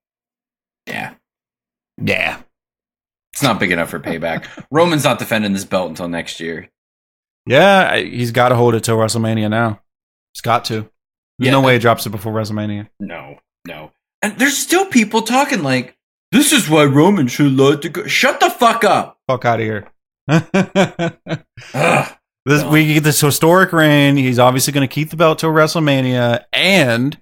yeah, 0.87 1.13
yeah. 2.03 2.41
It's 3.33 3.43
not 3.43 3.59
big 3.59 3.71
enough 3.71 3.89
for 3.89 3.99
payback. 3.99 4.47
Roman's 4.71 5.03
not 5.03 5.19
defending 5.19 5.53
this 5.53 5.65
belt 5.65 5.89
until 5.89 6.07
next 6.07 6.39
year. 6.39 6.69
Yeah, 7.45 7.97
he's 7.97 8.31
got 8.31 8.49
to 8.49 8.55
hold 8.55 8.75
it 8.75 8.83
till 8.83 8.97
WrestleMania 8.97 9.49
now. 9.49 9.81
He's 10.33 10.41
got 10.41 10.65
to. 10.65 10.73
There's 10.73 11.47
yeah, 11.47 11.51
no 11.51 11.61
way 11.61 11.73
he 11.73 11.79
drops 11.79 12.05
it 12.05 12.11
before 12.11 12.33
WrestleMania. 12.33 12.89
No, 12.99 13.39
no. 13.65 13.91
And 14.21 14.37
there's 14.37 14.57
still 14.57 14.85
people 14.85 15.23
talking 15.23 15.63
like, 15.63 15.97
this 16.31 16.53
is 16.53 16.69
why 16.69 16.85
Roman 16.85 17.27
should 17.27 17.53
let 17.53 17.81
to 17.81 17.89
go. 17.89 18.05
Shut 18.05 18.39
the 18.39 18.49
fuck 18.49 18.83
up. 18.83 19.17
Fuck 19.27 19.45
out 19.45 19.59
of 19.59 19.65
here. 19.65 19.87
this, 22.45 22.63
we 22.63 22.93
get 22.93 23.03
this 23.03 23.19
historic 23.19 23.73
reign. 23.73 24.15
He's 24.17 24.39
obviously 24.39 24.71
going 24.71 24.87
to 24.87 24.93
keep 24.93 25.09
the 25.09 25.17
belt 25.17 25.39
till 25.39 25.49
WrestleMania. 25.49 26.45
And 26.53 27.19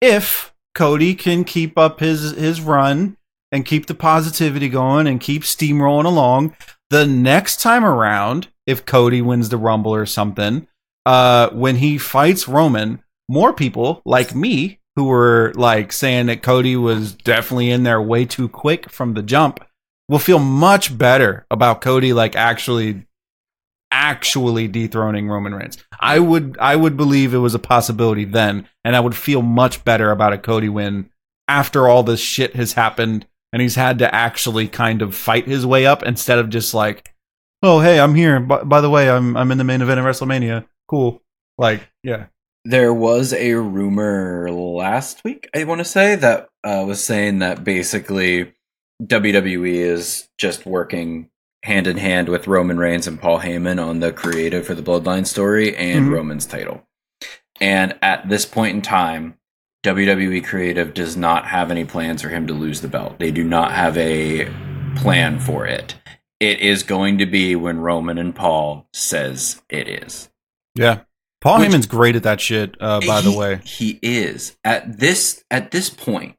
if 0.00 0.54
Cody 0.74 1.14
can 1.14 1.44
keep 1.44 1.76
up 1.76 2.00
his 2.00 2.30
his 2.32 2.60
run 2.60 3.17
and 3.52 3.66
keep 3.66 3.86
the 3.86 3.94
positivity 3.94 4.68
going 4.68 5.06
and 5.06 5.20
keep 5.20 5.42
steamrolling 5.42 6.04
along. 6.04 6.56
The 6.90 7.06
next 7.06 7.60
time 7.60 7.84
around, 7.84 8.48
if 8.66 8.86
Cody 8.86 9.22
wins 9.22 9.48
the 9.48 9.56
Rumble 9.56 9.94
or 9.94 10.06
something, 10.06 10.66
uh, 11.06 11.50
when 11.50 11.76
he 11.76 11.98
fights 11.98 12.48
Roman, 12.48 13.02
more 13.28 13.52
people 13.52 14.02
like 14.04 14.34
me 14.34 14.80
who 14.96 15.04
were 15.04 15.52
like 15.54 15.92
saying 15.92 16.26
that 16.26 16.42
Cody 16.42 16.76
was 16.76 17.12
definitely 17.12 17.70
in 17.70 17.84
there 17.84 18.02
way 18.02 18.24
too 18.24 18.48
quick 18.48 18.90
from 18.90 19.14
the 19.14 19.22
jump 19.22 19.64
will 20.08 20.18
feel 20.18 20.38
much 20.38 20.96
better 20.96 21.46
about 21.50 21.80
Cody 21.80 22.12
like 22.12 22.34
actually 22.34 23.06
actually 23.90 24.68
dethroning 24.68 25.28
Roman 25.28 25.54
Reigns. 25.54 25.78
I 26.00 26.18
would 26.18 26.56
I 26.60 26.76
would 26.76 26.96
believe 26.96 27.32
it 27.32 27.38
was 27.38 27.54
a 27.54 27.58
possibility 27.58 28.24
then 28.24 28.68
and 28.84 28.96
I 28.96 29.00
would 29.00 29.16
feel 29.16 29.42
much 29.42 29.84
better 29.84 30.10
about 30.10 30.32
a 30.32 30.38
Cody 30.38 30.68
win 30.68 31.10
after 31.46 31.88
all 31.88 32.02
this 32.02 32.20
shit 32.20 32.56
has 32.56 32.72
happened 32.72 33.26
and 33.52 33.62
he's 33.62 33.74
had 33.74 33.98
to 34.00 34.14
actually 34.14 34.68
kind 34.68 35.02
of 35.02 35.14
fight 35.14 35.46
his 35.46 35.64
way 35.64 35.86
up 35.86 36.02
instead 36.02 36.38
of 36.38 36.50
just 36.50 36.74
like, 36.74 37.14
oh 37.62 37.80
hey, 37.80 38.00
I'm 38.00 38.14
here. 38.14 38.40
By, 38.40 38.62
by 38.62 38.80
the 38.80 38.90
way, 38.90 39.10
I'm 39.10 39.36
I'm 39.36 39.50
in 39.50 39.58
the 39.58 39.64
main 39.64 39.82
event 39.82 40.00
of 40.00 40.06
WrestleMania. 40.06 40.66
Cool. 40.88 41.22
Like, 41.56 41.88
yeah. 42.02 42.26
There 42.64 42.92
was 42.92 43.32
a 43.32 43.54
rumor 43.54 44.50
last 44.50 45.24
week, 45.24 45.48
I 45.54 45.64
want 45.64 45.78
to 45.78 45.84
say, 45.84 46.16
that 46.16 46.48
uh, 46.64 46.84
was 46.86 47.02
saying 47.02 47.38
that 47.38 47.64
basically 47.64 48.52
WWE 49.02 49.74
is 49.74 50.28
just 50.38 50.66
working 50.66 51.30
hand 51.64 51.86
in 51.86 51.96
hand 51.96 52.28
with 52.28 52.46
Roman 52.46 52.78
Reigns 52.78 53.06
and 53.06 53.20
Paul 53.20 53.40
Heyman 53.40 53.84
on 53.84 54.00
the 54.00 54.12
creative 54.12 54.66
for 54.66 54.74
the 54.74 54.82
Bloodline 54.82 55.26
story 55.26 55.74
and 55.76 56.06
mm-hmm. 56.06 56.14
Roman's 56.14 56.46
title. 56.46 56.86
And 57.60 57.96
at 58.02 58.28
this 58.28 58.44
point 58.44 58.76
in 58.76 58.82
time, 58.82 59.37
WWE 59.84 60.44
Creative 60.44 60.92
does 60.92 61.16
not 61.16 61.46
have 61.46 61.70
any 61.70 61.84
plans 61.84 62.22
for 62.22 62.28
him 62.28 62.46
to 62.46 62.54
lose 62.54 62.80
the 62.80 62.88
belt. 62.88 63.18
They 63.18 63.30
do 63.30 63.44
not 63.44 63.72
have 63.72 63.96
a 63.96 64.50
plan 64.96 65.38
for 65.38 65.66
it. 65.66 65.94
It 66.40 66.60
is 66.60 66.82
going 66.82 67.18
to 67.18 67.26
be 67.26 67.56
when 67.56 67.80
Roman 67.80 68.18
and 68.18 68.34
Paul 68.34 68.88
says 68.92 69.62
it 69.68 69.88
is. 69.88 70.30
Yeah. 70.74 71.00
Paul 71.40 71.60
Which, 71.60 71.70
Heyman's 71.70 71.86
great 71.86 72.16
at 72.16 72.24
that 72.24 72.40
shit, 72.40 72.76
uh, 72.80 73.00
by 73.00 73.20
he, 73.20 73.30
the 73.30 73.38
way. 73.38 73.60
He 73.64 73.98
is. 74.02 74.56
At 74.64 74.98
this 74.98 75.44
at 75.50 75.70
this 75.70 75.88
point, 75.88 76.36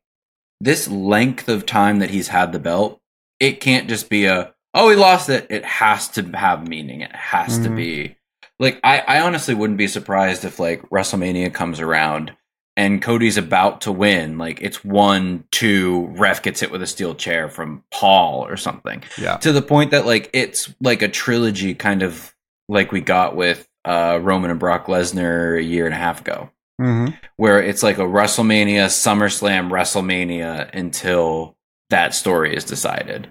this 0.60 0.90
length 0.90 1.48
of 1.48 1.66
time 1.66 2.00
that 2.00 2.10
he's 2.10 2.28
had 2.28 2.52
the 2.52 2.60
belt, 2.60 3.00
it 3.40 3.62
can't 3.62 3.88
just 3.88 4.10
be 4.10 4.26
a 4.26 4.54
oh 4.74 4.90
he 4.90 4.98
lost 4.98 5.30
it. 5.30 5.48
It 5.50 5.64
has 5.64 6.10
to 6.10 6.24
have 6.32 6.68
meaning. 6.68 7.02
It 7.02 7.16
has 7.16 7.54
mm-hmm. 7.54 7.64
to 7.64 7.70
be 7.70 8.18
like 8.60 8.80
I, 8.84 9.00
I 9.00 9.22
honestly 9.22 9.54
wouldn't 9.54 9.78
be 9.78 9.88
surprised 9.88 10.44
if 10.44 10.60
like 10.60 10.82
WrestleMania 10.90 11.54
comes 11.54 11.80
around 11.80 12.34
and 12.78 13.02
Cody's 13.02 13.38
about 13.38 13.82
to 13.82 13.92
win, 13.92 14.38
like 14.38 14.62
it's 14.62 14.84
one, 14.86 15.44
two, 15.52 16.08
ref 16.12 16.42
gets 16.42 16.60
hit 16.62 16.72
with 16.72 16.82
a 16.82 16.88
steel 16.88 17.14
chair 17.14 17.50
from 17.50 17.84
Paul 17.92 18.46
or 18.46 18.56
something. 18.56 19.04
Yeah. 19.18 19.38
To 19.38 19.52
the 19.52 19.62
point 19.62 19.92
that 19.92 20.06
like 20.06 20.30
it's 20.34 20.74
like 20.80 21.02
a 21.02 21.10
trilogy 21.10 21.74
kind 21.74 22.04
of 22.04 22.34
like 22.70 22.92
we 22.92 23.02
got 23.02 23.36
with 23.36 23.68
uh, 23.86 24.20
Roman 24.22 24.52
and 24.52 24.60
Brock 24.60 24.86
Lesnar 24.88 25.58
a 25.58 25.64
year 25.64 25.86
and 25.86 25.94
a 25.94 25.98
half 25.98 26.22
ago. 26.22 26.50
Mm-hmm. 26.80 27.14
Where 27.36 27.62
it's 27.62 27.84
like 27.84 27.98
a 27.98 28.04
WrestleMania, 28.04 28.86
SummerSlam, 28.86 29.70
WrestleMania 29.70 30.70
until 30.74 31.58
that 31.90 32.14
story 32.14 32.56
is 32.56 32.64
decided. 32.64 33.30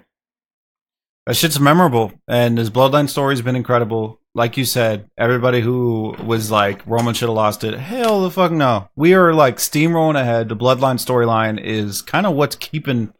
That 1.25 1.35
shit's 1.35 1.59
memorable, 1.59 2.13
and 2.27 2.57
his 2.57 2.69
Bloodline 2.69 3.09
story's 3.09 3.41
been 3.41 3.55
incredible 3.55 4.18
like 4.35 4.57
you 4.57 4.65
said, 4.65 5.09
everybody 5.17 5.61
who 5.61 6.15
was 6.23 6.51
like 6.51 6.85
Roman 6.85 7.13
should 7.13 7.29
have 7.29 7.35
lost 7.35 7.63
it, 7.63 7.73
hell 7.73 8.21
the 8.21 8.31
fuck 8.31 8.51
no. 8.51 8.89
We 8.95 9.13
are 9.13 9.33
like 9.33 9.57
steamrolling 9.57 10.19
ahead. 10.19 10.49
The 10.49 10.55
Bloodline 10.55 11.03
storyline 11.03 11.59
is 11.61 12.01
kind 12.01 12.25
of 12.25 12.35
what's 12.35 12.55
keeping 12.55 13.13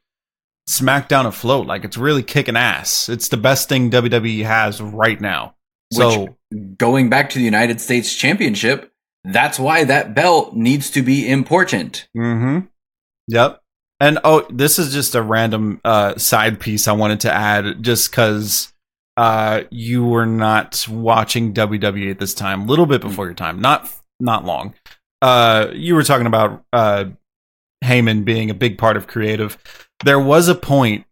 SmackDown 0.69 1.25
afloat. 1.25 1.65
Like 1.65 1.83
it's 1.83 1.97
really 1.97 2.23
kicking 2.23 2.55
ass. 2.55 3.09
It's 3.09 3.27
the 3.27 3.37
best 3.37 3.69
thing 3.69 3.89
WWE 3.89 4.45
has 4.45 4.81
right 4.81 5.19
now. 5.19 5.55
So 5.91 6.21
Which, 6.51 6.77
going 6.77 7.09
back 7.09 7.31
to 7.31 7.39
the 7.39 7.45
United 7.45 7.81
States 7.81 8.13
Championship, 8.15 8.91
that's 9.23 9.59
why 9.59 9.83
that 9.85 10.13
belt 10.13 10.55
needs 10.55 10.91
to 10.91 11.01
be 11.01 11.29
important. 11.29 12.07
Mm-hmm. 12.15 12.67
Yep. 13.27 13.61
And 13.99 14.19
oh, 14.23 14.47
this 14.49 14.79
is 14.79 14.93
just 14.93 15.15
a 15.15 15.21
random 15.21 15.81
uh, 15.83 16.17
side 16.17 16.59
piece 16.59 16.87
I 16.87 16.93
wanted 16.93 17.19
to 17.21 17.33
add, 17.33 17.83
just 17.83 18.11
because 18.11 18.71
uh, 19.19 19.65
you 19.69 20.05
were 20.05 20.25
not 20.25 20.87
watching 20.89 21.53
WWE 21.53 22.09
at 22.09 22.19
this 22.19 22.33
time, 22.33 22.61
a 22.61 22.65
little 22.65 22.85
bit 22.85 23.01
before 23.01 23.25
your 23.25 23.33
time, 23.33 23.59
not 23.59 23.91
not 24.21 24.45
long. 24.45 24.73
Uh, 25.21 25.67
you 25.73 25.93
were 25.93 26.03
talking 26.03 26.25
about 26.25 26.63
uh, 26.71 27.03
Heyman 27.83 28.23
being 28.23 28.49
a 28.49 28.53
big 28.53 28.77
part 28.77 28.95
of 28.95 29.07
creative. 29.07 29.57
There 30.05 30.21
was 30.21 30.47
a 30.47 30.55
point 30.55 31.05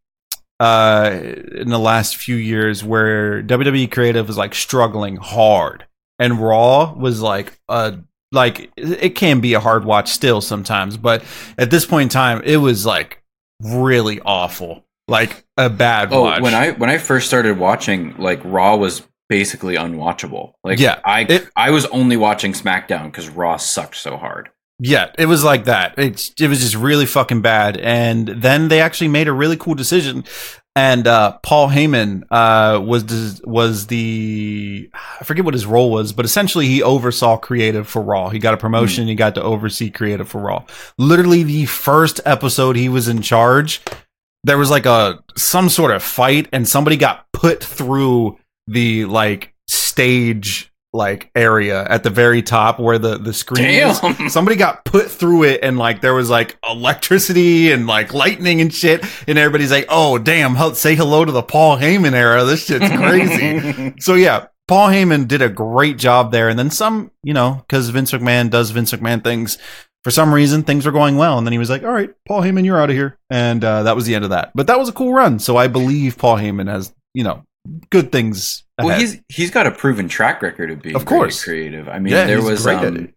uh, 0.62 1.20
in 1.52 1.68
the 1.68 1.80
last 1.80 2.16
few 2.16 2.38
years 2.38 2.82
where 2.82 3.44
WWE 3.44 3.92
creative 3.92 4.28
was 4.28 4.38
like 4.38 4.56
struggling 4.56 5.18
hard, 5.18 5.86
and 6.18 6.40
Raw 6.40 6.94
was 6.94 7.20
like 7.20 7.60
a 7.68 8.00
like 8.32 8.72
it 8.78 9.16
can 9.16 9.42
be 9.42 9.54
a 9.54 9.60
hard 9.60 9.84
watch 9.84 10.12
still 10.12 10.40
sometimes, 10.40 10.96
but 10.96 11.26
at 11.58 11.72
this 11.72 11.86
point 11.86 12.04
in 12.04 12.10
time, 12.10 12.42
it 12.46 12.58
was 12.58 12.86
like 12.86 13.22
really 13.62 14.22
awful 14.22 14.86
like 15.08 15.46
a 15.56 15.70
bad 15.70 16.10
oh, 16.12 16.24
watch. 16.24 16.42
when 16.42 16.54
I 16.54 16.72
when 16.72 16.90
I 16.90 16.98
first 16.98 17.28
started 17.28 17.58
watching, 17.58 18.16
like 18.18 18.42
Raw 18.44 18.76
was 18.76 19.04
basically 19.30 19.76
unwatchable. 19.76 20.54
Like 20.64 20.80
yeah, 20.80 21.00
I 21.06 21.22
it, 21.22 21.50
I 21.56 21.72
was 21.72 21.86
only 21.88 22.18
watching 22.18 22.54
SmackDown 22.54 23.06
because 23.06 23.30
Raw 23.30 23.58
sucked 23.58 23.96
so 23.96 24.18
hard. 24.18 24.50
Yeah, 24.80 25.12
it 25.18 25.26
was 25.26 25.44
like 25.44 25.66
that. 25.66 25.98
It 25.98 26.34
it 26.40 26.48
was 26.48 26.60
just 26.60 26.76
really 26.76 27.06
fucking 27.06 27.42
bad. 27.42 27.78
And 27.78 28.28
then 28.28 28.68
they 28.68 28.80
actually 28.80 29.08
made 29.08 29.28
a 29.28 29.34
really 29.34 29.58
cool 29.58 29.76
decision. 29.76 30.24
And 30.76 31.08
uh, 31.08 31.40
Paul 31.42 31.70
Heyman 31.70 32.22
uh, 32.30 32.80
was 32.80 33.42
was 33.44 33.88
the 33.88 34.92
I 35.20 35.24
forget 35.24 35.44
what 35.44 35.56
his 35.56 35.66
role 35.66 35.90
was, 35.90 36.14
but 36.14 36.26
essentially 36.26 36.68
he 36.68 36.84
oversaw 36.84 37.38
creative 37.38 37.88
for 37.88 38.04
Raw. 38.04 38.30
He 38.30 38.38
got 38.38 38.54
a 38.54 38.58
promotion. 38.58 39.06
Mm. 39.06 39.10
He 39.10 39.16
got 39.16 39.34
to 39.36 39.42
oversee 39.42 39.90
creative 39.90 40.30
for 40.30 40.42
Raw. 40.42 40.66
Literally 41.00 41.42
the 41.42 41.66
first 41.66 42.22
episode 42.26 42.76
he 42.76 42.90
was 42.90 43.08
in 43.08 43.24
charge 43.24 43.82
there 44.48 44.58
was 44.58 44.72
like 44.72 44.86
a 44.86 45.20
some 45.36 45.70
sort 45.70 45.92
of 45.92 46.02
fight 46.02 46.48
and 46.52 46.68
somebody 46.68 46.98
got 46.98 47.32
put 47.34 47.64
through 47.64 48.38
the 48.68 49.06
like 49.06 49.54
stage 49.68 50.72
like 50.94 51.30
area 51.36 51.84
at 51.84 52.04
the 52.04 52.10
very 52.10 52.42
top 52.42 52.80
where 52.80 52.98
the 52.98 53.18
the 53.18 53.34
screen 53.34 53.66
Damn. 53.66 53.92
is. 53.92 54.34
Somebody 54.34 54.56
got 54.56 54.86
put 54.86 55.12
through 55.12 55.44
it 55.44 55.60
and 55.62 55.78
like 55.78 56.02
there 56.02 56.14
was 56.14 56.30
like 56.30 56.58
electricity 56.68 57.72
and 57.72 57.88
like 57.88 58.14
lightning 58.14 58.62
and 58.62 58.74
shit 58.74 59.06
and 59.28 59.38
everybody's 59.38 59.72
like, 59.72 59.86
"Oh, 59.90 60.18
damn, 60.18 60.74
say 60.76 60.96
hello 60.96 61.26
to 61.26 61.32
the 61.32 61.44
Paul 61.44 61.78
Heyman 61.78 62.14
era. 62.14 62.46
This 62.46 62.66
shit's 62.66 62.90
crazy." 62.90 63.94
so 64.00 64.16
yeah, 64.16 64.48
Paul 64.68 64.90
Heyman 64.90 65.28
did 65.28 65.42
a 65.42 65.50
great 65.50 65.98
job 65.98 66.32
there 66.32 66.48
and 66.48 66.58
then 66.58 66.72
some, 66.72 67.12
you 67.22 67.34
know, 67.34 67.66
cuz 67.68 67.90
Vince 67.90 68.14
McMahon 68.14 68.50
does 68.50 68.72
Vince 68.72 68.94
McMahon 68.94 69.24
things. 69.24 69.58
For 70.08 70.12
some 70.12 70.34
reason, 70.34 70.64
things 70.64 70.86
were 70.86 70.94
going 70.94 71.18
well, 71.18 71.38
and 71.38 71.46
then 71.46 71.52
he 71.52 71.58
was 71.58 71.70
like, 71.70 71.84
"All 71.84 71.92
right, 71.92 72.10
Paul 72.26 72.42
Heyman, 72.42 72.64
you're 72.64 72.82
out 72.82 72.90
of 72.90 72.96
here," 72.96 73.18
and 73.30 73.62
uh, 73.62 73.84
that 73.84 73.94
was 73.94 74.06
the 74.06 74.16
end 74.16 74.24
of 74.24 74.30
that. 74.30 74.54
But 74.56 74.68
that 74.68 74.80
was 74.80 74.88
a 74.88 74.94
cool 74.94 75.14
run, 75.14 75.38
so 75.38 75.58
I 75.58 75.68
believe 75.68 76.18
Paul 76.18 76.38
Heyman 76.38 76.70
has, 76.70 76.96
you 77.14 77.26
know, 77.26 77.44
good 77.90 78.10
things. 78.10 78.64
well, 78.82 78.98
he's 78.98 79.20
he's 79.28 79.52
got 79.52 79.68
a 79.68 79.72
proven 79.72 80.08
track 80.08 80.42
record 80.42 80.72
of 80.72 80.82
being 80.82 80.96
Of 80.96 81.04
course. 81.04 81.44
very 81.44 81.58
creative. 81.58 81.90
I 81.90 82.00
mean, 82.00 82.14
Yeah, 82.14 82.26
there 82.26 82.42
was 82.42 82.66
um, 82.66 83.14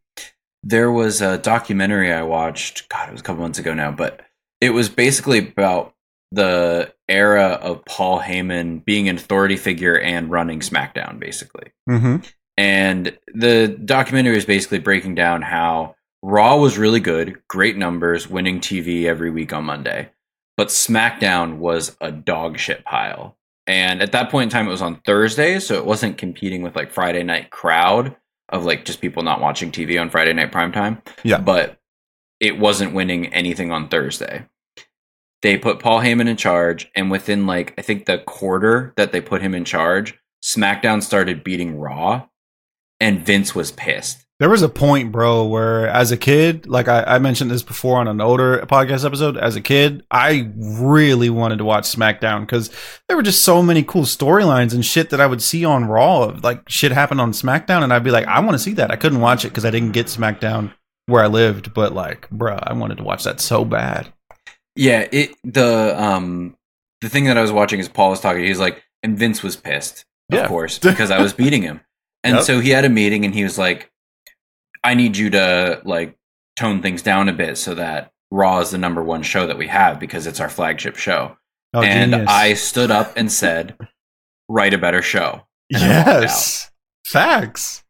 there 0.64 0.91
was 0.91 1.20
a 1.20 1.38
documentary 1.38 2.12
I 2.12 2.22
watched. 2.22 2.88
God, 2.88 3.09
it 3.09 3.12
was 3.12 3.20
a 3.20 3.24
couple 3.24 3.43
months 3.43 3.61
ago 3.61 3.72
now, 3.72 3.93
but 3.93 4.22
it 4.61 4.70
was 4.70 4.88
basically 4.88 5.38
about 5.38 5.95
the 6.32 6.93
era 7.09 7.51
of 7.62 7.84
Paul 7.84 8.18
Heyman 8.18 8.84
being 8.84 9.09
an 9.09 9.14
authority 9.14 9.57
figure 9.57 9.97
and 9.97 10.28
running 10.28 10.59
SmackDown, 10.59 11.20
basically. 11.20 11.70
Mm-hmm. 11.88 12.16
And 12.59 13.16
the 13.32 13.68
documentary 13.68 14.36
is 14.36 14.45
basically 14.45 14.80
breaking 14.80 15.14
down 15.14 15.43
how 15.43 15.95
Raw 16.23 16.57
was 16.57 16.79
really 16.79 17.01
good, 17.01 17.41
great 17.49 17.77
numbers, 17.77 18.29
winning 18.29 18.61
TV 18.61 19.05
every 19.05 19.31
week 19.31 19.53
on 19.53 19.64
Monday. 19.64 20.11
But 20.57 20.68
SmackDown 20.68 21.57
was 21.57 21.97
a 22.01 22.12
dog 22.12 22.59
shit 22.59 22.85
pile. 22.85 23.39
And 23.66 24.03
at 24.03 24.12
that 24.12 24.31
point 24.31 24.45
in 24.45 24.51
time, 24.51 24.66
it 24.66 24.73
was 24.73 24.83
on 24.83 25.01
Thursdays, 25.07 25.66
so 25.66 25.77
it 25.77 25.87
wasn't 25.87 26.18
competing 26.18 26.62
with 26.62 26.77
like 26.77 26.91
Friday 26.91 27.23
night 27.23 27.51
crowd 27.51 28.16
of 28.49 28.64
like 28.64 28.85
just 28.85 29.01
people 29.01 29.23
not 29.23 29.41
watching 29.41 29.71
TV 29.71 30.01
on 30.01 30.11
Friday 30.11 30.33
night 30.33 30.53
primetime. 30.53 31.01
Yeah. 31.23 31.39
But 31.39 31.79
it 32.41 32.59
wasn't 32.59 32.95
winning 32.95 33.33
anything 33.33 33.71
on 33.71 33.89
Thursday. 33.89 34.47
They 35.43 35.57
put 35.57 35.79
Paul 35.79 36.01
Heyman 36.01 36.29
in 36.29 36.37
charge, 36.37 36.91
and 36.95 37.11
within 37.11 37.47
like 37.47 37.73
I 37.79 37.83
think 37.83 38.05
the 38.05 38.18
quarter 38.18 38.93
that 38.97 39.12
they 39.12 39.21
put 39.21 39.41
him 39.41 39.55
in 39.55 39.64
charge, 39.64 40.18
SmackDown 40.43 41.03
started 41.03 41.45
beating 41.45 41.79
Raw, 41.79 42.27
and 42.99 43.25
Vince 43.25 43.55
was 43.55 43.73
pissed. 43.73 44.27
There 44.41 44.49
was 44.49 44.62
a 44.62 44.70
point, 44.70 45.12
bro, 45.12 45.45
where 45.45 45.86
as 45.86 46.11
a 46.12 46.16
kid, 46.16 46.66
like 46.66 46.88
I, 46.88 47.03
I 47.03 47.18
mentioned 47.18 47.51
this 47.51 47.62
before 47.62 47.99
on 47.99 48.09
an 48.09 48.22
older 48.22 48.59
podcast 48.66 49.05
episode, 49.05 49.36
as 49.36 49.55
a 49.55 49.61
kid, 49.61 50.03
I 50.11 50.51
really 50.57 51.28
wanted 51.28 51.59
to 51.59 51.64
watch 51.64 51.84
SmackDown 51.84 52.41
because 52.41 52.70
there 53.07 53.18
were 53.18 53.22
just 53.22 53.43
so 53.43 53.62
many 53.62 53.82
cool 53.82 54.05
storylines 54.05 54.72
and 54.72 54.82
shit 54.84 55.11
that 55.11 55.20
I 55.20 55.26
would 55.26 55.43
see 55.43 55.64
on 55.66 55.84
Raw. 55.84 56.34
Like 56.43 56.66
shit 56.70 56.91
happened 56.91 57.20
on 57.20 57.32
SmackDown, 57.32 57.82
and 57.84 57.93
I'd 57.93 58.03
be 58.03 58.11
like, 58.11 58.26
I 58.26 58.41
want 58.41 58.53
to 58.53 58.59
see 58.59 58.72
that. 58.74 58.91
I 58.91 58.97
couldn't 58.97 59.20
watch 59.20 59.45
it 59.45 59.49
because 59.51 59.66
I 59.66 59.70
didn't 59.70 59.93
get 59.93 60.07
SmackDown 60.07 60.72
where 61.05 61.22
I 61.22 61.26
lived, 61.26 61.74
but 61.74 61.93
like, 61.93 62.28
bruh, 62.30 62.61
I 62.62 62.72
wanted 62.72 62.97
to 62.97 63.05
watch 63.05 63.24
that 63.24 63.41
so 63.41 63.64
bad. 63.64 64.11
Yeah, 64.74 65.07
it 65.12 65.34
the 65.45 65.95
um 66.03 66.57
the 67.03 67.11
thing 67.11 67.24
that 67.24 67.36
I 67.36 67.43
was 67.43 67.53
watching 67.53 67.78
is 67.78 67.88
Paul 67.91 68.09
was 68.11 68.20
talking. 68.20 68.43
He 68.43 68.49
was 68.49 68.59
like, 68.61 68.82
and 69.03 69.18
Vince 69.18 69.43
was 69.43 69.57
pissed, 69.57 70.07
of 70.32 70.38
Yeah. 70.38 70.49
course, 70.49 70.78
because 70.82 71.11
I 71.11 71.20
was 71.20 71.34
beating 71.34 71.61
him. 71.61 71.80
And 72.24 72.36
Yep. 72.36 72.45
so 72.45 72.61
he 72.61 72.70
had 72.70 72.86
a 72.86 72.88
meeting, 72.91 73.26
and 73.26 73.34
he 73.34 73.43
was 73.43 73.59
like, 73.59 73.91
"I 74.85 74.95
need 74.95 75.16
you 75.16 75.31
to 75.31 75.81
like 75.85 76.16
tone 76.57 76.83
things 76.83 77.03
down 77.03 77.28
a 77.28 77.33
bit 77.33 77.59
so 77.59 77.74
that 77.74 78.12
Raw 78.31 78.61
is 78.61 78.70
the 78.70 78.78
number 78.78 79.03
one 79.03 79.22
show 79.22 79.47
that 79.47 79.59
we 79.59 79.66
have 79.68 79.99
because 79.99 80.26
it's 80.26 80.41
our 80.41 80.49
flagship 80.49 80.97
show." 80.97 81.37
Oh, 81.72 81.83
and 81.83 82.12
genius. 82.12 82.28
I 82.31 82.55
stood 82.55 82.91
up 82.91 83.12
and 83.16 83.31
said, 83.31 83.76
"Write 84.49 84.74
a 84.74 84.78
better 84.78 85.03
show." 85.03 85.43
and 85.72 85.83
yes, 85.83 86.70
facts. 87.07 87.85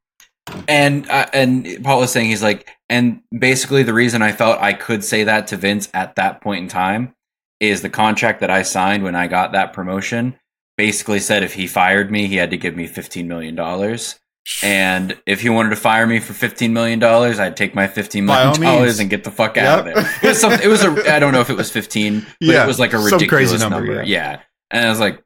And 0.69 1.09
uh, 1.09 1.27
and 1.33 1.83
Paul 1.85 2.01
was 2.01 2.11
saying 2.11 2.29
he's 2.29 2.43
like, 2.43 2.69
and 2.89 3.21
basically 3.37 3.83
the 3.83 3.95
reason 3.95 4.23
I 4.23 4.33
felt 4.33 4.61
I 4.61 4.73
could 4.73 5.05
say 5.05 5.25
that 5.25 5.47
to 5.49 5.57
Vince 5.57 5.89
at 5.95 6.17
that 6.17 6.41
point 6.41 6.63
in 6.63 6.69
time 6.69 7.15
is 7.61 7.83
the 7.83 7.91
contract 7.91 8.41
that 8.41 8.51
I 8.51 8.63
signed 8.63 9.05
when 9.05 9.15
I 9.15 9.27
got 9.27 9.53
that 9.53 9.73
promotion 9.73 10.37
basically 10.81 11.21
said 11.21 11.43
if 11.43 11.53
he 11.53 11.67
fired 11.67 12.11
me, 12.11 12.27
he 12.27 12.37
had 12.37 12.49
to 12.51 12.57
give 12.57 12.75
me 12.75 12.87
fifteen 12.87 13.29
million 13.29 13.55
dollars. 13.55 14.19
And 14.63 15.17
if 15.27 15.41
he 15.41 15.49
wanted 15.49 15.71
to 15.71 15.77
fire 15.77 16.07
me 16.07 16.19
for 16.21 16.33
fifteen 16.35 16.73
million 16.73 16.99
dollars, 16.99 17.39
I'd 17.39 17.57
take 17.57 17.75
my 17.75 17.87
fifteen 17.87 18.27
million 18.27 18.61
dollars 18.61 18.99
and 18.99 19.09
get 19.09 19.25
the 19.25 19.31
fuck 19.31 19.57
out 19.57 19.87
Yep. 19.87 19.97
of 19.97 20.05
there. 20.05 20.15
It 20.23 20.29
was, 20.29 20.41
some, 20.41 20.53
it 20.53 20.67
was 20.67 20.83
a 20.83 21.13
I 21.15 21.19
don't 21.19 21.33
know 21.33 21.41
if 21.41 21.51
it 21.51 21.57
was 21.57 21.71
fifteen, 21.71 22.21
but 22.21 22.27
Yeah, 22.41 22.65
it 22.65 22.67
was 22.67 22.79
like 22.79 22.93
a 22.93 22.99
ridiculous 22.99 23.29
crazy 23.29 23.59
number. 23.59 23.79
number, 23.87 24.03
Yeah. 24.03 24.33
yeah. 24.33 24.41
and 24.71 24.87
I 24.87 24.91
was 24.91 25.01
like, 25.01 25.23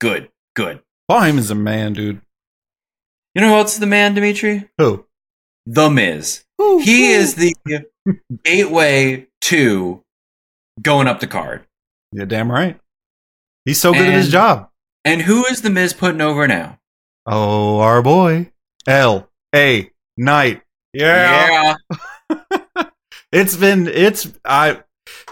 good, 0.00 0.28
good. 0.54 0.80
Paul 1.08 1.20
Heyman's 1.20 1.50
a 1.50 1.54
man, 1.54 1.92
dude. 1.94 2.20
You 3.34 3.42
know 3.42 3.48
who 3.48 3.54
else 3.54 3.74
is 3.74 3.80
the 3.80 3.86
man, 3.86 4.14
Demetri? 4.14 4.68
Who? 4.78 5.06
The 5.66 5.88
Miz. 5.90 6.44
He 6.58 7.12
is 7.12 7.36
the 7.36 7.54
gateway 8.44 9.26
to 9.42 10.02
going 10.82 11.06
up 11.06 11.20
the 11.20 11.26
card. 11.26 11.64
You're 12.12 12.26
damn 12.26 12.50
right. 12.50 12.78
He's 13.64 13.80
so 13.80 13.92
good 13.92 14.06
at 14.08 14.14
his 14.14 14.30
job. 14.30 14.70
And 15.04 15.22
who 15.22 15.44
is 15.46 15.62
the 15.62 15.70
Miz 15.70 15.92
putting 15.92 16.20
over 16.20 16.48
now? 16.48 16.77
Oh, 17.30 17.78
our 17.80 18.00
boy. 18.02 18.50
L 18.86 19.28
A 19.54 19.90
Knight. 20.16 20.62
Yeah. 20.92 21.74
It's 23.30 23.56
been 23.56 23.88
it's 23.88 24.26
I 24.46 24.80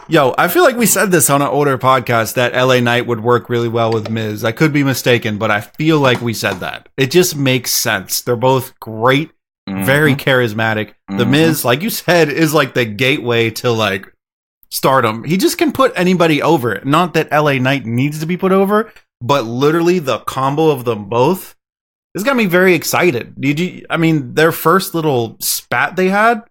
yo, 0.06 0.34
I 0.36 0.48
feel 0.48 0.64
like 0.64 0.76
we 0.76 0.84
said 0.84 1.10
this 1.10 1.30
on 1.30 1.40
an 1.40 1.48
older 1.48 1.78
podcast 1.78 2.34
that 2.34 2.52
LA 2.54 2.80
Knight 2.80 3.06
would 3.06 3.22
work 3.22 3.48
really 3.48 3.70
well 3.70 3.90
with 3.90 4.10
Miz. 4.10 4.44
I 4.44 4.52
could 4.52 4.70
be 4.70 4.84
mistaken, 4.84 5.38
but 5.38 5.50
I 5.50 5.62
feel 5.62 5.98
like 5.98 6.20
we 6.20 6.34
said 6.34 6.60
that. 6.60 6.90
It 6.98 7.10
just 7.10 7.36
makes 7.36 7.72
sense. 7.72 8.20
They're 8.20 8.36
both 8.36 8.78
great, 8.80 9.30
very 9.66 10.12
Mhm. 10.14 10.18
charismatic. 10.18 10.92
The 11.08 11.24
Mhm. 11.24 11.30
Miz, 11.30 11.64
like 11.64 11.80
you 11.80 11.88
said, 11.88 12.28
is 12.28 12.52
like 12.52 12.74
the 12.74 12.84
gateway 12.84 13.48
to 13.62 13.70
like 13.72 14.12
stardom. 14.70 15.24
He 15.24 15.38
just 15.38 15.56
can 15.56 15.72
put 15.72 15.94
anybody 15.96 16.42
over. 16.42 16.82
Not 16.84 17.14
that 17.14 17.28
LA 17.32 17.58
Knight 17.58 17.86
needs 17.86 18.20
to 18.20 18.26
be 18.26 18.36
put 18.36 18.52
over, 18.52 18.92
but 19.22 19.46
literally 19.46 20.00
the 20.00 20.18
combo 20.18 20.68
of 20.68 20.84
them 20.84 21.06
both 21.08 21.55
this 22.16 22.24
got 22.24 22.34
me 22.34 22.46
very 22.46 22.74
excited. 22.74 23.38
Did 23.38 23.60
you 23.60 23.84
I 23.90 23.98
mean 23.98 24.32
their 24.34 24.50
first 24.50 24.94
little 24.94 25.36
spat 25.38 25.94
they 25.96 26.08
had, 26.08 26.42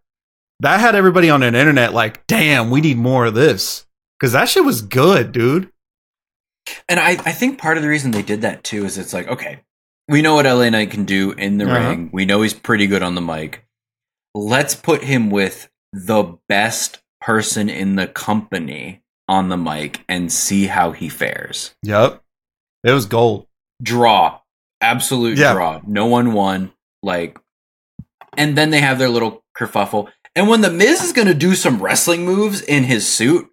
that 0.60 0.80
had 0.80 0.94
everybody 0.96 1.30
on 1.30 1.40
the 1.42 1.48
internet 1.48 1.92
like, 1.94 2.26
damn, 2.28 2.70
we 2.70 2.80
need 2.82 2.98
more 2.98 3.26
of 3.26 3.34
this. 3.34 3.86
Cause 4.22 4.32
that 4.34 4.48
shit 4.48 4.64
was 4.64 4.82
good, 4.84 5.32
dude. 5.32 5.70
And 6.88 7.00
I, 7.00 7.12
I 7.12 7.32
think 7.32 7.58
part 7.60 7.78
of 7.78 7.84
the 7.84 7.90
reason 7.90 8.12
they 8.12 8.22
did 8.22 8.42
that 8.42 8.64
too 8.64 8.86
is 8.86 8.98
it's 8.98 9.12
like, 9.14 9.28
okay, 9.28 9.62
we 10.08 10.22
know 10.22 10.36
what 10.36 10.46
LA 10.46 10.70
Knight 10.70 10.92
can 10.92 11.04
do 11.06 11.32
in 11.32 11.58
the 11.58 11.66
Uh-huh. 11.66 11.90
ring. 11.90 12.10
We 12.14 12.26
know 12.26 12.42
he's 12.44 12.54
pretty 12.54 12.86
good 12.88 13.02
on 13.04 13.16
the 13.16 13.22
mic. 13.22 13.66
Let's 14.36 14.76
put 14.76 15.04
him 15.04 15.30
with 15.32 15.68
the 15.94 16.38
best 16.48 17.00
person 17.22 17.70
in 17.70 17.96
the 17.96 18.08
company 18.08 19.02
on 19.28 19.50
the 19.50 19.58
mic 19.58 20.04
and 20.08 20.32
see 20.32 20.68
how 20.68 20.92
he 20.92 21.10
fares. 21.10 21.76
Yep. 21.84 22.22
It 22.84 22.92
was 22.92 23.08
gold. 23.08 23.48
draw 23.82 24.40
absolute 24.82 25.38
Yeah. 25.38 25.54
draw 25.54 25.82
no 25.88 26.06
one 26.06 26.34
won 26.34 26.72
like 27.02 27.38
and 28.38 28.58
then 28.58 28.70
they 28.70 28.82
have 28.82 29.00
their 29.00 29.10
little 29.10 29.44
kerfuffle 29.58 30.10
and 30.36 30.48
when 30.48 30.62
the 30.62 30.70
miz 30.70 31.02
is 31.02 31.14
going 31.14 31.28
to 31.28 31.34
do 31.34 31.56
some 31.56 31.82
wrestling 31.82 32.26
moves 32.26 32.62
in 32.62 32.84
his 32.84 33.08
suit 33.08 33.48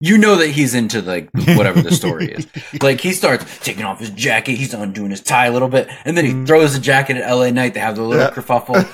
you 0.00 0.18
know 0.18 0.36
that 0.36 0.48
he's 0.48 0.74
into 0.74 1.00
like 1.02 1.28
whatever 1.34 1.80
the 1.82 1.92
story 1.92 2.32
is 2.32 2.46
like 2.82 3.00
he 3.00 3.12
starts 3.12 3.44
taking 3.60 3.84
off 3.84 4.00
his 4.00 4.10
jacket 4.10 4.54
he's 4.54 4.74
undoing 4.74 5.10
his 5.10 5.20
tie 5.20 5.46
a 5.46 5.52
little 5.52 5.68
bit 5.68 5.88
and 6.04 6.16
then 6.16 6.24
he 6.24 6.32
Mhm. 6.32 6.46
throws 6.46 6.72
the 6.74 6.80
jacket 6.80 7.16
at 7.18 7.32
la 7.32 7.48
knight 7.50 7.74
they 7.74 7.80
have 7.80 7.96
the 7.96 8.02
little 8.02 8.24
Yeah. 8.24 8.30
kerfuffle 8.30 8.88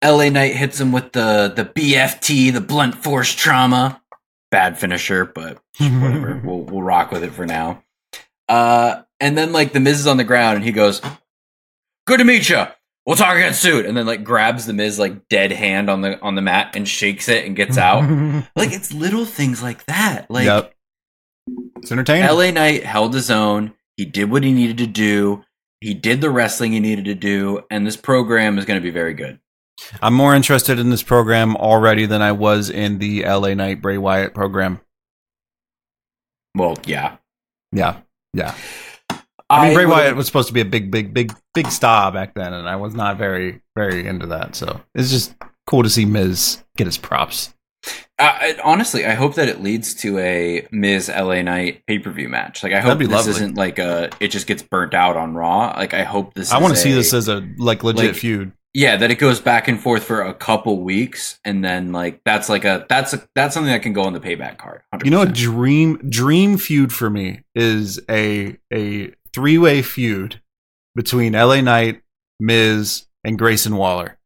la 0.04 0.28
knight 0.30 0.54
hits 0.56 0.80
him 0.80 0.92
with 0.92 1.12
the 1.12 1.52
the 1.54 1.64
bft 1.64 2.52
the 2.52 2.60
blunt 2.60 2.94
force 2.94 3.34
trauma 3.34 4.00
bad 4.50 4.78
finisher 4.78 5.24
but 5.26 5.58
whatever. 5.78 6.40
we'll 6.44 6.60
we'll 6.62 6.82
rock 6.82 7.10
with 7.10 7.22
it 7.24 7.32
for 7.32 7.44
now. 7.44 7.82
Uh, 8.48 9.02
and 9.20 9.36
then 9.36 9.52
like 9.52 9.72
the 9.72 9.80
Miz 9.80 10.00
is 10.00 10.06
on 10.06 10.16
the 10.16 10.24
ground 10.24 10.56
and 10.56 10.64
he 10.64 10.72
goes, 10.72 11.00
"Good 12.06 12.18
to 12.18 12.24
meet 12.24 12.48
you. 12.48 12.64
We'll 13.06 13.16
talk 13.16 13.36
again 13.36 13.54
soon." 13.54 13.86
And 13.86 13.96
then 13.96 14.06
like 14.06 14.24
grabs 14.24 14.66
the 14.66 14.72
Miz 14.72 14.98
like 14.98 15.28
dead 15.28 15.52
hand 15.52 15.90
on 15.90 16.00
the 16.00 16.20
on 16.20 16.34
the 16.34 16.42
mat 16.42 16.74
and 16.74 16.88
shakes 16.88 17.28
it 17.28 17.44
and 17.44 17.56
gets 17.56 17.76
out. 17.78 18.02
like 18.56 18.72
it's 18.72 18.92
little 18.92 19.24
things 19.24 19.62
like 19.62 19.84
that. 19.86 20.30
Like 20.30 20.46
yep. 20.46 20.74
It's 21.76 21.90
entertaining. 21.90 22.28
LA 22.28 22.50
Knight 22.50 22.84
held 22.84 23.14
his 23.14 23.30
own. 23.30 23.74
He 23.96 24.04
did 24.04 24.30
what 24.30 24.44
he 24.44 24.52
needed 24.52 24.78
to 24.78 24.86
do. 24.86 25.44
He 25.80 25.94
did 25.94 26.20
the 26.20 26.30
wrestling 26.30 26.72
he 26.72 26.80
needed 26.80 27.04
to 27.06 27.14
do, 27.14 27.62
and 27.70 27.86
this 27.86 27.96
program 27.96 28.58
is 28.58 28.64
going 28.64 28.80
to 28.80 28.82
be 28.82 28.90
very 28.90 29.14
good. 29.14 29.38
I'm 30.02 30.14
more 30.14 30.34
interested 30.34 30.78
in 30.78 30.90
this 30.90 31.04
program 31.04 31.56
already 31.56 32.04
than 32.06 32.20
I 32.20 32.32
was 32.32 32.68
in 32.68 32.98
the 32.98 33.24
LA 33.24 33.54
Knight 33.54 33.80
Bray 33.80 33.96
Wyatt 33.96 34.34
program. 34.34 34.80
Well, 36.54 36.76
yeah. 36.84 37.16
Yeah. 37.70 38.00
Yeah. 38.32 38.54
I 39.50 39.62
mean, 39.62 39.70
I 39.70 39.74
Bray 39.74 39.86
Wyatt 39.86 40.16
was 40.16 40.26
supposed 40.26 40.48
to 40.48 40.54
be 40.54 40.60
a 40.60 40.66
big, 40.66 40.90
big, 40.90 41.14
big, 41.14 41.32
big 41.54 41.68
star 41.68 42.12
back 42.12 42.34
then, 42.34 42.52
and 42.52 42.68
I 42.68 42.76
was 42.76 42.94
not 42.94 43.16
very, 43.16 43.62
very 43.74 44.06
into 44.06 44.26
that. 44.26 44.54
So 44.54 44.80
it's 44.94 45.10
just 45.10 45.34
cool 45.66 45.82
to 45.82 45.90
see 45.90 46.04
Miz 46.04 46.62
get 46.76 46.86
his 46.86 46.98
props. 46.98 47.54
Uh, 48.18 48.54
honestly, 48.64 49.06
I 49.06 49.14
hope 49.14 49.36
that 49.36 49.48
it 49.48 49.62
leads 49.62 49.94
to 49.96 50.18
a 50.18 50.66
Miz 50.72 51.08
LA 51.08 51.42
Knight 51.42 51.86
pay 51.86 51.98
per 51.98 52.10
view 52.10 52.28
match. 52.28 52.62
Like, 52.62 52.72
I 52.72 52.80
hope 52.80 52.98
this 52.98 53.08
lovely. 53.08 53.30
isn't 53.30 53.54
like 53.54 53.78
a 53.78 54.10
it 54.20 54.28
just 54.28 54.46
gets 54.46 54.62
burnt 54.62 54.92
out 54.92 55.16
on 55.16 55.34
Raw. 55.34 55.72
Like, 55.76 55.94
I 55.94 56.02
hope 56.02 56.34
this. 56.34 56.52
I 56.52 56.58
want 56.58 56.74
to 56.74 56.80
see 56.80 56.92
this 56.92 57.14
as 57.14 57.28
a 57.28 57.48
like 57.58 57.84
legit 57.84 58.06
like, 58.06 58.16
feud. 58.16 58.52
Yeah, 58.74 58.96
that 58.96 59.10
it 59.10 59.18
goes 59.18 59.40
back 59.40 59.66
and 59.66 59.80
forth 59.80 60.04
for 60.04 60.20
a 60.20 60.34
couple 60.34 60.82
weeks, 60.82 61.40
and 61.44 61.64
then 61.64 61.90
like 61.92 62.20
that's 62.24 62.48
like 62.48 62.64
a 62.64 62.86
that's 62.88 63.14
a 63.14 63.26
that's 63.34 63.54
something 63.54 63.72
that 63.72 63.82
can 63.82 63.92
go 63.92 64.02
on 64.02 64.12
the 64.12 64.20
payback 64.20 64.58
card. 64.58 64.82
100%. 64.94 65.04
You 65.04 65.10
know, 65.10 65.22
a 65.22 65.26
dream 65.26 65.96
dream 66.08 66.58
feud 66.58 66.92
for 66.92 67.08
me 67.08 67.44
is 67.54 67.98
a 68.10 68.58
a 68.72 69.12
three 69.32 69.58
way 69.58 69.82
feud 69.82 70.40
between 70.94 71.32
LA 71.32 71.60
Knight, 71.60 72.02
Miz, 72.38 73.06
and 73.24 73.38
Grayson 73.38 73.76
Waller. 73.76 74.18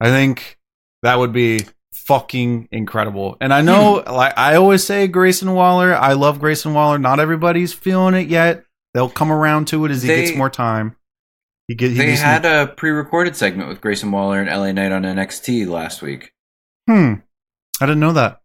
I 0.00 0.06
think 0.06 0.58
that 1.02 1.18
would 1.18 1.32
be 1.32 1.60
fucking 1.92 2.68
incredible. 2.72 3.36
And 3.40 3.52
I 3.54 3.62
know, 3.62 4.00
hmm. 4.00 4.10
like 4.10 4.36
I 4.36 4.56
always 4.56 4.84
say, 4.84 5.06
Grayson 5.06 5.54
Waller. 5.54 5.94
I 5.94 6.14
love 6.14 6.40
Grayson 6.40 6.74
Waller. 6.74 6.98
Not 6.98 7.20
everybody's 7.20 7.72
feeling 7.72 8.14
it 8.14 8.28
yet. 8.28 8.64
They'll 8.92 9.08
come 9.08 9.32
around 9.32 9.68
to 9.68 9.84
it 9.84 9.90
as 9.90 10.02
they, 10.02 10.16
he 10.16 10.26
gets 10.26 10.36
more 10.36 10.50
time. 10.50 10.96
He 11.68 11.74
get, 11.74 11.92
he 11.92 11.96
they 11.96 12.16
had 12.16 12.44
a 12.44 12.66
pre-recorded 12.66 13.36
segment 13.36 13.68
with 13.68 13.80
Grayson 13.80 14.10
Waller 14.10 14.40
and 14.40 14.50
LA 14.50 14.72
Knight 14.72 14.92
on 14.92 15.02
NXT 15.02 15.66
last 15.66 16.02
week. 16.02 16.32
Hmm, 16.88 17.14
I 17.80 17.86
didn't 17.86 18.00
know 18.00 18.12
that. 18.12 18.42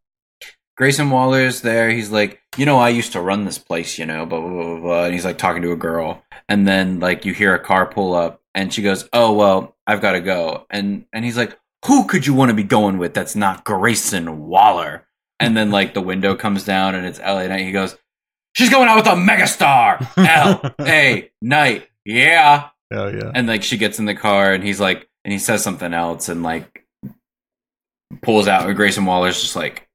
Grayson 0.77 1.09
Waller's 1.09 1.61
there. 1.61 1.89
He's 1.89 2.09
like, 2.09 2.41
you 2.55 2.65
know, 2.65 2.77
I 2.77 2.87
used 2.89 3.11
to 3.11 3.19
run 3.21 3.43
this 3.43 3.57
place, 3.57 3.97
you 3.97 4.05
know, 4.05 4.25
blah 4.25 4.39
blah 4.39 4.49
blah 4.49 4.63
blah. 4.63 4.79
blah. 4.79 5.03
And 5.05 5.13
he's 5.13 5.25
like 5.25 5.37
talking 5.37 5.61
to 5.63 5.73
a 5.73 5.77
girl, 5.77 6.23
and 6.47 6.65
then 6.67 6.99
like 7.01 7.25
you 7.25 7.33
hear 7.33 7.53
a 7.53 7.59
car 7.63 7.85
pull 7.85 8.13
up, 8.13 8.41
and 8.55 8.73
she 8.73 8.81
goes, 8.81 9.09
"Oh 9.11 9.33
well, 9.33 9.75
I've 9.85 10.01
got 10.01 10.13
to 10.13 10.21
go," 10.21 10.65
and 10.69 11.05
and 11.11 11.25
he's 11.25 11.35
like, 11.35 11.59
who 11.85 12.05
could 12.07 12.25
you 12.25 12.33
want 12.33 12.49
to 12.49 12.55
be 12.55 12.63
going 12.63 12.97
with 12.97 13.13
that's 13.13 13.35
not 13.35 13.63
Grayson 13.63 14.47
Waller? 14.47 15.05
And 15.39 15.55
then 15.55 15.71
like 15.71 15.93
the 15.93 16.01
window 16.01 16.35
comes 16.35 16.65
down 16.65 16.95
and 16.95 17.05
it's 17.05 17.19
LA 17.19 17.47
Knight. 17.47 17.65
He 17.65 17.71
goes, 17.71 17.95
She's 18.53 18.69
going 18.69 18.89
out 18.89 18.97
with 18.97 19.07
a 19.07 19.15
megastar. 19.15 20.05
L 20.17 20.75
A 20.81 21.31
Knight. 21.41 21.87
Yeah. 22.05 22.69
Hell 22.91 23.13
yeah. 23.13 23.31
And 23.33 23.47
like 23.47 23.63
she 23.63 23.77
gets 23.77 23.99
in 23.99 24.05
the 24.05 24.15
car 24.15 24.53
and 24.53 24.63
he's 24.63 24.79
like 24.79 25.09
and 25.23 25.31
he 25.31 25.39
says 25.39 25.63
something 25.63 25.93
else 25.93 26.29
and 26.29 26.43
like 26.43 26.85
pulls 28.21 28.47
out 28.47 28.67
and 28.67 28.75
Grayson 28.75 29.05
Waller's 29.05 29.41
just 29.41 29.55
like 29.55 29.87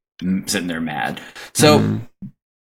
sitting 0.46 0.68
there 0.68 0.80
mad. 0.80 1.20
So 1.54 1.78
mm. 1.80 2.08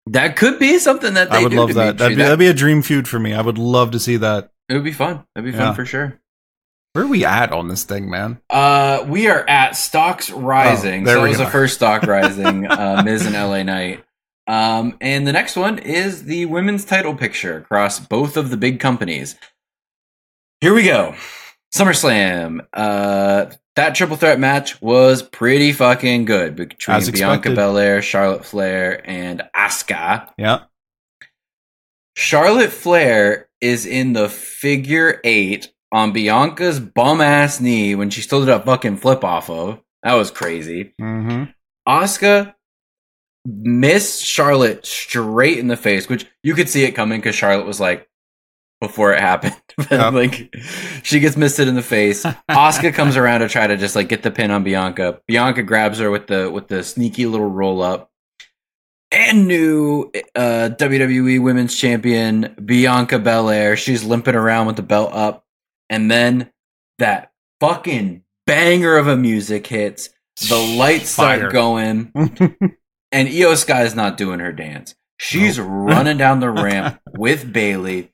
that 0.07 0.37
could 0.37 0.59
be 0.59 0.79
something 0.79 1.15
that 1.15 1.31
I 1.31 1.43
would 1.43 1.53
love 1.53 1.75
that. 1.75 1.99
That'd 1.99 2.17
be, 2.17 2.23
that'd 2.23 2.39
be 2.39 2.49
a 2.49 2.55
dream 2.55 2.83
feud 2.83 3.07
for 3.07 3.19
me. 3.19 3.35
I 3.35 3.41
would 3.41 3.59
love 3.59 3.93
to 3.93 4.01
see 4.01 4.17
that. 4.17 4.51
It 4.69 4.75
would 4.75 4.85
be 4.85 4.93
fun. 4.93 5.25
That'd 5.35 5.51
be 5.51 5.57
fun 5.57 5.69
yeah. 5.69 5.75
for 5.75 5.87
sure. 5.87 6.21
Where 6.93 7.05
are 7.05 7.09
we 7.09 7.25
at 7.25 7.53
on 7.53 7.69
this 7.69 7.85
thing, 7.85 8.11
man? 8.11 8.41
Uh, 8.51 9.05
we 9.07 9.29
are 9.29 9.49
at 9.49 9.77
stocks 9.77 10.31
rising. 10.31 11.07
Oh, 11.07 11.13
so 11.13 11.25
it 11.25 11.29
was 11.29 11.39
the 11.39 11.47
first 11.47 11.75
stock 11.75 12.03
rising, 12.07 12.67
uh, 12.67 13.03
Miz 13.05 13.25
and 13.25 13.35
LA 13.35 13.63
Knight. 13.63 14.05
Um, 14.49 14.97
and 15.01 15.27
the 15.27 15.33
next 15.33 15.57
one 15.57 15.79
is 15.79 16.25
the 16.25 16.47
women's 16.47 16.85
title 16.85 17.15
picture 17.15 17.59
across 17.59 18.01
both 18.01 18.37
of 18.37 18.51
the 18.51 18.57
big 18.57 18.81
companies. 18.81 19.37
Here 20.61 20.75
we 20.75 20.83
go. 20.83 21.15
SummerSlam. 21.73 22.67
Uh, 22.73 23.47
that 23.77 23.95
triple 23.95 24.17
threat 24.17 24.41
match 24.41 24.83
was 24.83 25.23
pretty 25.23 25.71
fucking 25.73 26.25
good 26.25 26.57
between 26.57 27.13
Bianca 27.13 27.55
Belair, 27.55 28.03
Charlotte 28.03 28.45
Flair, 28.45 29.09
and 29.09 29.43
Asuka. 29.55 30.29
Yeah. 30.37 30.65
Charlotte 32.17 32.73
Flair 32.73 33.49
is 33.61 33.87
in 33.87 34.15
the 34.15 34.29
figure 34.29 35.21
eight 35.23 35.73
on 35.93 36.13
Bianca's 36.13 36.81
bum 36.81 37.21
ass 37.21 37.61
knee 37.61 37.95
when 37.95 38.11
she 38.11 38.21
still 38.21 38.41
did 38.41 38.49
a 38.49 38.61
fucking 38.61 38.97
flip 38.97 39.23
off 39.23 39.49
of. 39.49 39.81
That 40.03 40.15
was 40.15 40.33
crazy. 40.33 40.95
Mm-hmm. 41.01 41.45
Asuka 41.89 42.55
missed 43.47 44.25
Charlotte 44.25 44.85
straight 44.85 45.59
in 45.59 45.69
the 45.69 45.77
face, 45.77 46.09
which 46.09 46.27
you 46.43 46.55
could 46.55 46.69
see 46.69 46.83
it 46.83 46.97
coming 46.97 47.21
because 47.21 47.37
Charlotte 47.37 47.67
was 47.67 47.79
like, 47.79 48.09
before 48.81 49.13
it 49.13 49.21
happened. 49.21 49.55
Yep. 49.93 50.13
like 50.13 50.53
she 51.05 51.21
gets 51.21 51.37
missed 51.37 51.61
in 51.61 51.77
the 51.77 51.83
face. 51.83 52.25
Asuka 52.51 52.93
comes 52.93 53.17
around 53.17 53.41
to 53.41 53.49
try 53.49 53.65
to 53.65 53.77
just 53.77 53.95
like 53.95 54.09
get 54.09 54.25
the 54.25 54.31
pin 54.33 54.51
on 54.51 54.65
Bianca. 54.65 55.21
Bianca 55.29 55.63
grabs 55.63 56.01
her 56.01 56.11
with 56.11 56.27
the 56.27 56.51
with 56.51 56.67
the 56.67 56.83
sneaky 56.83 57.27
little 57.27 57.49
roll 57.49 57.81
up. 57.81 58.11
And 59.13 59.47
new 59.47 60.11
uh, 60.35 60.71
WWE 60.77 61.41
Women's 61.41 61.77
Champion 61.79 62.55
Bianca 62.63 63.21
Belair. 63.21 63.77
She's 63.77 64.03
limping 64.03 64.35
around 64.35 64.67
with 64.67 64.75
the 64.77 64.83
belt 64.83 65.13
up 65.13 65.45
and 65.89 66.11
then 66.11 66.51
that 66.99 67.33
fucking 67.61 68.23
banger 68.47 68.97
of 68.97 69.07
a 69.07 69.17
music 69.17 69.67
hits. 69.67 70.11
The 70.49 70.57
lights 70.57 71.15
Fire. 71.15 71.39
start 71.39 71.53
going, 71.53 72.13
and 72.17 73.29
Iyo 73.29 73.57
Sky 73.57 73.83
is 73.83 73.95
not 73.95 74.17
doing 74.17 74.41
her 74.41 74.53
dance. 74.53 74.95
She's 75.19 75.59
running 75.59 76.17
down 76.17 76.41
the 76.41 76.51
ramp 76.51 77.01
with 77.17 77.53
Bayley, 77.53 78.13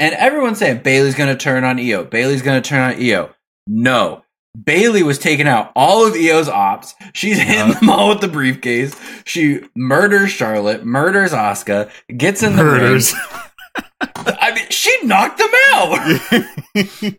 and 0.00 0.14
everyone's 0.14 0.58
saying 0.58 0.78
Bayley's 0.82 1.14
going 1.14 1.28
to 1.28 1.42
turn 1.42 1.62
on 1.62 1.76
Iyo. 1.76 2.10
Bayley's 2.10 2.42
going 2.42 2.60
to 2.60 2.68
turn 2.68 2.80
on 2.80 2.98
Iyo. 2.98 3.32
No, 3.68 4.24
Bayley 4.60 5.02
was 5.02 5.18
taking 5.18 5.46
out 5.46 5.70
all 5.76 6.06
of 6.06 6.14
Iyo's 6.14 6.48
ops. 6.48 6.94
She's 7.12 7.38
hitting 7.38 7.74
them 7.74 7.88
all 7.88 8.08
with 8.08 8.20
the 8.20 8.28
briefcase. 8.28 8.96
She 9.24 9.62
murders 9.76 10.30
Charlotte, 10.30 10.84
murders 10.84 11.32
Asuka, 11.32 11.90
gets 12.16 12.42
in 12.42 12.56
the 12.56 12.64
murders. 12.64 13.14
I 14.00 14.52
mean, 14.54 14.66
she 14.70 14.96
knocked 15.04 15.38
them 15.38 15.50
out. 15.72 16.20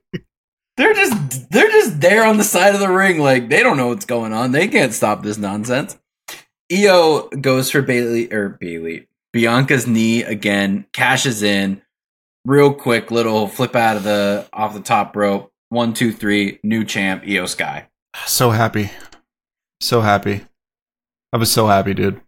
they're 0.77 0.93
just 0.93 1.49
they're 1.51 1.71
just 1.71 2.01
there 2.01 2.25
on 2.25 2.38
the 2.38 2.43
side 2.43 2.73
of 2.73 2.82
the 2.82 2.89
ring, 2.89 3.19
like 3.19 3.49
they 3.49 3.63
don't 3.63 3.77
know 3.77 3.88
what's 3.88 4.05
going 4.05 4.34
on. 4.34 4.51
They 4.51 4.67
can't 4.67 4.93
stop 4.93 5.23
this 5.23 5.38
nonsense. 5.38 5.97
Iyo 6.71 7.41
goes 7.41 7.71
for 7.71 7.82
Bailey 7.82 8.32
or 8.34 8.49
Bailey. 8.49 9.07
Bianca's 9.34 9.88
knee 9.88 10.23
again, 10.23 10.86
cashes 10.91 11.43
in 11.43 11.82
real 12.45 12.73
quick, 12.73 13.11
little 13.11 13.47
flip 13.47 13.75
out 13.75 13.97
of 13.97 14.03
the 14.03 14.47
off 14.53 14.73
the 14.73 14.79
top 14.81 15.15
rope. 15.15 15.51
One, 15.69 15.93
two, 15.93 16.11
three, 16.11 16.59
new 16.63 16.83
champ, 16.83 17.23
Iyo 17.23 17.47
Sky. 17.47 17.87
So 18.25 18.51
happy, 18.51 18.91
so 19.79 20.01
happy. 20.01 20.45
I 21.31 21.37
was 21.37 21.51
so 21.51 21.67
happy, 21.67 21.93
dude. 21.93 22.21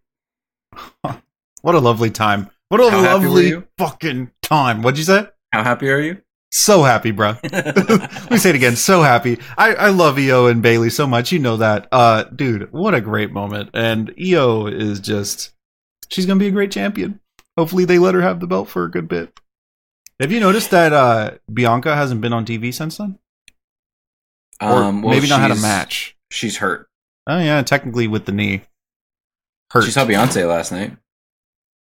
what 1.01 1.75
a 1.75 1.79
lovely 1.79 2.09
time. 2.09 2.49
What 2.69 2.79
a 2.79 2.89
How 2.89 3.01
lovely 3.03 3.61
fucking 3.77 4.31
time. 4.41 4.81
What'd 4.81 4.97
you 4.97 5.03
say? 5.03 5.27
How 5.51 5.63
happy 5.63 5.89
are 5.89 5.99
you? 5.99 6.21
So 6.51 6.83
happy, 6.83 7.11
bro. 7.11 7.35
Let 7.51 8.31
me 8.31 8.37
say 8.37 8.51
it 8.51 8.55
again. 8.55 8.75
So 8.75 9.01
happy. 9.01 9.39
I, 9.57 9.73
I 9.75 9.89
love 9.89 10.17
Iyo 10.17 10.49
and 10.49 10.61
Bayley 10.61 10.89
so 10.89 11.05
much. 11.05 11.31
You 11.31 11.39
know 11.39 11.57
that. 11.57 11.87
Uh, 11.91 12.23
dude, 12.23 12.71
what 12.71 12.93
a 12.93 13.01
great 13.01 13.31
moment. 13.31 13.71
And 13.73 14.09
Iyo 14.15 14.71
is 14.71 14.99
just, 14.99 15.51
she's 16.09 16.25
going 16.25 16.39
to 16.39 16.43
be 16.43 16.47
a 16.47 16.51
great 16.51 16.71
champion. 16.71 17.19
Hopefully 17.57 17.85
they 17.85 17.99
let 17.99 18.15
her 18.15 18.21
have 18.21 18.39
the 18.39 18.47
belt 18.47 18.69
for 18.69 18.85
a 18.85 18.91
good 18.91 19.07
bit. 19.07 19.39
Have 20.19 20.31
you 20.31 20.39
noticed 20.39 20.71
that 20.71 20.93
uh, 20.93 21.31
Bianca 21.51 21.95
hasn't 21.95 22.21
been 22.21 22.33
on 22.33 22.45
TV 22.45 22.73
since 22.73 22.97
then? 22.97 23.19
Or 24.61 24.83
um, 24.83 25.01
well, 25.01 25.13
maybe 25.13 25.27
not 25.27 25.41
had 25.41 25.51
a 25.51 25.55
match. 25.55 26.15
She's 26.31 26.57
hurt. 26.57 26.87
Oh 27.27 27.39
yeah, 27.39 27.61
technically 27.63 28.07
with 28.07 28.25
the 28.25 28.31
knee. 28.31 28.61
Hurt. 29.71 29.83
She 29.85 29.91
saw 29.91 30.05
Beyonce 30.05 30.47
last 30.47 30.71
night. 30.71 30.95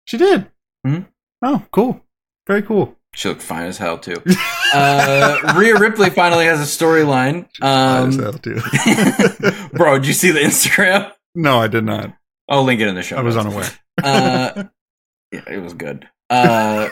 She 0.05 0.17
did. 0.17 0.47
Mm-hmm. 0.85 1.03
Oh, 1.43 1.65
cool. 1.71 2.01
Very 2.47 2.61
cool. 2.61 2.95
She 3.13 3.27
looked 3.27 3.41
fine 3.41 3.65
as 3.67 3.77
hell 3.77 3.97
too. 3.97 4.21
Uh, 4.73 5.53
Rhea 5.57 5.77
Ripley 5.77 6.09
finally 6.09 6.45
has 6.45 6.61
a 6.61 6.63
storyline. 6.63 7.39
Um, 7.61 7.61
fine 7.61 8.07
as 8.07 8.15
hell 8.15 8.31
too. 8.31 9.67
bro, 9.73 9.97
did 9.99 10.07
you 10.07 10.13
see 10.13 10.31
the 10.31 10.39
Instagram? 10.39 11.11
No, 11.35 11.59
I 11.59 11.67
did 11.67 11.83
not. 11.83 12.15
I'll 12.47 12.63
link 12.63 12.79
it 12.79 12.87
in 12.87 12.95
the 12.95 13.01
show. 13.01 13.17
I 13.17 13.21
was 13.21 13.35
unaware. 13.35 13.69
uh, 14.01 14.63
yeah, 15.33 15.43
it 15.45 15.61
was 15.61 15.73
good. 15.73 16.07
Uh, 16.29 16.87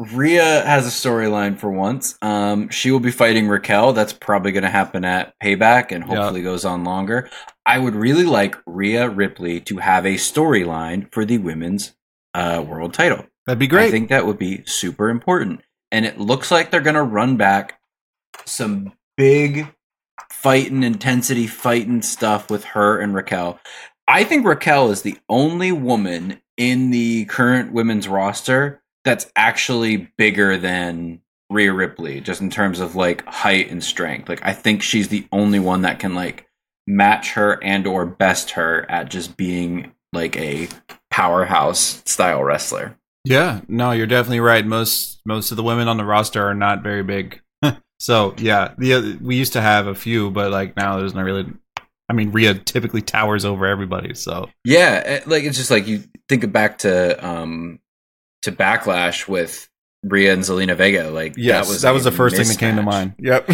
Rhea 0.00 0.62
has 0.64 0.86
a 0.86 0.90
storyline 0.90 1.58
for 1.58 1.70
once. 1.70 2.16
Um, 2.22 2.70
she 2.70 2.90
will 2.90 3.00
be 3.00 3.10
fighting 3.10 3.48
Raquel. 3.48 3.92
That's 3.92 4.14
probably 4.14 4.50
going 4.50 4.62
to 4.62 4.70
happen 4.70 5.04
at 5.04 5.34
Payback 5.42 5.92
and 5.92 6.02
hopefully 6.02 6.40
goes 6.40 6.64
on 6.64 6.84
longer. 6.84 7.28
I 7.66 7.78
would 7.78 7.94
really 7.94 8.24
like 8.24 8.56
Rhea 8.66 9.10
Ripley 9.10 9.60
to 9.60 9.76
have 9.76 10.06
a 10.06 10.14
storyline 10.14 11.12
for 11.12 11.26
the 11.26 11.36
women's 11.36 11.92
uh, 12.32 12.64
world 12.66 12.94
title. 12.94 13.26
That'd 13.44 13.58
be 13.58 13.66
great. 13.66 13.88
I 13.88 13.90
think 13.90 14.08
that 14.08 14.24
would 14.24 14.38
be 14.38 14.64
super 14.64 15.10
important. 15.10 15.60
And 15.92 16.06
it 16.06 16.18
looks 16.18 16.50
like 16.50 16.70
they're 16.70 16.80
going 16.80 16.94
to 16.94 17.02
run 17.02 17.36
back 17.36 17.78
some 18.46 18.94
big 19.18 19.68
fighting 20.30 20.82
intensity, 20.82 21.46
fighting 21.46 22.00
stuff 22.00 22.50
with 22.50 22.64
her 22.64 22.98
and 22.98 23.14
Raquel. 23.14 23.60
I 24.08 24.24
think 24.24 24.46
Raquel 24.46 24.90
is 24.90 25.02
the 25.02 25.18
only 25.28 25.72
woman 25.72 26.40
in 26.56 26.90
the 26.90 27.26
current 27.26 27.72
women's 27.72 28.08
roster 28.08 28.82
that's 29.04 29.30
actually 29.36 30.08
bigger 30.18 30.56
than 30.56 31.20
Rhea 31.50 31.72
Ripley, 31.72 32.20
just 32.20 32.40
in 32.40 32.50
terms 32.50 32.80
of 32.80 32.94
like 32.94 33.24
height 33.26 33.70
and 33.70 33.82
strength. 33.82 34.28
Like 34.28 34.44
I 34.44 34.52
think 34.52 34.82
she's 34.82 35.08
the 35.08 35.26
only 35.32 35.58
one 35.58 35.82
that 35.82 35.98
can 35.98 36.14
like 36.14 36.46
match 36.86 37.32
her 37.32 37.62
and 37.62 37.86
or 37.86 38.06
best 38.06 38.52
her 38.52 38.88
at 38.90 39.10
just 39.10 39.36
being 39.36 39.92
like 40.12 40.36
a 40.36 40.68
powerhouse 41.10 42.02
style 42.04 42.42
wrestler. 42.42 42.96
Yeah, 43.24 43.60
no, 43.68 43.92
you're 43.92 44.06
definitely 44.06 44.40
right. 44.40 44.64
Most 44.64 45.20
most 45.24 45.50
of 45.50 45.56
the 45.56 45.62
women 45.62 45.88
on 45.88 45.96
the 45.96 46.04
roster 46.04 46.42
are 46.42 46.54
not 46.54 46.82
very 46.82 47.02
big. 47.02 47.40
so 47.98 48.34
yeah, 48.38 48.74
the 48.78 49.18
we 49.20 49.36
used 49.36 49.52
to 49.54 49.60
have 49.60 49.86
a 49.86 49.94
few, 49.94 50.30
but 50.30 50.50
like 50.50 50.76
now 50.76 50.98
there's 50.98 51.14
not 51.14 51.24
really 51.24 51.46
I 52.08 52.12
mean, 52.12 52.32
Rhea 52.32 52.54
typically 52.54 53.02
towers 53.02 53.44
over 53.44 53.66
everybody. 53.66 54.14
So 54.14 54.48
yeah, 54.64 55.02
eh, 55.04 55.20
like 55.26 55.44
it's 55.44 55.56
just 55.56 55.70
like 55.70 55.86
you 55.86 56.02
think 56.28 56.50
back 56.52 56.78
to 56.78 57.24
um 57.24 57.78
to 58.42 58.52
backlash 58.52 59.28
with 59.28 59.68
Rhea 60.02 60.32
and 60.32 60.42
Zelina 60.42 60.76
Vega. 60.76 61.10
Like 61.10 61.34
yes, 61.36 61.66
that 61.66 61.72
was 61.72 61.82
that 61.82 61.90
was 61.92 62.04
the 62.04 62.12
first 62.12 62.36
mismatch. 62.36 62.38
thing 62.38 62.48
that 62.48 62.58
came 62.58 62.76
to 62.76 62.82
mind. 62.82 63.14
Yep. 63.18 63.50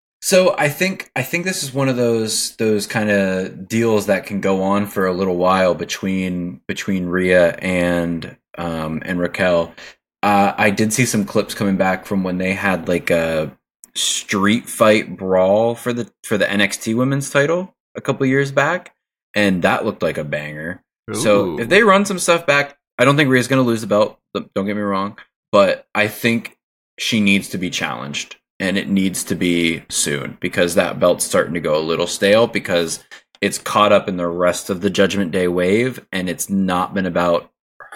so 0.20 0.54
I 0.56 0.68
think 0.68 1.10
I 1.16 1.22
think 1.22 1.44
this 1.44 1.62
is 1.62 1.72
one 1.72 1.88
of 1.88 1.96
those 1.96 2.56
those 2.56 2.86
kind 2.86 3.10
of 3.10 3.68
deals 3.68 4.06
that 4.06 4.26
can 4.26 4.40
go 4.40 4.62
on 4.62 4.86
for 4.86 5.06
a 5.06 5.12
little 5.12 5.36
while 5.36 5.74
between 5.74 6.60
between 6.68 7.06
Rhea 7.06 7.52
and 7.56 8.36
um 8.58 9.02
and 9.04 9.18
Raquel. 9.18 9.74
Uh, 10.22 10.54
I 10.56 10.70
did 10.70 10.92
see 10.92 11.04
some 11.04 11.24
clips 11.24 11.54
coming 11.54 11.76
back 11.76 12.06
from 12.06 12.24
when 12.24 12.38
they 12.38 12.52
had 12.52 12.88
like 12.88 13.10
a 13.10 13.56
street 13.94 14.68
fight 14.68 15.16
brawl 15.16 15.74
for 15.74 15.92
the 15.92 16.10
for 16.24 16.38
the 16.38 16.46
NXT 16.46 16.96
Women's 16.96 17.30
Title 17.30 17.74
a 17.94 18.00
couple 18.00 18.26
years 18.26 18.52
back, 18.52 18.94
and 19.34 19.62
that 19.62 19.84
looked 19.84 20.02
like 20.02 20.18
a 20.18 20.24
banger. 20.24 20.82
Ooh. 21.10 21.14
So 21.14 21.60
if 21.60 21.68
they 21.68 21.82
run 21.82 22.04
some 22.04 22.18
stuff 22.18 22.46
back, 22.46 22.76
I 22.98 23.04
don't 23.04 23.16
think 23.16 23.30
Rhea's 23.30 23.48
going 23.48 23.62
to 23.62 23.68
lose 23.68 23.82
the 23.82 23.86
belt. 23.86 24.18
Don't 24.34 24.66
get 24.66 24.76
me 24.76 24.82
wrong, 24.82 25.18
but 25.52 25.86
I 25.94 26.08
think 26.08 26.58
she 26.98 27.20
needs 27.20 27.48
to 27.50 27.58
be 27.58 27.70
challenged, 27.70 28.36
and 28.58 28.78
it 28.78 28.88
needs 28.88 29.24
to 29.24 29.34
be 29.34 29.84
soon 29.88 30.38
because 30.40 30.74
that 30.74 30.98
belt's 30.98 31.24
starting 31.24 31.54
to 31.54 31.60
go 31.60 31.78
a 31.78 31.80
little 31.80 32.06
stale 32.06 32.46
because 32.46 33.04
it's 33.40 33.58
caught 33.58 33.92
up 33.92 34.08
in 34.08 34.16
the 34.16 34.28
rest 34.28 34.70
of 34.70 34.80
the 34.80 34.90
Judgment 34.90 35.30
Day 35.30 35.48
wave, 35.48 36.04
and 36.12 36.28
it's 36.28 36.48
not 36.48 36.94
been 36.94 37.06
about 37.06 37.50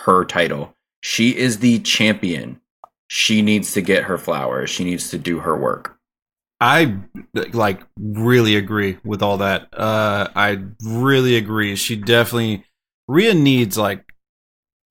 her 0.05 0.25
title. 0.25 0.75
She 1.03 1.37
is 1.37 1.59
the 1.59 1.79
champion. 1.81 2.61
She 3.09 3.43
needs 3.43 3.73
to 3.73 3.81
get 3.81 4.05
her 4.05 4.19
flowers. 4.19 4.71
She 4.71 4.85
needs 4.85 5.11
to 5.11 5.19
do 5.19 5.41
her 5.41 5.57
work. 5.57 5.97
I 6.61 6.99
like 7.53 7.81
really 7.99 8.55
agree 8.55 8.99
with 9.03 9.23
all 9.23 9.39
that. 9.39 9.69
Uh, 9.73 10.29
I 10.35 10.63
really 10.85 11.37
agree. 11.37 11.75
She 11.75 11.97
definitely 11.97 12.65
Rhea 13.09 13.33
needs 13.33 13.79
like 13.79 14.05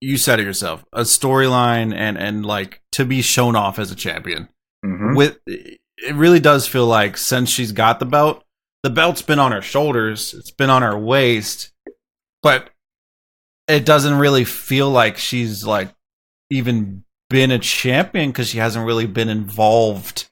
you 0.02 0.18
said 0.18 0.40
it 0.40 0.46
yourself, 0.46 0.86
a 0.94 1.02
storyline 1.02 1.94
and 1.94 2.18
and 2.18 2.46
like 2.46 2.82
to 2.94 3.06
be 3.06 3.22
shown 3.22 3.56
off 3.56 3.80
as 3.80 3.92
a 3.92 3.96
champion. 3.96 4.50
Mm-hmm. 4.86 5.16
With 5.16 5.40
it 5.46 6.16
really 6.16 6.40
does 6.40 6.68
feel 6.68 6.86
like 6.86 7.18
since 7.18 7.50
she's 7.50 7.72
got 7.72 8.00
the 8.00 8.06
belt, 8.06 8.44
the 8.84 8.90
belt's 8.90 9.22
been 9.22 9.40
on 9.40 9.52
her 9.52 9.62
shoulders, 9.62 10.34
it's 10.34 10.52
been 10.52 10.70
on 10.70 10.82
her 10.82 10.98
waist, 10.98 11.72
but 12.42 12.70
it 13.68 13.86
doesn't 13.86 14.18
really 14.18 14.46
feel 14.46 14.90
like 14.90 15.18
she's 15.18 15.66
like 15.66 15.94
even 16.50 17.04
been 17.30 17.52
a 17.52 17.60
champion 17.60 18.32
because 18.32 18.48
she 18.48 18.58
hasn't 18.58 18.86
really 18.86 19.06
been 19.06 19.30
involved 19.30 20.30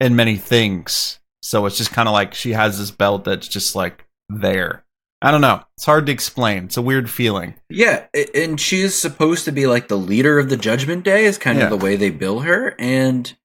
in 0.00 0.16
many 0.16 0.36
things. 0.36 1.18
So 1.42 1.66
it's 1.66 1.76
just 1.76 1.92
kind 1.92 2.08
of 2.08 2.12
like 2.12 2.34
she 2.34 2.52
has 2.52 2.78
this 2.78 2.90
belt 2.90 3.24
that's 3.24 3.48
just 3.48 3.74
like 3.74 4.06
there. 4.28 4.84
I 5.22 5.30
don't 5.30 5.42
know. 5.42 5.62
It's 5.76 5.84
hard 5.84 6.06
to 6.06 6.12
explain. 6.12 6.64
It's 6.64 6.76
a 6.78 6.82
weird 6.82 7.10
feeling. 7.10 7.54
Yeah, 7.68 8.06
and 8.34 8.58
she 8.58 8.80
is 8.80 8.98
supposed 8.98 9.44
to 9.44 9.52
be 9.52 9.66
like 9.66 9.88
the 9.88 9.98
leader 9.98 10.38
of 10.38 10.48
the 10.48 10.56
Judgment 10.56 11.04
Day. 11.04 11.26
Is 11.26 11.36
kind 11.36 11.58
yeah. 11.58 11.64
of 11.64 11.70
the 11.70 11.84
way 11.84 11.96
they 11.96 12.10
bill 12.10 12.40
her. 12.40 12.74
And 12.78 13.36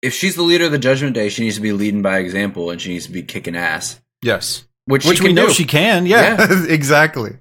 if 0.00 0.14
she's 0.14 0.36
the 0.36 0.42
leader 0.42 0.64
of 0.64 0.72
the 0.72 0.78
Judgment 0.78 1.14
Day, 1.14 1.28
she 1.28 1.42
needs 1.42 1.56
to 1.56 1.62
be 1.62 1.72
leading 1.72 2.00
by 2.00 2.18
example, 2.18 2.70
and 2.70 2.80
she 2.80 2.90
needs 2.90 3.06
to 3.06 3.12
be 3.12 3.22
kicking 3.22 3.56
ass. 3.56 4.00
Yes, 4.22 4.66
which 4.86 5.04
which 5.04 5.20
we 5.20 5.34
know 5.34 5.48
do. 5.48 5.52
she 5.52 5.66
can. 5.66 6.06
Yeah, 6.06 6.36
yeah. 6.38 6.64
exactly. 6.68 7.38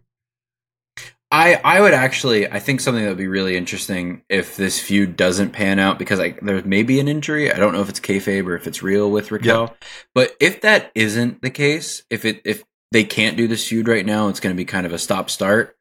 I 1.31 1.55
I 1.63 1.81
would 1.81 1.93
actually 1.93 2.49
I 2.49 2.59
think 2.59 2.81
something 2.81 3.03
that 3.03 3.09
would 3.09 3.17
be 3.17 3.27
really 3.27 3.55
interesting 3.55 4.21
if 4.29 4.57
this 4.57 4.79
feud 4.79 5.15
doesn't 5.15 5.51
pan 5.51 5.79
out 5.79 5.97
because 5.97 6.19
like 6.19 6.41
there 6.41 6.61
may 6.63 6.83
be 6.83 6.99
an 6.99 7.07
injury. 7.07 7.51
I 7.51 7.57
don't 7.57 7.73
know 7.73 7.81
if 7.81 7.89
it's 7.89 7.99
kayfabe 7.99 8.45
or 8.45 8.55
if 8.55 8.67
it's 8.67 8.83
real 8.83 9.09
with 9.09 9.31
Raquel. 9.31 9.61
Yep. 9.61 9.83
But 10.13 10.35
if 10.39 10.61
that 10.61 10.91
isn't 10.93 11.41
the 11.41 11.49
case, 11.49 12.03
if 12.09 12.25
it 12.25 12.41
if 12.45 12.63
they 12.91 13.03
can't 13.03 13.37
do 13.37 13.47
this 13.47 13.67
feud 13.67 13.87
right 13.87 14.05
now, 14.05 14.27
it's 14.27 14.39
going 14.39 14.55
to 14.55 14.57
be 14.57 14.65
kind 14.65 14.85
of 14.85 14.93
a 14.93 14.99
stop 14.99 15.29
start. 15.29 15.75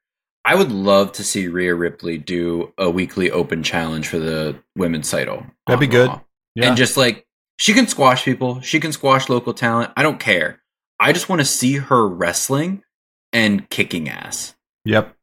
I 0.44 0.54
would 0.54 0.70
love 0.70 1.12
to 1.12 1.24
see 1.24 1.48
Rhea 1.48 1.74
Ripley 1.74 2.18
do 2.18 2.72
a 2.76 2.90
weekly 2.90 3.30
open 3.30 3.62
challenge 3.62 4.08
for 4.08 4.18
the 4.18 4.56
women's 4.76 5.10
title. 5.10 5.46
That'd 5.66 5.80
be 5.80 5.86
good. 5.86 6.10
Yeah. 6.54 6.68
And 6.68 6.76
just 6.76 6.96
like 6.96 7.26
she 7.58 7.72
can 7.72 7.86
squash 7.86 8.24
people, 8.24 8.60
she 8.60 8.78
can 8.78 8.92
squash 8.92 9.28
local 9.28 9.54
talent. 9.54 9.92
I 9.96 10.02
don't 10.02 10.20
care. 10.20 10.60
I 11.00 11.12
just 11.12 11.28
want 11.28 11.40
to 11.40 11.46
see 11.46 11.76
her 11.76 12.06
wrestling 12.06 12.82
and 13.32 13.68
kicking 13.70 14.08
ass. 14.08 14.54
Yep. 14.84 15.16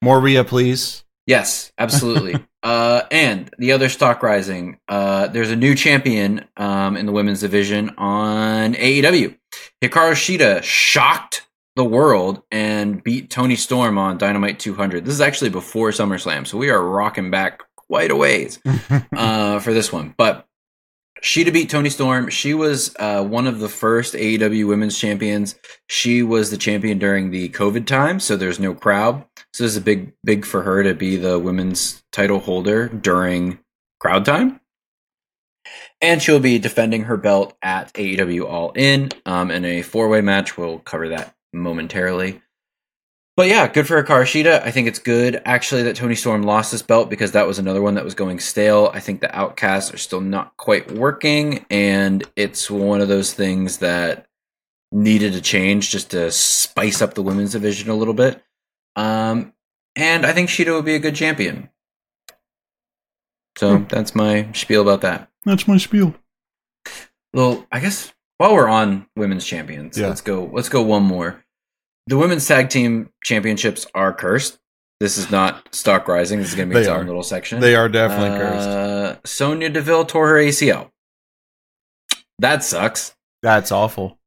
More 0.00 0.20
Rhea, 0.20 0.44
please. 0.44 1.04
Yes, 1.26 1.72
absolutely. 1.76 2.36
uh, 2.62 3.02
and 3.10 3.50
the 3.58 3.72
other 3.72 3.88
stock 3.88 4.22
rising. 4.22 4.78
Uh, 4.88 5.26
there's 5.26 5.50
a 5.50 5.56
new 5.56 5.74
champion 5.74 6.46
um, 6.56 6.96
in 6.96 7.04
the 7.04 7.12
women's 7.12 7.40
division 7.40 7.90
on 7.98 8.74
AEW. 8.74 9.36
Hikaru 9.82 10.12
Shida 10.12 10.62
shocked 10.62 11.46
the 11.76 11.84
world 11.84 12.42
and 12.50 13.02
beat 13.04 13.30
Toni 13.30 13.54
Storm 13.54 13.96
on 13.96 14.18
Dynamite 14.18 14.58
200. 14.58 15.04
This 15.04 15.14
is 15.14 15.20
actually 15.20 15.50
before 15.50 15.90
SummerSlam, 15.90 16.46
so 16.46 16.58
we 16.58 16.70
are 16.70 16.82
rocking 16.82 17.30
back 17.30 17.62
quite 17.76 18.10
a 18.10 18.16
ways 18.16 18.58
uh, 19.16 19.60
for 19.60 19.72
this 19.72 19.92
one. 19.92 20.14
But 20.16 20.44
Shida 21.22 21.52
beat 21.52 21.70
Toni 21.70 21.90
Storm. 21.90 22.28
She 22.28 22.54
was 22.54 22.94
uh, 22.98 23.22
one 23.22 23.46
of 23.46 23.60
the 23.60 23.68
first 23.68 24.14
AEW 24.14 24.66
women's 24.66 24.98
champions. 24.98 25.54
She 25.88 26.22
was 26.24 26.50
the 26.50 26.56
champion 26.56 26.98
during 26.98 27.30
the 27.30 27.48
COVID 27.50 27.86
time, 27.86 28.18
so 28.18 28.36
there's 28.36 28.58
no 28.58 28.74
crowd. 28.74 29.24
So 29.52 29.64
this 29.64 29.72
is 29.72 29.76
a 29.76 29.82
big, 29.82 30.12
big 30.24 30.44
for 30.44 30.62
her 30.62 30.82
to 30.82 30.94
be 30.94 31.16
the 31.16 31.38
women's 31.38 32.02
title 32.12 32.40
holder 32.40 32.88
during 32.88 33.58
crowd 34.00 34.24
time. 34.24 34.60
And 36.00 36.22
she'll 36.22 36.40
be 36.40 36.58
defending 36.58 37.04
her 37.04 37.16
belt 37.16 37.56
at 37.60 37.92
AEW 37.94 38.48
All 38.48 38.70
In 38.72 39.10
um, 39.26 39.50
in 39.50 39.64
a 39.64 39.82
four 39.82 40.08
way 40.08 40.20
match. 40.20 40.56
We'll 40.56 40.78
cover 40.78 41.08
that 41.08 41.34
momentarily. 41.52 42.40
But 43.38 43.46
yeah, 43.46 43.68
good 43.68 43.86
for 43.86 44.02
Hikaru 44.02 44.24
Shida. 44.24 44.62
I 44.64 44.72
think 44.72 44.88
it's 44.88 44.98
good 44.98 45.40
actually 45.44 45.84
that 45.84 45.94
Toni 45.94 46.16
Storm 46.16 46.42
lost 46.42 46.72
this 46.72 46.82
belt 46.82 47.08
because 47.08 47.32
that 47.32 47.46
was 47.46 47.60
another 47.60 47.80
one 47.80 47.94
that 47.94 48.02
was 48.04 48.16
going 48.16 48.40
stale. 48.40 48.90
I 48.92 48.98
think 48.98 49.20
the 49.20 49.32
outcasts 49.32 49.94
are 49.94 49.98
still 49.98 50.20
not 50.20 50.56
quite 50.56 50.90
working, 50.90 51.64
and 51.70 52.24
it's 52.34 52.68
one 52.68 53.00
of 53.00 53.06
those 53.06 53.32
things 53.32 53.78
that 53.78 54.26
needed 54.90 55.36
a 55.36 55.40
change 55.40 55.90
just 55.90 56.10
to 56.10 56.32
spice 56.32 57.00
up 57.00 57.14
the 57.14 57.22
women's 57.22 57.52
division 57.52 57.90
a 57.90 57.94
little 57.94 58.12
bit. 58.12 58.42
Um, 58.96 59.52
and 59.94 60.26
I 60.26 60.32
think 60.32 60.48
Shida 60.48 60.74
would 60.74 60.84
be 60.84 60.96
a 60.96 61.00
good 61.00 61.14
champion. 61.14 61.70
So 63.58 63.78
hmm. 63.78 63.84
that's 63.88 64.14
my 64.14 64.50
spiel 64.52 64.82
about 64.82 65.02
that. 65.02 65.28
That's 65.44 65.68
my 65.68 65.76
spiel. 65.76 66.14
Well, 67.34 67.66
I 67.70 67.80
guess 67.80 68.12
while 68.38 68.54
we're 68.54 68.68
on 68.68 69.06
women's 69.16 69.44
champions, 69.44 69.98
yeah. 69.98 70.08
let's 70.08 70.22
go. 70.22 70.48
Let's 70.52 70.68
go 70.68 70.82
one 70.82 71.02
more 71.02 71.44
the 72.08 72.16
women's 72.16 72.46
tag 72.46 72.70
team 72.70 73.10
championships 73.22 73.86
are 73.94 74.12
cursed. 74.14 74.58
This 74.98 75.18
is 75.18 75.30
not 75.30 75.72
stock 75.74 76.08
rising. 76.08 76.38
This 76.38 76.48
is 76.48 76.54
going 76.54 76.70
to 76.70 76.74
be 76.74 76.80
its 76.80 76.88
own 76.88 77.06
little 77.06 77.22
section. 77.22 77.60
They 77.60 77.76
are 77.76 77.88
definitely 77.88 78.30
uh, 78.30 78.38
cursed. 78.38 79.26
Sonya 79.26 79.68
Deville 79.68 80.06
tore 80.06 80.28
her 80.28 80.36
ACL. 80.36 80.90
That 82.38 82.64
sucks. 82.64 83.14
That's 83.42 83.70
awful. 83.70 84.18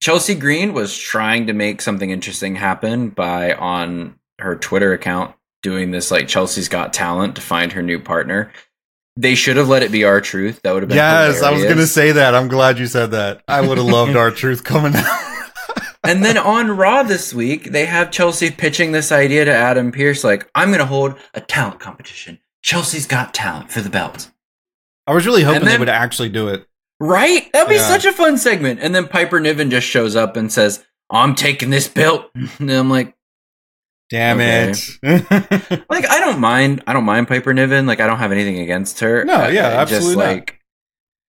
Chelsea 0.00 0.34
Green 0.34 0.74
was 0.74 0.96
trying 0.96 1.46
to 1.46 1.52
make 1.52 1.80
something 1.80 2.10
interesting 2.10 2.56
happen 2.56 3.08
by 3.08 3.54
on 3.54 4.18
her 4.38 4.54
Twitter 4.54 4.92
account 4.92 5.34
doing 5.62 5.90
this 5.90 6.10
like 6.10 6.28
Chelsea's 6.28 6.68
Got 6.68 6.92
Talent 6.92 7.36
to 7.36 7.40
find 7.40 7.72
her 7.72 7.82
new 7.82 7.98
partner. 7.98 8.52
They 9.16 9.34
should 9.34 9.56
have 9.56 9.68
let 9.68 9.82
it 9.82 9.90
be 9.90 10.04
R-Truth. 10.04 10.62
That 10.62 10.72
would 10.72 10.82
have 10.84 10.88
been 10.88 10.96
yes. 10.96 11.38
Hilarious. 11.38 11.42
I 11.42 11.50
was 11.50 11.64
going 11.64 11.78
to 11.78 11.86
say 11.86 12.12
that. 12.12 12.34
I'm 12.36 12.46
glad 12.46 12.78
you 12.78 12.86
said 12.86 13.10
that. 13.10 13.42
I 13.48 13.60
would 13.60 13.78
have 13.78 13.86
loved 13.86 14.14
R-Truth 14.14 14.62
coming 14.62 14.94
out 14.94 15.04
and 16.04 16.24
then 16.24 16.38
on 16.38 16.70
Raw 16.70 17.02
this 17.02 17.34
week, 17.34 17.64
they 17.64 17.86
have 17.86 18.10
Chelsea 18.10 18.50
pitching 18.50 18.92
this 18.92 19.10
idea 19.10 19.44
to 19.44 19.52
Adam 19.52 19.90
Pearce 19.90 20.22
like, 20.22 20.48
I'm 20.54 20.68
going 20.68 20.78
to 20.78 20.86
hold 20.86 21.16
a 21.34 21.40
talent 21.40 21.80
competition. 21.80 22.38
Chelsea's 22.62 23.06
got 23.06 23.34
talent 23.34 23.70
for 23.70 23.80
the 23.80 23.90
belt. 23.90 24.30
I 25.06 25.14
was 25.14 25.26
really 25.26 25.42
hoping 25.42 25.64
then, 25.64 25.72
they 25.72 25.78
would 25.78 25.88
actually 25.88 26.28
do 26.28 26.48
it. 26.48 26.66
Right? 27.00 27.50
That'd 27.52 27.68
be 27.68 27.76
yeah. 27.76 27.88
such 27.88 28.04
a 28.04 28.12
fun 28.12 28.38
segment. 28.38 28.80
And 28.80 28.94
then 28.94 29.08
Piper 29.08 29.40
Niven 29.40 29.70
just 29.70 29.86
shows 29.86 30.16
up 30.16 30.36
and 30.36 30.52
says, 30.52 30.84
I'm 31.10 31.34
taking 31.34 31.70
this 31.70 31.88
belt. 31.88 32.30
And 32.58 32.70
I'm 32.70 32.90
like, 32.90 33.14
Damn 34.10 34.38
okay. 34.38 34.72
it. 35.02 35.84
like 35.90 36.08
I 36.08 36.20
don't 36.20 36.40
mind 36.40 36.82
I 36.86 36.92
don't 36.92 37.04
mind 37.04 37.28
Piper 37.28 37.52
Niven. 37.52 37.86
Like 37.86 38.00
I 38.00 38.06
don't 38.06 38.18
have 38.18 38.32
anything 38.32 38.58
against 38.60 39.00
her. 39.00 39.24
No, 39.24 39.48
yeah, 39.48 39.68
I, 39.68 39.72
absolutely. 39.82 40.08
Just, 40.08 40.16
like 40.16 40.60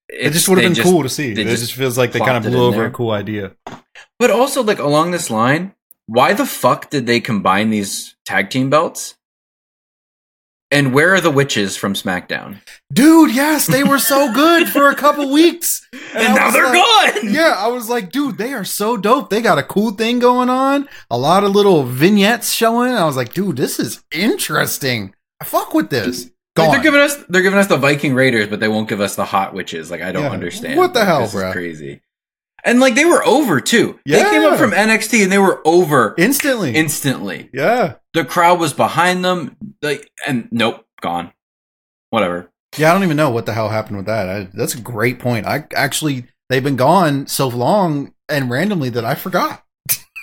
it 0.09 0.31
just 0.31 0.49
would 0.49 0.57
have 0.57 0.65
been 0.65 0.73
just, 0.73 0.89
cool 0.89 1.03
to 1.03 1.09
see. 1.09 1.31
It 1.33 1.35
just, 1.35 1.61
just 1.61 1.73
feels 1.75 1.97
like 1.97 2.13
they 2.13 2.19
kind 2.19 2.37
of 2.37 2.43
blew 2.43 2.63
over 2.63 2.77
there. 2.77 2.85
a 2.87 2.91
cool 2.91 3.11
idea. 3.11 3.51
But 4.17 4.31
also, 4.31 4.63
like 4.63 4.79
along 4.79 5.11
this 5.11 5.29
line, 5.29 5.73
why 6.07 6.33
the 6.33 6.45
fuck 6.45 6.89
did 6.89 7.05
they 7.05 7.19
combine 7.19 7.69
these 7.69 8.15
tag 8.25 8.49
team 8.49 8.69
belts? 8.69 9.15
And 10.71 10.93
where 10.93 11.15
are 11.15 11.21
the 11.21 11.31
witches 11.31 11.75
from 11.75 11.93
SmackDown? 11.95 12.61
Dude, 12.93 13.33
yes, 13.33 13.65
they 13.65 13.83
were 13.83 13.97
so 13.97 14.31
good 14.31 14.69
for 14.69 14.89
a 14.89 14.95
couple 14.95 15.29
weeks. 15.31 15.87
And, 15.91 16.27
and 16.27 16.35
now 16.35 16.51
they're 16.51 16.65
like, 16.65 17.15
gone. 17.15 17.33
Yeah, 17.33 17.55
I 17.57 17.67
was 17.67 17.89
like, 17.89 18.11
dude, 18.11 18.37
they 18.37 18.53
are 18.53 18.63
so 18.63 18.95
dope. 18.95 19.31
They 19.31 19.41
got 19.41 19.57
a 19.57 19.63
cool 19.63 19.91
thing 19.91 20.19
going 20.19 20.49
on, 20.49 20.87
a 21.09 21.17
lot 21.17 21.43
of 21.43 21.55
little 21.55 21.83
vignettes 21.83 22.51
showing. 22.51 22.93
I 22.93 23.05
was 23.05 23.15
like, 23.15 23.33
dude, 23.33 23.57
this 23.57 23.79
is 23.79 24.03
interesting. 24.11 25.15
I 25.41 25.45
fuck 25.45 25.73
with 25.73 25.89
this. 25.89 26.29
Like 26.57 26.71
they're 26.71 26.83
giving 26.83 26.99
us 26.99 27.15
they're 27.29 27.41
giving 27.41 27.59
us 27.59 27.67
the 27.67 27.77
Viking 27.77 28.13
Raiders, 28.13 28.49
but 28.49 28.59
they 28.59 28.67
won't 28.67 28.89
give 28.89 28.99
us 28.99 29.15
the 29.15 29.23
hot 29.23 29.53
witches. 29.53 29.89
Like 29.89 30.01
I 30.01 30.11
don't 30.11 30.23
yeah. 30.23 30.31
understand. 30.31 30.77
What 30.77 30.93
the 30.93 31.05
hell, 31.05 31.21
this 31.21 31.31
bro? 31.31 31.47
Is 31.47 31.53
crazy. 31.53 32.01
And 32.63 32.79
like 32.79 32.95
they 32.95 33.05
were 33.05 33.23
over 33.25 33.59
too. 33.61 33.99
Yeah. 34.05 34.23
They 34.23 34.29
came 34.31 34.43
up 34.43 34.59
from 34.59 34.71
NXT 34.71 35.23
and 35.23 35.31
they 35.31 35.37
were 35.37 35.61
over 35.65 36.15
Instantly. 36.17 36.75
instantly. 36.75 37.49
yeah. 37.53 37.95
The 38.13 38.25
crowd 38.25 38.59
was 38.59 38.73
behind 38.73 39.23
them. 39.23 39.55
Like 39.81 40.09
and 40.27 40.47
nope, 40.51 40.85
gone. 41.01 41.31
Whatever. 42.09 42.51
Yeah, 42.77 42.89
I 42.89 42.93
don't 42.93 43.03
even 43.03 43.17
know 43.17 43.29
what 43.29 43.45
the 43.45 43.53
hell 43.53 43.69
happened 43.69 43.97
with 43.97 44.05
that. 44.07 44.29
I, 44.29 44.47
that's 44.53 44.75
a 44.75 44.81
great 44.81 45.19
point. 45.19 45.45
I 45.47 45.65
actually 45.75 46.25
they've 46.49 46.63
been 46.63 46.75
gone 46.75 47.27
so 47.27 47.47
long 47.47 48.13
and 48.27 48.49
randomly 48.49 48.89
that 48.89 49.05
I 49.05 49.15
forgot. 49.15 49.63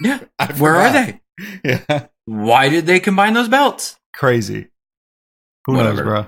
Yeah. 0.02 0.20
I 0.38 0.46
Where 0.52 0.76
are 0.76 0.92
they? 0.92 1.20
Yeah, 1.64 2.06
Why 2.24 2.68
did 2.70 2.86
they 2.86 2.98
combine 2.98 3.34
those 3.34 3.48
belts? 3.48 3.96
crazy. 4.14 4.68
Who 5.66 5.74
Whatever. 5.74 5.96
knows, 5.96 6.04
bro? 6.04 6.26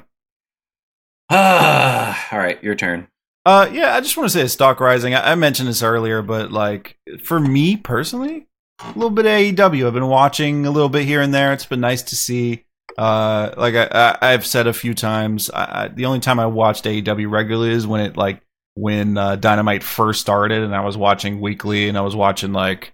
Ah, 1.31 2.29
all 2.33 2.39
right, 2.39 2.63
your 2.63 2.75
turn. 2.75 3.09
Uh, 3.49 3.67
yeah, 3.73 3.95
I 3.95 4.03
just 4.03 4.15
want 4.15 4.31
to 4.31 4.39
say 4.39 4.47
stock 4.47 4.79
rising. 4.79 5.15
I, 5.15 5.33
I 5.33 5.35
mentioned 5.35 5.71
this 5.71 5.83
earlier, 5.83 6.21
but 6.21 6.53
like 6.53 6.99
for 7.23 7.41
me 7.41 7.79
personally, 7.79 8.47
a 8.79 8.89
little 8.89 9.09
bit 9.09 9.25
of 9.25 9.33
AEW. 9.33 9.87
I've 9.87 9.95
been 9.95 10.07
watching 10.09 10.67
a 10.67 10.71
little 10.71 10.91
bit 10.91 11.07
here 11.07 11.23
and 11.23 11.33
there. 11.33 11.55
It's 11.55 11.65
been 11.65 11.81
nice 11.81 12.03
to 12.03 12.15
see. 12.15 12.67
Uh, 12.99 13.55
like 13.57 13.75
I, 13.75 13.87
I 13.87 14.33
I've 14.35 14.45
said 14.45 14.67
a 14.67 14.75
few 14.75 14.93
times, 14.93 15.49
I, 15.49 15.85
I, 15.85 15.89
the 15.89 16.05
only 16.05 16.21
time 16.21 16.39
I 16.39 16.45
watched 16.45 16.85
AEW 16.85 17.31
regularly 17.31 17.71
is 17.71 17.87
when 17.87 18.03
it 18.03 18.19
like 18.19 18.43
when 18.75 19.17
uh, 19.17 19.37
Dynamite 19.37 19.83
first 19.83 20.21
started, 20.21 20.63
and 20.63 20.75
I 20.75 20.85
was 20.85 20.99
watching 20.99 21.41
weekly, 21.41 21.89
and 21.89 21.97
I 21.97 22.03
was 22.03 22.15
watching 22.15 22.53
like 22.53 22.93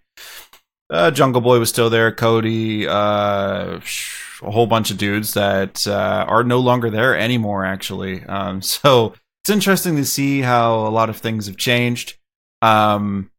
uh, 0.88 1.10
Jungle 1.10 1.40
Boy 1.42 1.58
was 1.58 1.68
still 1.68 1.90
there, 1.90 2.12
Cody, 2.12 2.86
uh, 2.86 3.80
a 4.40 4.50
whole 4.52 4.68
bunch 4.68 4.92
of 4.92 4.98
dudes 4.98 5.34
that 5.34 5.84
uh, 5.88 6.26
are 6.28 6.44
no 6.44 6.60
longer 6.60 6.90
there 6.90 7.18
anymore. 7.18 7.64
Actually, 7.64 8.22
um, 8.26 8.62
so 8.62 9.14
it's 9.44 9.50
interesting 9.50 9.96
to 9.96 10.06
see 10.06 10.40
how 10.40 10.86
a 10.86 10.88
lot 10.88 11.10
of 11.10 11.18
things 11.18 11.48
have 11.48 11.58
changed. 11.58 12.16
Um, 12.62 13.30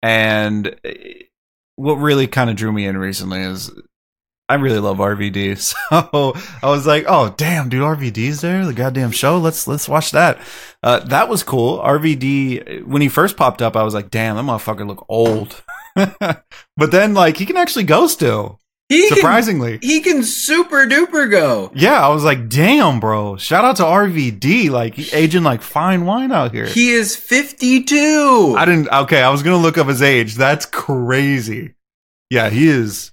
and 0.00 0.68
uh, 0.84 0.90
what 1.74 1.94
really 1.94 2.28
kind 2.28 2.48
of 2.48 2.54
drew 2.54 2.70
me 2.70 2.86
in 2.86 2.96
recently 2.96 3.40
is 3.40 3.68
I 4.48 4.54
really 4.54 4.78
love 4.78 4.98
RVD. 4.98 5.56
So 5.90 6.34
I 6.62 6.70
was 6.70 6.86
like, 6.86 7.06
oh 7.08 7.34
damn, 7.36 7.68
dude, 7.68 7.82
RVD's 7.82 8.40
there, 8.40 8.64
the 8.64 8.72
goddamn 8.72 9.10
show. 9.10 9.38
Let's 9.38 9.66
let's 9.66 9.88
watch 9.88 10.12
that. 10.12 10.38
Uh, 10.80 11.00
that 11.00 11.28
was 11.28 11.42
cool. 11.42 11.80
RVD 11.80 12.84
when 12.84 13.02
he 13.02 13.08
first 13.08 13.36
popped 13.36 13.60
up, 13.60 13.74
I 13.74 13.82
was 13.82 13.94
like, 13.94 14.10
damn, 14.10 14.36
that 14.36 14.42
motherfucker 14.42 14.86
look 14.86 15.04
old. 15.08 15.64
but 15.96 16.92
then 16.92 17.14
like 17.14 17.36
he 17.36 17.46
can 17.46 17.56
actually 17.56 17.84
go 17.84 18.06
still. 18.06 18.60
He 18.88 19.08
Surprisingly. 19.08 19.78
can, 19.78 19.88
he 19.88 20.00
can 20.00 20.22
super 20.22 20.86
duper 20.86 21.30
go. 21.30 21.70
Yeah, 21.74 22.02
I 22.06 22.08
was 22.08 22.24
like, 22.24 22.48
damn, 22.48 23.00
bro. 23.00 23.36
Shout 23.36 23.62
out 23.64 23.76
to 23.76 23.82
RVD. 23.82 24.70
Like 24.70 25.12
aging 25.12 25.42
like 25.42 25.60
fine 25.60 26.06
wine 26.06 26.32
out 26.32 26.52
here. 26.52 26.64
He 26.64 26.92
is 26.92 27.14
52. 27.14 28.54
I 28.56 28.64
didn't. 28.64 28.88
Okay, 28.90 29.20
I 29.20 29.28
was 29.28 29.42
gonna 29.42 29.58
look 29.58 29.76
up 29.76 29.88
his 29.88 30.00
age. 30.00 30.36
That's 30.36 30.64
crazy. 30.64 31.74
Yeah, 32.30 32.48
he 32.48 32.66
is. 32.68 33.12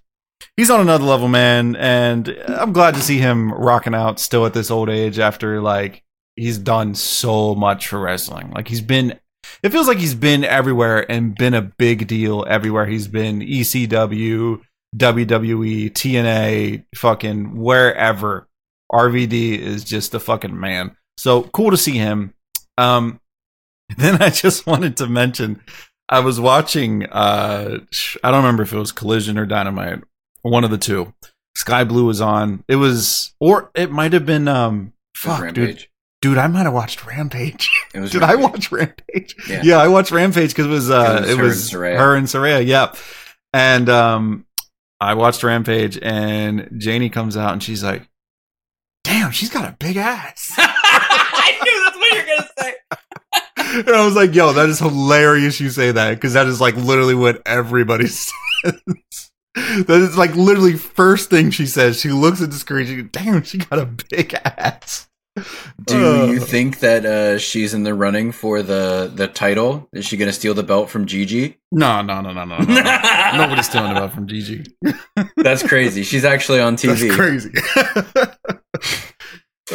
He's 0.56 0.70
on 0.70 0.80
another 0.80 1.04
level, 1.04 1.28
man, 1.28 1.76
and 1.76 2.30
I'm 2.48 2.72
glad 2.72 2.94
to 2.96 3.02
see 3.02 3.18
him 3.18 3.52
rocking 3.52 3.94
out 3.94 4.20
still 4.22 4.46
at 4.46 4.54
this 4.54 4.72
old 4.72 4.90
age 4.90 5.20
after 5.20 5.60
like 5.60 6.04
he's 6.38 6.58
done 6.58 6.96
so 6.96 7.54
much 7.54 7.90
for 7.90 8.00
wrestling. 8.00 8.52
Like 8.52 8.70
he's 8.70 8.82
been. 8.82 9.20
It 9.62 9.70
feels 9.74 9.88
like 9.90 9.98
he's 9.98 10.16
been 10.16 10.46
everywhere 10.46 11.10
and 11.12 11.36
been 11.36 11.54
a 11.54 11.62
big 11.62 12.08
deal 12.08 12.46
everywhere 12.48 12.86
he's 12.86 13.08
been. 13.10 13.42
ECW, 13.42 14.62
WWE, 14.96 15.92
TNA, 15.92 16.86
fucking 16.96 17.60
wherever. 17.60 18.48
RVD 18.92 19.58
is 19.58 19.84
just 19.84 20.14
a 20.14 20.20
fucking 20.20 20.58
man. 20.60 20.96
So 21.18 21.44
cool 21.44 21.72
to 21.72 21.78
see 21.78 21.98
him. 21.98 22.34
Um, 22.78 23.20
then 23.98 24.22
I 24.22 24.30
just 24.30 24.66
wanted 24.68 24.98
to 24.98 25.08
mention 25.08 25.62
I 26.08 26.20
was 26.20 26.40
watching 26.40 27.06
uh 27.08 27.80
I 28.24 28.32
don't 28.32 28.42
remember 28.44 28.64
if 28.64 28.74
it 28.74 28.78
was 28.78 28.92
Collision 28.92 29.38
or 29.38 29.46
Dynamite, 29.46 30.04
one 30.44 30.64
of 30.64 30.72
the 30.72 30.78
two. 30.78 31.14
Skye 31.56 31.84
Blue 31.84 32.06
was 32.06 32.22
on. 32.22 32.64
It 32.68 32.76
was 32.76 33.34
or 33.40 33.72
it 33.76 33.92
might 33.92 34.14
have 34.14 34.26
been 34.26 34.48
um 34.48 34.94
fuck 35.16 35.40
dude. 35.54 35.58
Rampage. 35.58 35.90
Dude, 36.22 36.38
I 36.38 36.48
might 36.48 36.64
have 36.64 36.74
watched 36.74 37.06
Rampage. 37.06 37.72
It 37.94 38.00
was 38.00 38.12
Did 38.12 38.24
I 38.24 38.36
watch 38.36 38.72
Rampage? 38.72 39.36
Yeah. 39.48 39.62
Yeah, 39.64 39.78
I 39.78 39.88
watched 39.88 40.12
Rampage 40.12 40.50
because 40.52 40.66
it 40.66 40.70
was 40.70 40.90
uh 40.90 41.24
It 41.24 41.32
it 41.32 41.42
was 41.42 41.56
was, 41.56 41.72
her 41.72 41.86
and 41.86 41.96
Saraya. 41.96 42.00
her 42.00 42.16
and 42.16 42.28
Saraya, 42.28 42.66
yeah. 42.68 42.94
And 43.54 43.90
um 43.90 44.45
I 45.06 45.14
watched 45.14 45.44
Rampage 45.44 46.00
and 46.02 46.70
Jannie 46.78 47.10
comes 47.10 47.38
out 47.38 47.54
and 47.54 47.62
she's 47.62 47.84
like, 47.84 48.10
Damn, 49.04 49.32
she's 49.32 49.52
got 49.52 49.70
a 49.70 49.76
big 49.78 49.98
ass. 49.98 50.54
I 50.58 51.60
knew 51.64 51.84
that's 51.84 51.98
what 51.98 52.14
you're 52.14 52.26
gonna 52.26 52.50
say. 52.58 53.82
and 53.88 53.96
I 53.96 54.04
was 54.04 54.16
like, 54.16 54.34
yo, 54.34 54.52
that 54.54 54.68
is 54.68 54.80
hilarious 54.80 55.60
you 55.60 55.70
say 55.70 55.92
that 55.92 56.16
because 56.16 56.34
that 56.34 56.48
is 56.48 56.60
like 56.60 56.76
literally 56.76 57.14
what 57.14 57.42
everybody 57.46 58.08
says. 58.64 58.82
that 59.54 59.90
is 59.90 60.18
like 60.18 60.36
literally 60.36 60.74
first 60.74 61.30
thing 61.30 61.52
she 61.52 61.68
says. 61.68 62.00
She 62.00 62.10
looks 62.10 62.42
at 62.42 62.50
the 62.50 62.58
screen, 62.58 62.88
she 62.88 63.04
damn, 63.04 63.44
she 63.44 63.60
got 63.60 63.78
a 63.78 63.86
big 63.86 64.34
ass. 64.44 65.08
Do 65.86 66.22
Uh. 66.22 66.26
you 66.28 66.40
think 66.40 66.80
that 66.80 67.06
uh, 67.06 67.38
she's 67.38 67.74
in 67.74 67.84
the 67.84 67.94
running 67.94 68.32
for 68.32 68.62
the 68.64 69.12
the 69.14 69.28
title? 69.28 69.90
Is 69.94 70.06
she 70.06 70.16
gonna 70.18 70.32
steal 70.34 70.54
the 70.54 70.64
belt 70.64 70.90
from 70.90 71.06
Gigi? 71.06 71.58
No, 71.72 72.02
no, 72.02 72.22
no, 72.22 72.32
no, 72.32 72.46
no, 72.46 72.58
no. 72.58 72.66
no. 72.66 73.00
Nobody's 73.36 73.66
stealing 73.68 73.92
it 73.92 73.98
out 73.98 74.14
from 74.14 74.28
Gigi. 74.28 74.64
That's 75.38 75.62
crazy. 75.68 76.04
She's 76.04 76.24
actually 76.26 76.62
on 76.62 76.78
TV. 76.78 77.10
That's 77.10 77.16
crazy. 77.16 77.52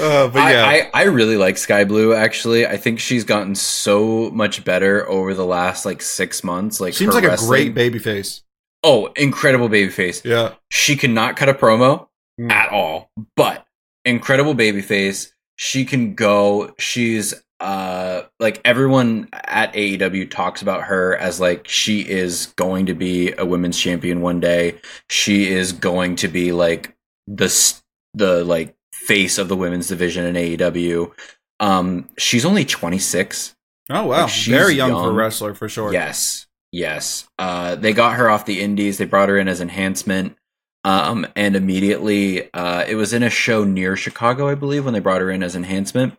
uh, 0.00 0.28
but 0.28 0.34
yeah, 0.50 0.64
I, 0.64 0.74
I, 0.74 0.90
I 0.94 1.02
really 1.04 1.36
like 1.36 1.58
Skye 1.58 1.84
Blue. 1.84 2.14
Actually, 2.14 2.66
I 2.66 2.76
think 2.76 3.00
she's 3.00 3.24
gotten 3.24 3.54
so 3.54 4.30
much 4.30 4.64
better 4.64 5.08
over 5.10 5.34
the 5.34 5.44
last 5.46 5.84
like 5.84 6.00
six 6.00 6.42
months. 6.44 6.80
Like 6.80 6.94
seems 6.94 7.14
like 7.14 7.24
a 7.24 7.36
great 7.36 7.74
baby 7.74 7.98
face. 7.98 8.42
Oh, 8.82 9.06
incredible 9.16 9.68
babyface. 9.68 10.24
Yeah. 10.24 10.54
She 10.70 10.96
cannot 10.96 11.36
cut 11.36 11.48
a 11.48 11.54
promo 11.54 12.06
Mm. 12.40 12.50
at 12.50 12.70
all, 12.72 13.10
but 13.36 13.66
incredible 14.06 14.54
babyface. 14.54 15.32
She 15.62 15.84
can 15.84 16.14
go. 16.14 16.74
She's 16.78 17.34
uh 17.60 18.22
like 18.38 18.62
everyone 18.64 19.28
at 19.34 19.74
AEW 19.74 20.30
talks 20.30 20.62
about 20.62 20.84
her 20.84 21.14
as 21.18 21.38
like 21.38 21.68
she 21.68 22.00
is 22.00 22.46
going 22.56 22.86
to 22.86 22.94
be 22.94 23.32
a 23.32 23.44
women's 23.44 23.78
champion 23.78 24.22
one 24.22 24.40
day. 24.40 24.80
She 25.10 25.50
is 25.50 25.72
going 25.72 26.16
to 26.16 26.28
be 26.28 26.52
like 26.52 26.96
the 27.26 27.74
the 28.14 28.42
like 28.42 28.74
face 28.94 29.36
of 29.36 29.48
the 29.48 29.56
women's 29.56 29.88
division 29.88 30.24
in 30.24 30.34
AEW. 30.34 31.12
Um 31.60 32.08
she's 32.16 32.46
only 32.46 32.64
26. 32.64 33.54
Oh 33.90 34.06
wow, 34.06 34.22
Like, 34.22 34.30
she's 34.30 34.54
very 34.54 34.72
young, 34.76 34.92
for 34.92 35.10
a 35.10 35.12
wrestler 35.12 35.52
for 35.52 35.68
sure. 35.68 35.92
Yes. 35.92 36.46
Yes. 36.72 37.28
Uh, 37.38 37.74
they 37.74 37.92
got 37.92 38.16
her 38.16 38.30
off 38.30 38.46
the 38.46 38.62
indies. 38.62 38.96
They 38.96 39.04
brought 39.04 39.28
her 39.28 39.36
in 39.36 39.48
as 39.48 39.60
enhancement. 39.60 40.36
Um, 40.84 41.26
and 41.36 41.56
immediately, 41.56 42.52
uh, 42.54 42.84
it 42.88 42.94
was 42.94 43.12
in 43.12 43.22
a 43.22 43.30
show 43.30 43.64
near 43.64 43.96
Chicago, 43.96 44.48
I 44.48 44.54
believe, 44.54 44.84
when 44.84 44.94
they 44.94 45.00
brought 45.00 45.20
her 45.20 45.30
in 45.30 45.42
as 45.42 45.54
enhancement. 45.56 46.14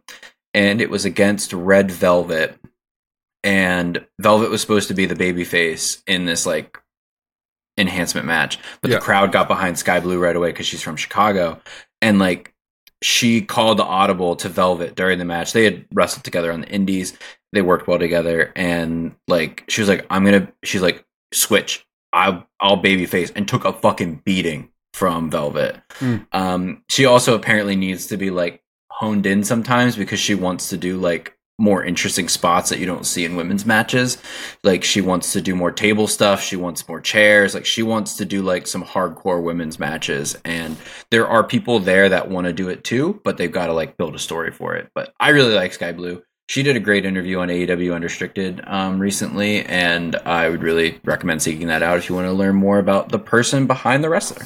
And 0.53 0.82
it 0.82 0.89
was 0.89 1.05
against 1.05 1.53
Red 1.53 1.89
Velvet. 1.91 2.57
And 3.43 4.05
Velvet 4.20 4.49
was 4.51 4.62
supposed 4.62 4.88
to 4.89 4.93
be 4.93 5.05
the 5.05 5.16
baby 5.16 5.43
face 5.43 6.03
in 6.05 6.26
this, 6.26 6.45
like, 6.45 6.78
enhancement 7.78 8.28
match. 8.28 8.59
But 8.82 8.91
Yeah. 8.91 8.97
the 8.97 9.03
crowd 9.03 9.32
got 9.32 9.47
behind 9.47 9.80
Skye 9.80 9.99
Blue 9.99 10.20
right 10.20 10.36
away 10.36 10.51
because 10.51 10.68
she's 10.68 10.84
from 10.84 10.95
Chicago. 10.95 11.59
And, 12.01 12.20
like, 12.20 12.53
she 13.01 13.41
called 13.41 13.80
the 13.80 13.84
audible 13.84 14.36
to 14.36 14.49
Velvet 14.49 14.93
during 14.95 15.18
the 15.18 15.26
match. 15.26 15.53
They 15.53 15.64
had 15.64 15.86
wrestled 15.91 16.24
together 16.24 16.51
on 16.51 16.62
the 16.62 16.70
indies 16.70 17.18
they 17.53 17.62
worked 17.62 17.88
well 17.88 17.99
together 17.99 18.51
and 18.55 19.14
like 19.28 19.64
she 19.68 19.82
was 19.82 19.89
like 19.89 20.05
i'm 20.09 20.24
gonna 20.24 20.47
she's 20.64 20.82
like 20.82 21.03
switch 21.34 21.86
i'll 22.14 22.47
i'll 22.59 22.82
babyface 22.82 23.32
and 23.36 23.47
took 23.47 23.66
a 23.66 23.74
fucking 23.74 24.22
beating 24.26 24.70
from 24.93 25.32
velvet. 25.32 25.78
Hmm. 25.93 26.18
um 26.32 26.84
she 26.89 27.05
also 27.05 27.36
apparently 27.36 27.76
needs 27.76 28.07
to 28.07 28.18
be 28.18 28.30
like 28.30 28.62
honed 28.89 29.26
in 29.26 29.43
sometimes 29.43 29.95
because 29.95 30.20
she 30.20 30.36
wants 30.36 30.70
to 30.70 30.78
do 30.78 30.97
like 30.97 31.38
more 31.62 31.84
interesting 31.86 32.28
spots 32.28 32.70
that 32.70 32.80
you 32.80 32.86
don't 32.88 33.05
see 33.05 33.24
in 33.24 33.36
women's 33.36 33.66
matches. 33.66 34.18
Like 34.64 34.84
she 34.84 34.99
wants 34.99 35.32
to 35.34 35.41
do 35.41 35.55
more 35.55 35.72
table 35.72 36.07
stuff. 36.07 36.41
She 36.41 36.55
wants 36.55 36.88
more 36.88 36.99
chairs. 36.99 37.53
Like 37.53 37.66
she 37.66 37.84
wants 37.84 38.18
to 38.18 38.26
do 38.26 38.41
like 38.41 38.66
some 38.66 38.84
hardcore 38.84 39.43
women's 39.43 39.78
matches. 39.78 40.36
And 40.43 40.76
there 41.12 41.28
are 41.28 41.43
people 41.43 41.80
there 41.80 42.09
that 42.09 42.30
want 42.30 42.47
to 42.47 42.53
do 42.53 42.70
it 42.70 42.84
too 42.84 43.22
but 43.24 43.38
they've 43.38 43.51
got 43.51 43.68
to 43.68 43.74
like 43.74 43.95
build 43.97 44.16
a 44.16 44.20
story 44.20 44.51
for 44.51 44.76
it. 44.76 44.89
But 44.95 45.14
i 45.20 45.30
really 45.30 45.53
like 45.53 45.74
Skye 45.74 45.93
Blue 45.93 46.24
she 46.48 46.64
did 46.64 46.76
a 46.76 46.80
great 46.82 47.06
interview 47.06 47.39
on 47.39 47.48
AEW 47.48 47.96
Unrestricted 47.96 48.62
um, 48.66 49.00
recently, 49.00 49.64
and 49.66 50.16
I 50.18 50.50
would 50.50 50.64
really 50.64 51.00
recommend 51.06 51.42
seeking 51.42 51.68
that 51.68 51.82
out 51.84 51.98
if 51.98 52.10
you 52.10 52.16
want 52.16 52.28
to 52.28 52.34
learn 52.34 52.56
more 52.56 52.80
about 52.80 53.10
the 53.10 53.20
person 53.20 53.68
behind 53.68 54.04
the 54.04 54.10
wrestler. 54.10 54.46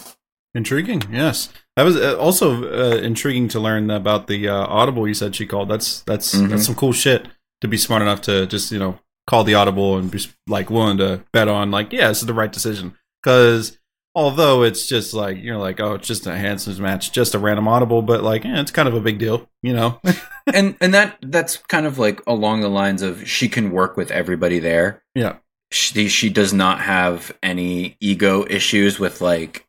Intriguing, 0.53 1.01
yes. 1.11 1.49
That 1.75 1.83
was 1.83 1.97
uh, 1.97 2.17
also 2.17 2.63
uh, 2.63 2.97
intriguing 2.97 3.47
to 3.49 3.59
learn 3.59 3.89
about 3.91 4.27
the 4.27 4.47
uh, 4.47 4.65
audible 4.67 5.07
you 5.07 5.13
said 5.13 5.35
she 5.35 5.45
called. 5.45 5.67
That's 5.69 6.01
that's 6.03 6.33
Mhm. 6.33 6.49
that's 6.49 6.65
some 6.65 6.75
cool 6.75 6.93
shit 6.93 7.27
to 7.61 7.67
be 7.67 7.75
smart 7.77 8.01
enough 8.01 8.21
to 8.21 8.45
just 8.47 8.71
you 8.71 8.79
know 8.79 8.99
call 9.27 9.43
the 9.43 9.55
audible 9.55 9.97
and 9.97 10.09
be 10.11 10.19
like 10.47 10.69
willing 10.69 10.97
to 10.99 11.23
bet 11.33 11.47
on 11.47 11.71
like 11.71 11.91
yeah 11.91 12.07
this 12.09 12.19
is 12.21 12.27
the 12.27 12.33
right 12.33 12.51
decision 12.53 12.93
because 13.21 13.77
although 14.15 14.63
it's 14.63 14.87
just 14.87 15.13
like 15.13 15.37
you're 15.41 15.57
like 15.57 15.79
oh 15.79 15.93
it's 15.95 16.07
just 16.07 16.25
enhancement 16.25 16.79
match 16.79 17.11
just 17.11 17.35
a 17.35 17.39
random 17.39 17.67
audible 17.67 18.01
but 18.01 18.23
like 18.23 18.43
yeah, 18.43 18.61
it's 18.61 18.71
kind 18.71 18.87
of 18.87 18.93
a 18.93 19.01
big 19.01 19.19
deal 19.19 19.47
you 19.61 19.73
know 19.73 19.99
and 20.53 20.75
and 20.79 20.93
that 20.93 21.17
that's 21.21 21.57
kind 21.57 21.85
of 21.85 21.97
like 21.97 22.21
along 22.27 22.61
the 22.61 22.69
lines 22.69 23.01
of 23.01 23.27
she 23.27 23.49
can 23.49 23.71
work 23.71 23.97
with 23.97 24.11
everybody 24.11 24.59
there. 24.59 25.03
Yeah. 25.13 25.37
she 25.71 26.07
she 26.07 26.29
does 26.29 26.53
not 26.53 26.79
have 26.81 27.35
any 27.41 27.97
ego 27.99 28.45
issues 28.49 28.99
with 28.99 29.21
like 29.21 29.67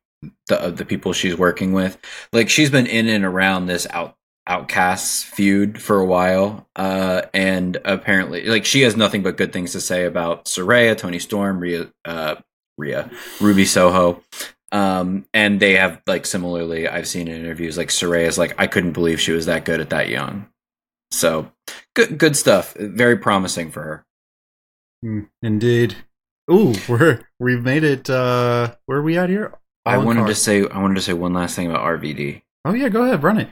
the 0.49 0.71
the 0.71 0.85
people 0.85 1.13
she's 1.13 1.37
working 1.37 1.73
with. 1.73 1.99
Like 2.33 2.49
she's 2.51 2.71
been 2.71 2.87
in 2.87 3.09
and 3.09 3.25
around 3.25 3.67
this 3.67 3.87
out 3.91 4.17
outcasts 4.49 5.25
feud 5.25 5.83
for 5.83 5.99
a 5.99 6.07
while 6.07 6.69
uh 6.77 7.23
and 7.35 7.79
apparently 7.85 8.45
like 8.45 8.65
she 8.65 8.83
has 8.83 8.97
nothing 8.97 9.21
but 9.21 9.37
good 9.37 9.53
things 9.53 9.73
to 9.73 9.81
say 9.81 10.05
about 10.05 10.45
Saraya, 10.45 10.97
Toni 10.97 11.19
Storm, 11.19 11.59
Rhea 11.59 11.91
uh 12.05 12.37
Rhea, 12.79 13.11
Ruby 13.41 13.65
Soho. 13.65 14.23
Um 14.73 15.27
and 15.33 15.61
they 15.61 15.75
have 15.75 16.03
like 16.07 16.27
similarly 16.27 16.89
I've 16.89 17.07
seen 17.07 17.29
in 17.29 17.41
interviews 17.41 17.77
like 17.79 17.89
Saraya's 17.89 18.39
like 18.39 18.55
I 18.59 18.67
couldn't 18.67 18.93
believe 18.93 19.21
she 19.21 19.33
was 19.33 19.47
that 19.47 19.65
good 19.65 19.81
at 19.81 19.91
that 19.91 20.09
young. 20.09 20.47
So 21.11 21.53
good 21.95 22.19
good 22.19 22.37
stuff. 22.37 22.75
Very 22.75 23.17
promising 23.17 23.71
for 23.71 23.83
her. 23.83 24.07
Mm, 25.05 25.29
indeed. 25.43 25.97
Ooh, 26.51 26.75
we're 26.89 27.21
we've 27.39 27.63
made 27.63 27.85
it 27.85 28.11
uh 28.11 28.75
where 28.87 28.99
are 28.99 29.03
we 29.03 29.17
at 29.17 29.29
here? 29.31 29.55
I 29.85 29.99
wanted 29.99 30.27
to 30.27 30.35
say 30.35 30.67
I 30.67 30.81
wanted 30.81 30.97
to 30.97 31.03
say 31.03 31.13
one 31.13 31.33
last 31.33 31.55
thing 31.55 31.71
about 31.71 31.85
RVD. 31.85 32.43
Oh 32.65 32.75
yeah, 32.75 32.89
go 32.89 33.05
ahead, 33.05 33.23
run 33.23 33.39
it. 33.39 33.51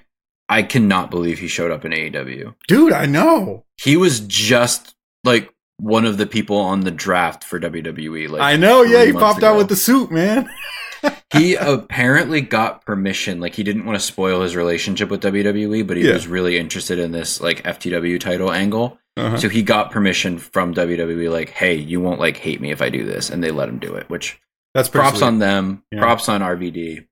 I 0.49 0.63
cannot 0.63 1.11
believe 1.11 1.39
he 1.39 1.49
showed 1.49 1.71
up 1.71 1.85
in 1.85 1.93
AEW. 1.93 2.55
Dude, 2.69 2.93
I 2.93 3.07
know. 3.07 3.65
He 3.81 3.97
was 3.97 4.21
just 4.21 4.95
like 5.23 5.54
one 5.79 6.05
of 6.05 6.19
the 6.19 6.27
people 6.27 6.59
on 6.59 6.81
the 6.81 6.91
draft 6.91 7.45
for 7.45 7.59
WWE. 7.59 8.29
Like 8.29 8.43
I 8.43 8.57
know, 8.57 8.83
yeah, 8.83 9.05
he 9.05 9.13
popped 9.13 9.39
ago. 9.39 9.53
out 9.53 9.57
with 9.57 9.69
the 9.69 9.77
suit, 9.77 10.11
man. 10.11 10.49
he 11.33 11.55
apparently 11.55 12.41
got 12.41 12.85
permission. 12.87 13.41
Like 13.41 13.55
he 13.55 13.63
didn't 13.63 13.85
want 13.85 13.99
to 13.99 14.05
spoil 14.05 14.43
his 14.43 14.57
relationship 14.57 15.11
with 15.11 15.23
WWE, 15.23 15.87
but 15.87 15.97
he 15.97 16.07
yeah. 16.07 16.15
was 16.15 16.27
really 16.27 16.59
interested 16.59 16.99
in 16.99 17.13
this 17.13 17.41
like 17.41 17.63
FTW 17.63 18.21
title 18.21 18.53
angle. 18.53 18.99
Uh-huh. 19.17 19.39
So 19.39 19.49
he 19.49 19.63
got 19.63 19.93
permission 19.93 20.39
from 20.39 20.75
WWE, 20.75 21.31
like, 21.31 21.51
"Hey, 21.51 21.75
you 21.77 22.01
won't 22.01 22.19
like 22.19 22.37
hate 22.37 22.61
me 22.61 22.73
if 22.73 22.83
I 22.83 22.89
do 22.89 23.05
this," 23.05 23.31
and 23.31 23.45
they 23.45 23.53
let 23.53 23.69
him 23.69 23.79
do 23.79 23.95
it. 23.95 24.11
Which 24.11 24.41
that's 24.75 24.89
props 24.89 25.19
sweet. 25.19 25.27
on 25.27 25.39
them. 25.39 25.85
Yeah. 25.93 26.01
Props 26.01 26.29
on 26.29 26.41
RVD. 26.41 27.07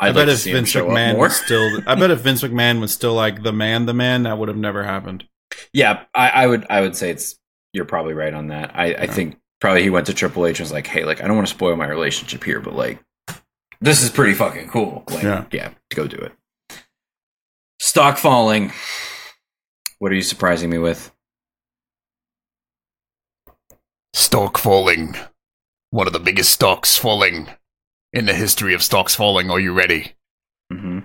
I'd 0.00 0.10
i 0.10 0.12
bet 0.12 0.28
like 0.28 0.36
if 0.36 0.44
Vince 0.44 0.72
McMahon 0.74 1.18
was 1.18 1.36
still, 1.36 1.80
I 1.86 1.96
bet 1.96 2.10
if 2.10 2.20
Vince 2.20 2.42
McMahon 2.42 2.80
was 2.80 2.92
still 2.92 3.14
like 3.14 3.42
the 3.42 3.52
man, 3.52 3.86
the 3.86 3.94
man, 3.94 4.22
that 4.22 4.38
would 4.38 4.48
have 4.48 4.56
never 4.56 4.84
happened. 4.84 5.24
Yeah, 5.72 6.04
I, 6.14 6.30
I 6.30 6.46
would, 6.46 6.66
I 6.70 6.80
would 6.80 6.96
say 6.96 7.10
it's. 7.10 7.36
You're 7.74 7.84
probably 7.84 8.14
right 8.14 8.32
on 8.32 8.48
that. 8.48 8.72
I, 8.74 8.86
yeah. 8.86 9.02
I 9.02 9.06
think 9.06 9.38
probably 9.60 9.82
he 9.82 9.90
went 9.90 10.06
to 10.06 10.14
Triple 10.14 10.46
H 10.46 10.58
and 10.58 10.64
was 10.64 10.72
like, 10.72 10.86
"Hey, 10.86 11.04
like, 11.04 11.22
I 11.22 11.26
don't 11.26 11.36
want 11.36 11.46
to 11.46 11.54
spoil 11.54 11.76
my 11.76 11.86
relationship 11.86 12.42
here, 12.42 12.60
but 12.60 12.74
like, 12.74 12.98
this 13.80 14.02
is 14.02 14.10
pretty 14.10 14.34
fucking 14.34 14.68
cool. 14.68 15.04
Like, 15.10 15.22
yeah, 15.22 15.44
yeah, 15.52 15.70
go 15.94 16.06
do 16.06 16.16
it." 16.16 16.32
Stock 17.78 18.16
falling. 18.16 18.72
What 19.98 20.12
are 20.12 20.14
you 20.14 20.22
surprising 20.22 20.70
me 20.70 20.78
with? 20.78 21.12
Stock 24.14 24.58
falling. 24.58 25.14
One 25.90 26.06
of 26.06 26.12
the 26.12 26.20
biggest 26.20 26.50
stocks 26.50 26.96
falling 26.96 27.48
in 28.12 28.26
the 28.26 28.34
history 28.34 28.74
of 28.74 28.82
stocks 28.82 29.14
falling. 29.14 29.50
Are 29.50 29.60
you 29.60 29.72
ready? 29.72 30.14
Mm-hmm. 30.72 31.00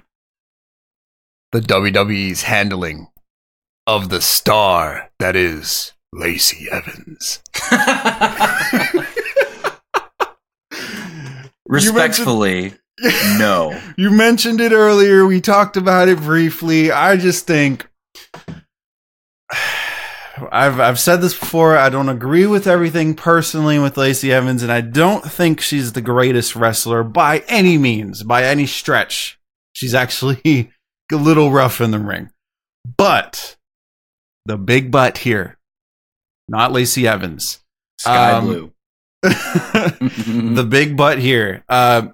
The 1.52 1.60
WWE's 1.60 2.44
handling 2.44 3.08
of 3.86 4.10
the 4.10 4.22
star 4.22 5.10
that 5.20 5.36
is 5.36 5.94
Lacey 6.14 6.68
Evans. 6.72 7.42
Respectfully, 11.68 12.74
no. 13.38 13.80
You 13.98 14.12
mentioned 14.12 14.60
it 14.62 14.72
earlier. 14.72 15.26
We 15.26 15.42
talked 15.42 15.78
about 15.78 16.08
it 16.08 16.20
briefly. 16.20 16.92
I 16.92 17.16
just 17.18 17.46
think 17.48 17.88
I've 20.52 20.80
I've 20.80 21.00
said 21.00 21.18
this 21.18 21.38
before. 21.38 21.78
I 21.78 21.90
don't 21.90 22.10
agree 22.10 22.48
with 22.48 22.68
everything 22.68 23.14
personally 23.16 23.80
with 23.80 23.98
Lacey 23.98 24.34
Evans, 24.34 24.64
and 24.64 24.72
I 24.72 24.82
don't 24.82 25.24
think 25.24 25.62
she's 25.62 25.94
the 25.94 26.02
greatest 26.02 26.56
wrestler 26.56 27.04
by 27.04 27.44
any 27.48 27.78
means, 27.78 28.24
by 28.24 28.44
any 28.44 28.66
stretch. 28.66 29.40
She's 29.74 29.94
actually 29.94 30.72
a 31.12 31.16
little 31.16 31.52
rough 31.52 31.82
in 31.82 31.92
the 31.92 32.00
ring. 32.00 32.30
But 32.98 33.56
the 34.46 34.58
big 34.58 34.92
butt 34.92 35.20
here, 35.20 35.58
not 36.48 36.72
Lacey 36.72 37.08
Evans. 37.08 37.60
Skye 38.00 38.32
um, 38.32 38.46
blue. 38.46 38.74
the 39.22 40.68
big 40.68 40.98
butt 40.98 41.20
here. 41.20 41.64
Uh, 41.70 42.08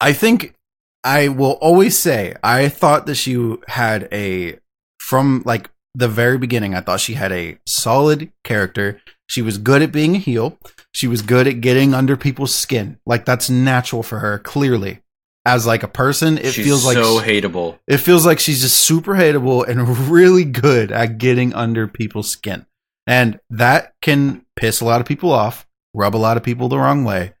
I 0.00 0.12
think 0.12 0.54
I 1.02 1.28
will 1.28 1.52
always 1.60 1.98
say 1.98 2.34
I 2.42 2.68
thought 2.68 3.06
that 3.06 3.14
she 3.14 3.56
had 3.68 4.08
a 4.12 4.58
from 4.98 5.42
like 5.44 5.70
the 5.94 6.08
very 6.08 6.38
beginning, 6.38 6.74
I 6.74 6.80
thought 6.80 7.00
she 7.00 7.14
had 7.14 7.32
a 7.32 7.58
solid 7.66 8.30
character. 8.44 9.00
She 9.26 9.42
was 9.42 9.58
good 9.58 9.82
at 9.82 9.92
being 9.92 10.16
a 10.16 10.18
heel. 10.18 10.58
She 10.92 11.06
was 11.06 11.22
good 11.22 11.46
at 11.46 11.60
getting 11.60 11.94
under 11.94 12.16
people's 12.16 12.54
skin. 12.54 12.98
Like 13.06 13.24
that's 13.24 13.50
natural 13.50 14.02
for 14.02 14.20
her, 14.20 14.38
clearly. 14.38 15.00
As 15.46 15.66
like 15.66 15.82
a 15.82 15.88
person, 15.88 16.36
it 16.36 16.52
she's 16.52 16.66
feels 16.66 16.84
like 16.84 16.96
so 16.96 17.18
hateable. 17.18 17.78
It 17.86 17.98
feels 17.98 18.26
like 18.26 18.38
she's 18.38 18.60
just 18.60 18.76
super 18.76 19.14
hateable 19.14 19.66
and 19.66 19.88
really 20.10 20.44
good 20.44 20.92
at 20.92 21.18
getting 21.18 21.54
under 21.54 21.88
people's 21.88 22.30
skin. 22.30 22.66
And 23.06 23.40
that 23.48 23.94
can 24.02 24.44
piss 24.54 24.80
a 24.80 24.84
lot 24.84 25.00
of 25.00 25.06
people 25.06 25.32
off, 25.32 25.66
rub 25.94 26.14
a 26.14 26.18
lot 26.18 26.36
of 26.36 26.42
people 26.42 26.68
the 26.68 26.78
wrong 26.78 27.04
way. 27.04 27.34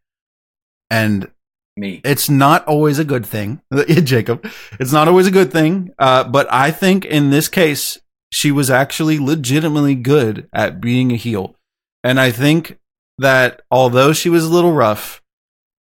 And 0.90 1.30
me. 1.76 2.00
It's 2.04 2.28
not 2.28 2.66
always 2.66 2.98
a 2.98 3.04
good 3.04 3.26
thing, 3.26 3.60
Jacob. 4.04 4.48
It's 4.78 4.92
not 4.92 5.08
always 5.08 5.26
a 5.26 5.32
good 5.32 5.52
thing. 5.52 5.92
Uh, 5.98 6.24
but 6.24 6.46
I 6.52 6.70
think 6.70 7.04
in 7.04 7.30
this 7.30 7.48
case, 7.48 7.98
she 8.32 8.52
was 8.52 8.70
actually 8.70 9.18
legitimately 9.18 9.96
good 9.96 10.48
at 10.52 10.80
being 10.80 11.12
a 11.12 11.16
heel. 11.16 11.56
And 12.04 12.20
I 12.20 12.30
think 12.30 12.78
that 13.18 13.62
although 13.70 14.12
she 14.12 14.28
was 14.28 14.44
a 14.44 14.50
little 14.50 14.72
rough, 14.72 15.20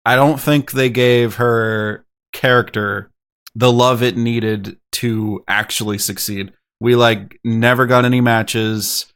I 0.04 0.16
don't 0.16 0.40
think 0.40 0.70
they 0.70 0.88
gave 0.88 1.34
her 1.36 2.04
character 2.37 3.11
the 3.55 3.72
love 3.72 4.03
it 4.03 4.18
needed 4.18 4.76
to 4.93 5.43
actually 5.49 5.97
succeed. 5.97 6.53
We 6.78 6.95
like 6.95 7.41
never 7.43 7.87
got 7.87 8.05
any 8.05 8.20
matches. 8.20 9.07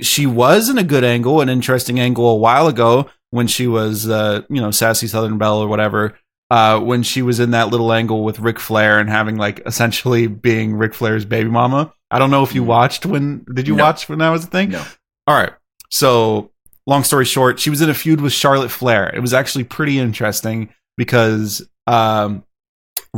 She 0.00 0.26
was 0.26 0.70
in 0.70 0.78
a 0.78 0.82
good 0.82 1.04
angle, 1.04 1.42
an 1.42 1.50
interesting 1.50 2.00
angle 2.00 2.26
a 2.30 2.36
while 2.36 2.66
ago 2.66 3.10
when 3.30 3.46
she 3.46 3.66
was, 3.66 4.08
uh, 4.08 4.42
you 4.48 4.62
know, 4.62 4.70
sassy 4.70 5.06
Southern 5.06 5.36
Belle 5.36 5.58
or 5.58 5.68
whatever. 5.68 6.18
Uh, 6.50 6.80
when 6.80 7.02
she 7.02 7.22
was 7.22 7.40
in 7.40 7.50
that 7.50 7.68
little 7.68 7.92
angle 7.92 8.24
with 8.24 8.38
Ric 8.38 8.58
Flair 8.58 8.98
and 8.98 9.10
having 9.10 9.36
like 9.36 9.60
essentially 9.66 10.26
being 10.26 10.74
Ric 10.74 10.94
Flair's 10.94 11.24
baby 11.24 11.50
mama. 11.50 11.92
I 12.10 12.18
don't 12.18 12.30
know 12.30 12.44
if 12.44 12.54
you 12.54 12.62
mm. 12.62 12.66
watched 12.66 13.04
when 13.04 13.44
did 13.52 13.68
you 13.68 13.74
no. 13.76 13.84
watch 13.84 14.08
when 14.08 14.20
that 14.20 14.30
was 14.30 14.44
a 14.44 14.48
thing? 14.48 14.70
No. 14.70 14.84
All 15.26 15.36
right. 15.36 15.52
So, 15.90 16.52
long 16.86 17.02
story 17.02 17.24
short, 17.24 17.58
she 17.60 17.68
was 17.68 17.82
in 17.82 17.90
a 17.90 17.94
feud 17.94 18.20
with 18.20 18.32
Charlotte 18.32 18.70
Flair. 18.70 19.14
It 19.14 19.20
was 19.20 19.34
actually 19.34 19.64
pretty 19.64 19.98
interesting 19.98 20.70
because 20.96 21.68
um, 21.86 22.44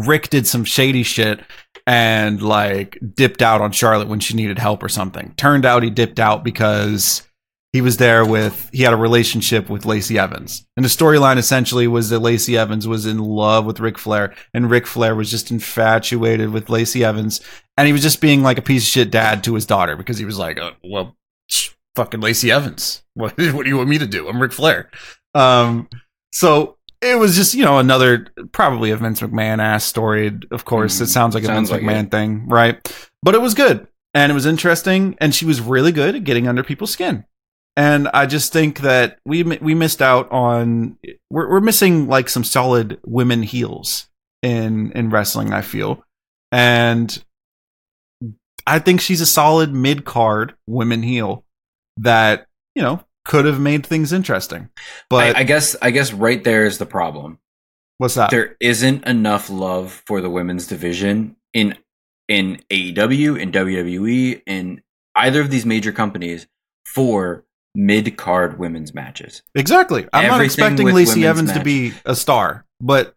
Ric 0.07 0.31
did 0.31 0.47
some 0.47 0.65
shady 0.65 1.03
shit 1.03 1.41
and 1.87 2.41
like 2.43 2.99
dipped 3.15 3.43
out 3.43 3.61
on 3.61 3.73
Charlotte 3.73 4.09
when 4.09 4.21
she 4.21 4.35
needed 4.35 4.59
help 4.59 4.83
or 4.83 4.89
something. 4.89 5.35
Turned 5.37 5.65
out 5.65 5.83
he 5.83 5.91
dipped 5.91 6.21
out 6.21 6.45
because 6.45 7.23
he 7.73 7.81
was 7.81 7.99
there 7.99 8.25
with 8.25 8.71
he 8.73 8.83
had 8.83 8.93
a 8.93 8.97
relationship 8.97 9.69
with 9.69 9.85
Lacey 9.85 10.19
Evans. 10.19 10.67
And 10.77 10.85
the 10.85 10.91
storyline 10.91 11.37
essentially 11.37 11.87
was 11.87 12.11
that 12.11 12.21
Lacey 12.21 12.57
Evans 12.57 12.87
was 12.87 13.07
in 13.07 13.19
love 13.19 13.67
with 13.67 13.81
Ric 13.81 13.99
Flair 13.99 14.35
and 14.55 14.71
Ric 14.71 14.87
Flair 14.87 15.15
was 15.15 15.31
just 15.31 15.51
infatuated 15.51 16.51
with 16.51 16.71
Lacey 16.71 17.05
Evans 17.05 17.41
and 17.77 17.87
he 17.87 17.93
was 17.93 18.03
just 18.03 18.21
being 18.21 18.43
like 18.43 18.59
a 18.59 18.63
piece 18.63 18.85
of 18.85 18.89
shit 18.89 19.11
dad 19.11 19.45
to 19.45 19.55
his 19.55 19.67
daughter 19.67 19.97
because 19.97 20.19
he 20.19 20.25
was 20.25 20.39
like, 20.39 20.59
oh, 20.59 20.73
"Well, 20.83 21.17
fucking 21.95 22.21
Lacey 22.21 22.51
Evans. 22.51 23.03
What, 23.15 23.37
what 23.39 23.65
do 23.65 23.69
you 23.69 23.77
want 23.77 23.89
me 23.89 23.99
to 23.99 24.07
do? 24.07 24.29
I'm 24.29 24.41
Ric 24.41 24.53
Flair." 24.53 24.91
Um 25.35 25.89
so 26.33 26.78
it 27.01 27.19
was 27.19 27.37
just, 27.37 27.55
you 27.55 27.65
know, 27.65 27.79
another 27.79 28.27
probably 28.53 28.91
a 28.91 28.97
Vince 28.97 29.21
McMahon 29.21 29.63
ass 29.63 29.85
story. 29.85 30.39
Of 30.51 30.65
course, 30.65 30.99
mm, 30.99 31.03
it 31.03 31.07
sounds 31.07 31.35
like 31.35 31.45
a 31.45 31.49
Vince 31.49 31.71
like 31.71 31.83
McMahon 31.83 32.07
it. 32.07 32.11
thing, 32.11 32.49
right? 32.49 33.09
But 33.23 33.35
it 33.35 33.41
was 33.41 33.55
good 33.55 33.87
and 34.15 34.31
it 34.31 34.35
was 34.35 34.47
interesting 34.47 35.17
and 35.21 35.35
she 35.35 35.45
was 35.45 35.61
really 35.61 35.93
good 35.93 36.15
at 36.15 36.25
getting 36.25 36.49
under 36.49 36.63
people's 36.63 36.91
skin 36.91 37.25
and 37.79 38.09
I 38.09 38.27
just 38.27 38.53
think 38.53 38.81
that 38.81 39.21
we 39.25 39.45
we 39.45 39.73
missed 39.73 40.03
out 40.03 40.29
on 40.33 40.99
we're 41.31 41.49
we're 41.49 41.61
missing 41.61 42.09
like 42.09 42.29
some 42.29 42.43
solid 42.43 42.99
women 43.07 43.45
heels 43.45 44.09
in 44.43 44.91
in 44.97 45.11
wrestling. 45.11 45.53
I 45.53 45.63
feel, 45.63 46.03
and 46.51 47.23
I 48.67 48.81
think 48.81 49.01
she's 49.01 49.21
a 49.21 49.27
solid 49.27 49.73
mid 49.73 50.05
card 50.05 50.57
women 50.67 51.05
heel 51.05 51.45
that 51.99 52.49
you 52.75 52.83
know 52.83 53.01
could 53.29 53.45
have 53.45 53.61
made 53.61 53.87
things 53.87 54.13
interesting. 54.13 54.71
But 55.09 55.37
I, 55.37 55.41
I 55.41 55.43
guess 55.45 55.77
I 55.81 55.93
guess 55.93 56.13
right 56.13 56.43
there 56.43 56.65
is 56.65 56.79
the 56.79 56.87
problem. 56.87 57.39
What's 57.99 58.15
that? 58.15 58.31
There 58.31 58.57
isn't 58.59 59.07
enough 59.07 59.51
love 59.51 60.03
for 60.07 60.21
the 60.21 60.31
women's 60.31 60.67
division 60.67 61.37
in 61.53 61.77
in 62.27 62.61
AEW, 62.71 63.41
in 63.41 63.53
WWE, 63.53 64.43
in 64.47 64.83
either 65.15 65.41
of 65.41 65.51
these 65.51 65.65
major 65.65 65.93
companies 65.93 66.47
for 66.87 67.45
mid 67.75 68.17
card 68.17 68.59
women's 68.59 68.95
matches. 68.95 69.43
Exactly. 69.55 70.07
I'm 70.13 70.25
Everything 70.25 70.39
not 70.39 70.45
expecting 70.45 70.87
Lacey 70.89 71.27
Evans 71.27 71.49
match. 71.49 71.59
to 71.59 71.65
be 71.65 71.93
a 72.05 72.17
star, 72.17 72.65
but 72.81 73.15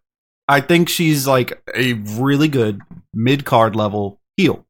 I 0.47 0.59
think 0.59 0.89
she's 0.89 1.25
like 1.25 1.61
a 1.73 1.93
really 1.93 2.49
good 2.49 2.81
mid 3.13 3.45
card 3.45 3.75
level 3.75 4.19
heel. 4.35 4.65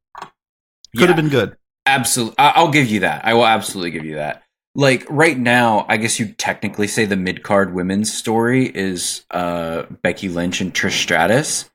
Could 0.96 1.02
yeah, 1.02 1.08
have 1.08 1.16
been 1.16 1.30
good. 1.30 1.58
Absolutely. 1.86 2.36
I'll 2.38 2.72
give 2.72 2.88
you 2.88 3.00
that. 3.00 3.26
I 3.26 3.34
will 3.34 3.46
absolutely 3.46 3.92
give 3.92 4.06
you 4.06 4.16
that. 4.16 4.44
Like 4.76 5.06
right 5.10 5.38
now, 5.38 5.86
I 5.90 5.98
guess 5.98 6.20
you 6.20 6.28
technically 6.34 6.88
say 6.88 7.06
the 7.06 7.18
mid 7.18 7.44
card 7.44 7.74
women's 7.74 8.14
story 8.14 8.68
is 8.68 9.26
uh 9.32 9.84
Becky 10.02 10.30
Lynch 10.30 10.62
and 10.62 10.74
Trish 10.74 11.02
Stratus. 11.02 11.70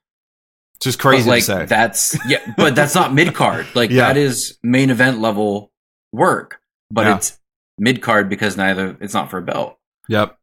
Just 0.80 0.98
crazy 0.98 1.24
but, 1.24 1.30
like, 1.30 1.40
to 1.40 1.44
say. 1.46 1.64
That's 1.66 2.16
yeah, 2.28 2.52
but 2.56 2.74
that's 2.74 2.94
not 2.94 3.12
mid 3.14 3.34
card. 3.34 3.66
Like 3.74 3.90
Yeah. 3.90 4.08
that 4.08 4.16
is 4.16 4.58
main 4.62 4.90
event 4.90 5.20
level 5.20 5.72
work, 6.12 6.60
but 6.90 7.06
Yeah. 7.06 7.16
it's 7.16 7.38
mid 7.78 8.02
card 8.02 8.28
because 8.28 8.56
neither 8.56 8.96
it's 9.00 9.14
not 9.14 9.30
for 9.30 9.38
a 9.38 9.42
belt. 9.42 9.78
Yep. 10.08 10.38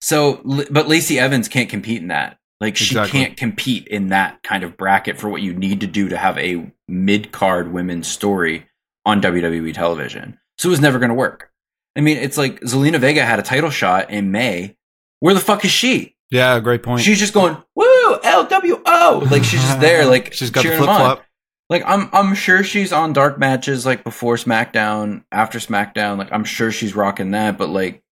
So, 0.00 0.40
but 0.70 0.88
Lacey 0.88 1.18
Evans 1.18 1.48
can't 1.48 1.68
compete 1.70 2.02
in 2.02 2.08
that. 2.08 2.38
Like 2.60 2.76
she 2.76 2.94
Exactly. 2.94 3.18
can't 3.20 3.36
compete 3.36 3.86
in 3.88 4.08
that 4.08 4.42
kind 4.42 4.62
of 4.62 4.76
bracket 4.76 5.18
for 5.18 5.28
what 5.28 5.42
you 5.42 5.52
need 5.52 5.80
to 5.80 5.86
do 5.86 6.08
to 6.08 6.16
have 6.16 6.38
a 6.38 6.70
mid 6.88 7.32
card 7.32 7.72
women's 7.72 8.08
story 8.08 8.66
on 9.04 9.20
WWE 9.20 9.72
television. 9.74 10.38
So 10.58 10.68
it 10.68 10.70
was 10.70 10.80
never 10.80 10.98
going 10.98 11.08
to 11.08 11.14
work. 11.14 11.50
I 11.96 12.00
mean, 12.00 12.16
it's 12.16 12.38
like 12.38 12.60
Zelina 12.60 12.98
Vega 12.98 13.24
had 13.24 13.38
a 13.38 13.42
title 13.42 13.70
shot 13.70 14.10
in 14.10 14.30
May. 14.30 14.76
Where 15.20 15.34
the 15.34 15.40
fuck 15.40 15.64
is 15.64 15.70
she? 15.70 16.16
Yeah, 16.30 16.58
great 16.60 16.82
point. 16.82 17.02
She's 17.02 17.18
just 17.18 17.34
going 17.34 17.56
woo 17.74 18.16
LWO. 18.20 19.30
Like 19.30 19.44
she's 19.44 19.60
just 19.60 19.80
there. 19.80 20.06
Like 20.06 20.32
she's 20.32 20.50
got 20.50 20.62
the 20.64 20.70
flip 20.70 20.84
flop. 20.84 21.24
Like 21.68 21.82
I'm 21.86 22.08
I'm 22.12 22.34
sure 22.34 22.64
she's 22.64 22.92
on 22.92 23.12
dark 23.12 23.38
matches 23.38 23.84
like 23.86 24.04
before 24.04 24.36
SmackDown, 24.36 25.24
after 25.30 25.58
SmackDown. 25.58 26.18
Like 26.18 26.32
I'm 26.32 26.44
sure 26.44 26.72
she's 26.72 26.94
rocking 26.96 27.32
that, 27.32 27.58
but 27.58 27.68
like 27.68 28.02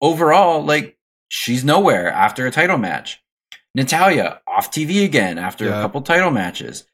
overall, 0.00 0.64
like 0.64 0.96
she's 1.28 1.64
nowhere 1.64 2.10
after 2.10 2.46
a 2.46 2.50
title 2.50 2.78
match. 2.78 3.22
Natalya 3.74 4.40
off 4.46 4.70
TV 4.70 5.04
again 5.04 5.38
after 5.38 5.66
Yeah. 5.66 5.78
a 5.78 5.82
couple 5.82 6.00
title 6.02 6.30
matches. 6.30 6.84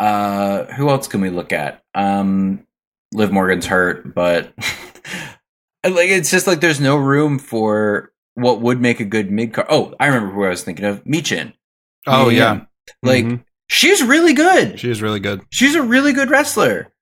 Uh 0.00 0.64
who 0.64 0.88
else 0.90 1.06
can 1.06 1.20
we 1.20 1.30
look 1.30 1.52
at? 1.52 1.82
Um 1.94 2.66
Liv 3.14 3.30
Morgan's 3.30 3.66
hurt, 3.66 4.12
but 4.14 4.52
like 5.84 6.08
it's 6.08 6.30
just 6.30 6.46
like 6.46 6.60
there's 6.60 6.80
no 6.80 6.96
room 6.96 7.38
for 7.38 8.12
what 8.34 8.60
would 8.60 8.80
make 8.80 9.00
a 9.00 9.04
good 9.04 9.30
mid 9.30 9.52
card. 9.52 9.66
Oh, 9.70 9.94
I 10.00 10.06
remember 10.06 10.32
who 10.34 10.44
I 10.44 10.48
was 10.50 10.62
thinking 10.64 10.84
of. 10.84 11.02
Michin. 11.04 11.52
Oh 12.06 12.28
yeah. 12.28 12.64
Like 13.02 13.24
Mhm. 13.24 13.44
she's 13.68 14.02
really 14.02 14.32
good 14.34 14.78
she 14.80 14.90
is 14.90 15.00
really 15.02 15.20
good. 15.20 15.42
she's 15.50 15.74
a 15.74 15.82
really 15.82 16.12
good 16.12 16.30
wrestler. 16.30 16.92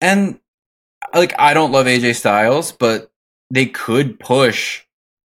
And 0.00 0.38
like 1.14 1.34
I 1.38 1.54
don't 1.54 1.72
love 1.72 1.86
AJ 1.86 2.14
Styles, 2.16 2.72
but 2.72 3.10
they 3.50 3.66
could 3.66 4.20
push 4.20 4.82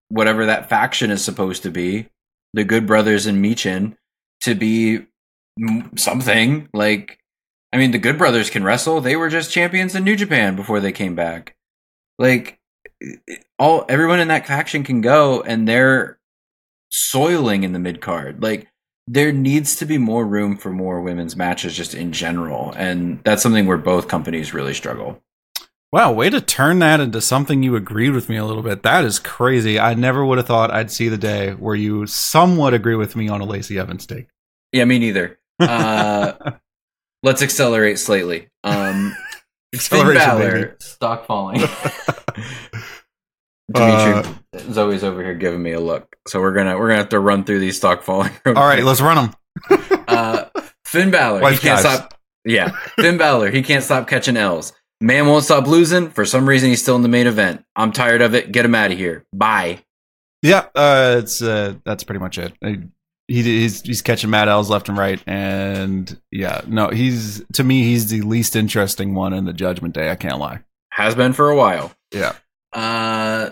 whatever 0.09 0.47
that 0.47 0.69
faction 0.69 1.11
is 1.11 1.23
supposed 1.25 1.63
to 1.65 1.71
be, 1.71 2.09
the 2.55 2.65
Good 2.65 2.87
Brothers 2.87 3.27
and 3.27 3.45
Michin, 3.45 3.97
to 4.43 4.55
be 4.55 5.01
something. 5.97 6.69
Like 6.73 7.19
I 7.73 7.79
mean, 7.79 7.91
the 7.91 7.99
Good 7.99 8.17
Brothers 8.17 8.49
can 8.49 8.65
wrestle. 8.65 9.01
They 9.01 9.17
were 9.17 9.29
just 9.29 9.51
champions 9.53 9.95
in 9.95 10.05
New 10.05 10.17
Japan 10.17 10.57
before 10.57 10.81
they 10.81 10.93
came 10.93 11.15
back. 11.15 11.55
Like 12.19 12.56
all 13.59 13.85
everyone 13.89 14.21
in 14.21 14.29
that 14.29 14.47
faction 14.47 14.85
can 14.85 15.01
go 15.01 15.43
and 15.43 15.67
they're 15.69 16.19
soiling 16.91 17.63
in 17.63 17.73
the 17.73 17.79
mid 17.79 18.01
card. 18.01 18.43
Like 18.43 18.69
there 19.07 19.33
needs 19.33 19.77
to 19.77 19.87
be 19.87 19.99
more 19.99 20.27
room 20.27 20.57
for 20.57 20.71
more 20.71 21.01
women's 21.01 21.37
matches 21.37 21.77
just 21.77 21.95
in 21.95 22.13
general 22.13 22.73
and 22.77 23.23
that's 23.23 23.43
something 23.43 23.67
where 23.67 23.77
both 23.77 24.09
companies 24.09 24.53
really 24.53 24.75
struggle 24.75 25.23
Wow, 25.93 26.13
way 26.13 26.29
to 26.31 26.41
turn 26.41 26.81
that 26.81 26.99
into 27.01 27.21
something 27.21 27.63
you 27.63 27.77
agreed 27.77 28.11
with 28.11 28.29
me 28.29 28.37
a 28.37 28.45
little 28.45 28.63
bit. 28.63 28.83
That 28.83 29.05
is 29.05 29.21
crazy. 29.21 29.79
I 29.79 29.95
never 29.95 30.27
would 30.27 30.37
have 30.37 30.47
thought 30.47 30.73
I'd 30.73 30.91
see 30.91 31.09
the 31.09 31.17
day 31.17 31.53
where 31.53 31.77
you 31.77 32.07
somewhat 32.07 32.75
agree 32.75 32.97
with 32.97 33.15
me 33.15 33.29
on 33.29 33.41
a 33.41 33.45
Lacey 33.45 33.79
Evans 33.79 34.05
take. 34.05 34.27
yeah 34.73 34.85
me 34.85 34.99
neither 34.99 35.39
uh 35.61 36.33
let's 37.23 37.41
accelerate 37.41 37.99
slightly 37.99 38.49
um 38.65 39.06
Finn 39.81 40.15
Balor, 40.15 40.53
baby. 40.53 40.73
stock 40.81 41.27
falling. 41.27 41.63
Uh, 43.75 44.23
Zoe's 44.71 45.03
over 45.03 45.23
here 45.25 45.35
giving 45.35 45.61
me 45.61 45.73
a 45.73 45.81
look. 45.81 46.15
So 46.29 46.41
we're 46.41 46.53
gonna 46.53 46.79
we're 46.79 46.87
gonna 46.87 46.99
have 46.99 47.09
to 47.09 47.19
run 47.19 47.43
through 47.43 47.59
these 47.59 47.77
stock 47.77 48.03
falling 48.03 48.31
All 48.47 48.53
right, 48.53 48.85
let's 48.85 49.01
run 49.01 49.33
them. 49.69 50.05
uh 50.09 50.45
Finn 50.85 51.11
Balor 51.11 51.51
he 51.51 51.59
can't 51.59 51.81
stop 51.81 52.15
yeah. 52.45 52.77
Finn 52.97 53.19
Balor 53.19 53.51
he 53.51 53.63
can't 53.63 53.83
stop 53.83 54.07
catching 54.07 54.37
L's. 54.37 54.73
Man 55.01 55.27
won't 55.27 55.45
stop 55.45 55.67
losing. 55.67 56.11
For 56.11 56.25
some 56.25 56.49
reason 56.49 56.71
he's 56.71 56.81
still 56.81 56.97
in 56.97 57.03
the 57.03 57.09
main 57.09 57.27
event. 57.27 57.65
I'm 57.75 57.91
tired 57.91 58.23
of 58.23 58.35
it. 58.35 58.53
Get 58.53 58.65
him 58.65 58.75
out 58.75 58.93
of 58.93 58.99
here. 58.99 59.27
Bye. 59.35 59.81
Yeah, 60.43 60.67
uh, 60.75 61.17
it's 61.19 61.43
uh, 61.43 61.75
that's 61.85 62.05
pretty 62.05 62.21
much 62.21 62.39
it. 62.39 62.53
Uh, 62.65 62.75
He, 63.29 63.43
he's 63.43 63.83
he's 63.83 64.03
catching 64.03 64.31
Mad 64.31 64.49
L's 64.49 64.71
left 64.71 64.89
and 64.89 64.97
right, 64.97 65.21
and 65.27 66.21
yeah, 66.31 66.61
no, 66.67 66.89
he's 66.91 67.45
to 67.55 67.65
me 67.65 67.83
he's 67.83 68.09
the 68.09 68.21
least 68.23 68.55
interesting 68.55 69.15
one 69.15 69.33
in 69.33 69.45
the 69.45 69.53
Judgment 69.53 69.95
Day. 69.95 70.11
I 70.11 70.15
can't 70.15 70.39
lie. 70.39 70.61
has 70.91 71.15
been 71.15 71.33
for 71.33 71.51
a 71.51 71.57
while 71.57 71.93
Yeah. 72.13 72.35
Uh, 72.73 73.51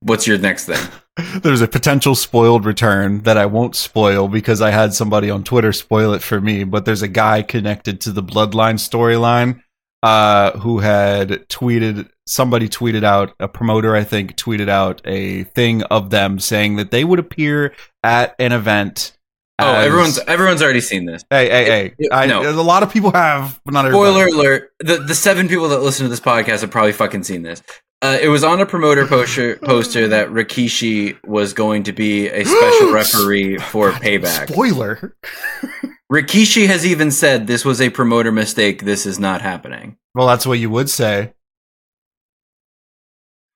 what's 0.00 0.26
your 0.26 0.38
next 0.38 0.66
thing? 0.66 0.78
There's 1.42 1.62
a 1.62 1.68
potential 1.68 2.14
spoiled 2.14 2.64
return 2.64 3.22
that 3.22 3.38
I 3.38 3.46
won't 3.46 3.74
spoil 3.74 4.28
because 4.28 4.60
I 4.60 4.70
had 4.70 4.94
somebody 4.94 5.30
on 5.30 5.44
Twitter 5.44 5.72
spoil 5.72 6.12
it 6.12 6.22
for 6.22 6.40
me. 6.40 6.64
But 6.64 6.84
there's 6.84 7.00
a 7.00 7.08
guy 7.08 7.42
connected 7.42 8.02
to 8.02 8.12
the 8.12 8.22
Bloodline 8.22 8.74
storyline 8.78 9.62
uh, 10.06 10.58
who 10.58 10.78
had 10.78 11.30
tweeted. 11.48 12.08
Somebody 12.28 12.68
tweeted 12.68 13.04
out 13.04 13.34
a 13.38 13.46
promoter, 13.46 13.94
I 13.94 14.02
think, 14.02 14.36
tweeted 14.36 14.68
out 14.68 15.00
a 15.04 15.44
thing 15.44 15.82
of 15.84 16.10
them 16.10 16.40
saying 16.40 16.74
that 16.76 16.90
they 16.90 17.04
would 17.04 17.18
appear 17.20 17.72
at 18.02 18.34
an 18.40 18.50
event. 18.52 19.12
Oh, 19.58 19.72
as- 19.74 19.86
everyone's 19.86 20.18
everyone's 20.26 20.62
already 20.62 20.80
seen 20.80 21.06
this. 21.06 21.22
Hey, 21.30 21.48
hey, 21.48 21.64
hey! 21.64 21.94
It- 21.98 22.12
I, 22.12 22.26
no. 22.26 22.42
A 22.48 22.52
lot 22.62 22.82
of 22.82 22.92
people 22.92 23.12
have, 23.12 23.60
but 23.64 23.74
not 23.74 23.86
everybody. 23.86 24.10
Spoiler 24.10 24.26
alert: 24.26 24.72
the 24.80 24.96
the 24.98 25.14
seven 25.14 25.48
people 25.48 25.68
that 25.68 25.80
listen 25.80 26.04
to 26.04 26.10
this 26.10 26.20
podcast 26.20 26.60
have 26.62 26.70
probably 26.70 26.92
fucking 26.92 27.22
seen 27.22 27.42
this. 27.42 27.62
Uh, 28.02 28.18
it 28.20 28.28
was 28.28 28.44
on 28.44 28.60
a 28.60 28.66
promoter 28.66 29.06
poster 29.06 29.56
poster 29.56 30.08
that 30.08 30.28
Rikishi 30.28 31.16
was 31.24 31.52
going 31.54 31.84
to 31.84 31.92
be 31.92 32.28
a 32.28 32.44
special 32.44 32.92
referee 32.92 33.56
for 33.58 33.92
Payback. 33.92 34.48
Spoiler. 34.52 35.16
Rikishi 36.12 36.66
has 36.66 36.86
even 36.86 37.10
said 37.10 37.46
this 37.46 37.64
was 37.64 37.80
a 37.80 37.90
promoter 37.90 38.30
mistake. 38.30 38.84
This 38.84 39.06
is 39.06 39.18
not 39.18 39.42
happening. 39.42 39.96
Well, 40.14 40.26
that's 40.26 40.46
what 40.46 40.58
you 40.58 40.70
would 40.70 40.88
say. 40.88 41.32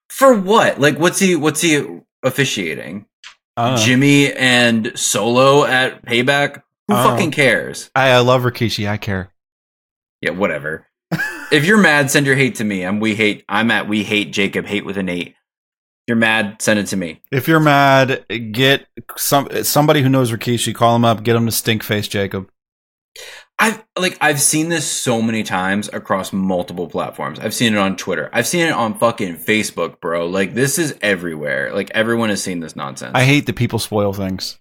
For 0.08 0.34
what? 0.36 0.80
Like, 0.80 0.98
what's 0.98 1.18
he? 1.20 1.36
What's 1.36 1.60
he 1.60 2.00
officiating? 2.22 3.06
Uh, 3.56 3.76
Jimmy 3.76 4.32
and 4.32 4.92
Solo 4.98 5.64
at 5.64 6.04
Payback. 6.04 6.62
Who 6.88 6.94
Oh. 6.96 7.04
fucking 7.10 7.30
cares? 7.30 7.90
I, 7.94 8.10
I 8.10 8.18
love 8.18 8.42
Rikishi. 8.42 8.88
I 8.88 8.96
care. 8.96 9.32
Yeah, 10.20 10.30
whatever. 10.30 10.86
if 11.52 11.64
you're 11.64 11.78
mad, 11.80 12.10
send 12.10 12.26
your 12.26 12.34
hate 12.36 12.56
to 12.56 12.64
me. 12.64 12.84
I'm 12.84 13.00
we 13.00 13.14
hate. 13.14 13.44
I'm 13.48 13.70
at 13.70 13.88
we 13.88 14.02
hate 14.02 14.32
Jacob. 14.32 14.66
Hate 14.66 14.84
with 14.84 14.96
an 14.98 15.08
eight. 15.08 15.34
You're 16.10 16.16
mad, 16.16 16.60
send 16.60 16.80
it 16.80 16.86
to 16.88 16.96
me. 16.96 17.20
If 17.30 17.46
you're 17.46 17.60
mad, 17.60 18.26
get 18.50 18.88
some 19.16 19.48
somebody 19.62 20.02
who 20.02 20.08
knows 20.08 20.32
Rikishi. 20.32 20.74
Call 20.74 20.96
him 20.96 21.04
up. 21.04 21.22
Get 21.22 21.36
him 21.36 21.46
to 21.46 21.52
stink 21.52 21.84
face 21.84 22.08
Jacob. 22.08 22.50
I've 23.60 23.84
like 23.96 24.18
I've 24.20 24.40
seen 24.40 24.70
this 24.70 24.90
so 24.90 25.22
many 25.22 25.44
times 25.44 25.88
across 25.92 26.32
multiple 26.32 26.88
platforms. 26.88 27.38
I've 27.38 27.54
seen 27.54 27.74
it 27.74 27.78
on 27.78 27.94
Twitter. 27.96 28.28
I've 28.32 28.48
seen 28.48 28.66
it 28.66 28.72
on 28.72 28.98
fucking 28.98 29.36
Facebook, 29.36 30.00
bro. 30.00 30.26
Like 30.26 30.54
this 30.54 30.80
is 30.80 30.98
everywhere. 31.00 31.72
Like 31.72 31.92
everyone 31.94 32.30
has 32.30 32.42
seen 32.42 32.58
this 32.58 32.74
nonsense. 32.74 33.12
I 33.14 33.22
hate 33.22 33.46
that 33.46 33.54
people 33.54 33.78
spoil 33.78 34.12
things. 34.12 34.58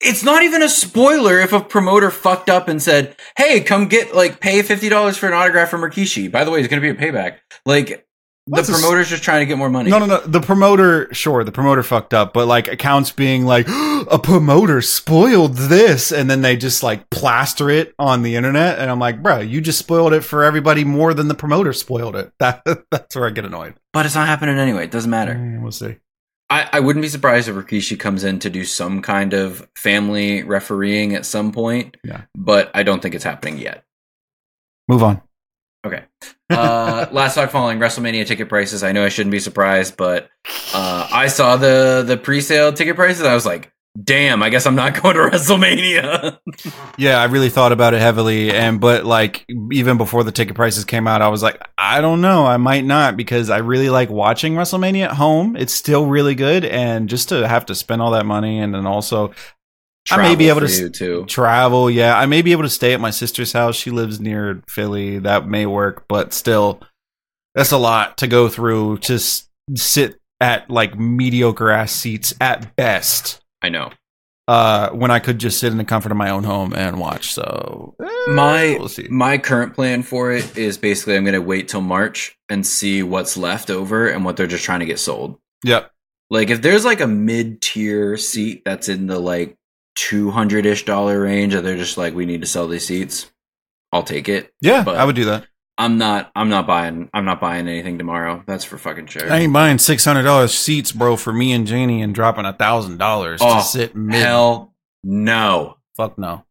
it's 0.00 0.22
not 0.22 0.42
even 0.42 0.62
a 0.62 0.68
spoiler 0.68 1.40
if 1.40 1.54
a 1.54 1.60
promoter 1.60 2.10
fucked 2.10 2.50
up 2.50 2.68
and 2.68 2.82
said, 2.82 3.16
"Hey, 3.38 3.60
come 3.60 3.88
get 3.88 4.14
like 4.14 4.38
pay 4.40 4.60
fifty 4.60 4.90
dollars 4.90 5.16
for 5.16 5.28
an 5.28 5.32
autograph 5.32 5.70
from 5.70 5.80
Rikishi." 5.80 6.30
By 6.30 6.44
the 6.44 6.50
way, 6.50 6.60
it's 6.60 6.68
going 6.68 6.82
to 6.82 6.92
be 6.92 6.96
a 6.96 7.10
payback. 7.10 7.38
Like 7.64 8.07
What's 8.48 8.68
the 8.68 8.74
a 8.74 8.76
s- 8.76 8.82
promoter's 8.82 9.08
just 9.08 9.22
trying 9.22 9.40
to 9.40 9.46
get 9.46 9.58
more 9.58 9.68
money. 9.70 9.90
No, 9.90 9.98
no, 9.98 10.06
no. 10.06 10.20
The 10.20 10.40
promoter, 10.40 11.12
sure, 11.14 11.44
the 11.44 11.52
promoter 11.52 11.82
fucked 11.82 12.14
up, 12.14 12.32
but 12.32 12.46
like 12.46 12.66
accounts 12.68 13.10
being 13.12 13.44
like, 13.44 13.66
a 14.10 14.18
promoter 14.18 14.80
spoiled 14.82 15.54
this, 15.54 16.10
and 16.12 16.28
then 16.30 16.42
they 16.42 16.56
just 16.56 16.82
like 16.82 17.08
plaster 17.10 17.70
it 17.70 17.94
on 17.98 18.22
the 18.22 18.36
internet, 18.36 18.78
and 18.78 18.90
I'm 18.90 18.98
like, 18.98 19.22
bro, 19.22 19.40
you 19.40 19.60
just 19.60 19.78
spoiled 19.78 20.12
it 20.12 20.22
for 20.22 20.44
everybody 20.44 20.84
more 20.84 21.14
than 21.14 21.28
the 21.28 21.34
promoter 21.34 21.72
spoiled 21.72 22.16
it. 22.16 22.32
That 22.38 22.62
that's 22.90 23.14
where 23.16 23.26
I 23.26 23.30
get 23.30 23.44
annoyed. 23.44 23.74
But 23.92 24.06
it's 24.06 24.14
not 24.14 24.26
happening 24.28 24.58
anyway. 24.58 24.84
It 24.84 24.90
doesn't 24.90 25.10
matter. 25.10 25.34
Mm, 25.34 25.62
We'll 25.62 25.72
see. 25.72 25.96
I, 26.50 26.66
I 26.72 26.80
wouldn't 26.80 27.02
be 27.02 27.08
surprised 27.10 27.46
if 27.48 27.54
Rikishi 27.56 27.98
comes 28.00 28.24
in 28.24 28.38
to 28.38 28.48
do 28.48 28.64
some 28.64 29.02
kind 29.02 29.34
of 29.34 29.68
family 29.76 30.42
refereeing 30.44 31.14
at 31.14 31.26
some 31.26 31.52
point. 31.52 31.98
Yeah. 32.02 32.22
But 32.34 32.70
I 32.74 32.84
don't 32.84 33.02
think 33.02 33.14
it's 33.14 33.24
happening 33.24 33.58
yet. 33.58 33.84
Move 34.88 35.02
on. 35.02 35.20
Okay. 35.86 36.04
Uh, 36.50 37.06
last 37.12 37.34
talk 37.34 37.50
following 37.50 37.78
WrestleMania 37.78 38.26
ticket 38.26 38.48
prices. 38.48 38.82
I 38.82 38.92
know 38.92 39.04
I 39.04 39.08
shouldn't 39.08 39.32
be 39.32 39.40
surprised, 39.40 39.96
but 39.96 40.28
uh, 40.74 41.08
I 41.10 41.28
saw 41.28 41.56
the 41.56 42.04
the 42.06 42.16
pre-sale 42.16 42.72
ticket 42.72 42.96
prices. 42.96 43.22
I 43.22 43.34
was 43.34 43.46
like, 43.46 43.72
damn, 44.02 44.42
I 44.42 44.48
guess 44.48 44.66
I'm 44.66 44.74
not 44.74 44.94
going 45.02 45.16
to 45.16 45.22
WrestleMania. 45.22 46.38
Yeah, 46.96 47.20
I 47.20 47.24
really 47.26 47.48
thought 47.48 47.72
about 47.72 47.94
it 47.94 48.00
heavily, 48.00 48.50
and 48.50 48.80
but 48.80 49.04
like 49.04 49.44
even 49.72 49.98
before 49.98 50.24
the 50.24 50.32
ticket 50.32 50.56
prices 50.56 50.84
came 50.84 51.06
out, 51.06 51.22
I 51.22 51.28
was 51.28 51.42
like, 51.42 51.60
I 51.76 52.00
don't 52.00 52.20
know, 52.20 52.44
I 52.44 52.56
might 52.56 52.84
not 52.84 53.16
because 53.16 53.50
I 53.50 53.58
really 53.58 53.90
like 53.90 54.10
watching 54.10 54.54
WrestleMania 54.54 55.06
at 55.06 55.12
home. 55.12 55.56
It's 55.56 55.72
still 55.72 56.06
really 56.06 56.34
good, 56.34 56.64
and 56.64 57.08
just 57.08 57.28
to 57.28 57.46
have 57.46 57.66
to 57.66 57.74
spend 57.74 58.02
all 58.02 58.12
that 58.12 58.26
money 58.26 58.58
and 58.58 58.74
then 58.74 58.86
also 58.86 59.32
I 60.10 60.16
may 60.28 60.34
be 60.36 60.48
able 60.48 60.60
to 60.66 60.90
too. 60.90 61.24
travel, 61.26 61.90
yeah, 61.90 62.18
I 62.18 62.26
may 62.26 62.42
be 62.42 62.52
able 62.52 62.62
to 62.64 62.68
stay 62.68 62.92
at 62.94 63.00
my 63.00 63.10
sister's 63.10 63.52
house. 63.52 63.76
She 63.76 63.90
lives 63.90 64.20
near 64.20 64.62
Philly. 64.68 65.18
That 65.18 65.46
may 65.48 65.66
work, 65.66 66.06
but 66.08 66.32
still, 66.32 66.80
That's 67.54 67.72
a 67.72 67.78
lot 67.78 68.18
to 68.18 68.26
go 68.26 68.48
through 68.48 68.98
to 68.98 69.14
s- 69.14 69.48
sit 69.74 70.20
at 70.40 70.70
like 70.70 70.98
mediocre 70.98 71.70
ass 71.70 71.92
seats 71.92 72.32
at 72.40 72.74
best. 72.76 73.40
I 73.62 73.68
know. 73.70 73.90
Uh, 74.46 74.88
when 74.92 75.10
I 75.10 75.18
could 75.18 75.38
just 75.38 75.58
sit 75.58 75.72
in 75.72 75.76
the 75.78 75.84
comfort 75.84 76.10
of 76.10 76.16
my 76.16 76.30
own 76.30 76.42
home 76.44 76.72
and 76.72 76.98
watch. 76.98 77.34
So 77.34 77.94
eh, 78.02 78.32
my 78.32 78.78
we'll 78.80 78.88
my 79.10 79.36
current 79.36 79.74
plan 79.74 80.02
for 80.02 80.32
it 80.32 80.56
is 80.56 80.78
basically 80.78 81.16
I'm 81.16 81.24
going 81.24 81.34
to 81.34 81.42
wait 81.42 81.68
till 81.68 81.82
March 81.82 82.34
and 82.48 82.66
see 82.66 83.02
what's 83.02 83.36
left 83.36 83.68
over 83.68 84.08
and 84.08 84.24
what 84.24 84.38
they're 84.38 84.46
just 84.46 84.64
trying 84.64 84.80
to 84.80 84.86
get 84.86 84.98
sold. 85.00 85.38
Yep. 85.64 85.90
Like 86.30 86.48
if 86.48 86.62
there's 86.62 86.86
like 86.86 87.00
a 87.02 87.06
mid 87.06 87.60
tier 87.60 88.16
seat 88.16 88.62
that's 88.64 88.88
in 88.88 89.06
the 89.06 89.18
like 89.18 89.54
two 89.98 90.30
hundred 90.30 90.64
ish 90.64 90.84
dollar 90.84 91.20
range, 91.20 91.54
and 91.54 91.66
they're 91.66 91.76
just 91.76 91.98
like 91.98 92.14
we 92.14 92.24
need 92.24 92.40
to 92.40 92.46
sell 92.46 92.68
these 92.68 92.86
seats, 92.86 93.30
I'll 93.92 94.04
take 94.04 94.28
it. 94.28 94.52
Yeah, 94.60 94.84
but 94.84 94.96
I 94.96 95.04
would 95.04 95.16
do 95.16 95.24
that. 95.26 95.46
I'm 95.76 95.98
not. 95.98 96.30
I'm 96.36 96.48
not 96.48 96.66
buying. 96.66 97.10
I'm 97.12 97.24
not 97.24 97.40
buying 97.40 97.66
anything 97.66 97.98
tomorrow. 97.98 98.44
That's 98.46 98.64
for 98.64 98.78
fucking 98.78 99.06
sure. 99.06 99.30
I 99.30 99.38
ain't 99.38 99.52
buying 99.52 99.78
six 99.78 100.04
hundred 100.04 100.22
dollars 100.22 100.54
seats, 100.54 100.92
bro, 100.92 101.16
for 101.16 101.32
me 101.32 101.52
and 101.52 101.66
Jannie, 101.66 102.00
and 102.02 102.14
dropping 102.14 102.44
a 102.44 102.52
thousand 102.52 102.98
dollars 102.98 103.40
to 103.40 103.60
sit. 103.62 103.96
Mid. 103.96 104.20
Hell 104.20 104.72
no. 105.02 105.76
Fuck 105.96 106.16
no. 106.16 106.44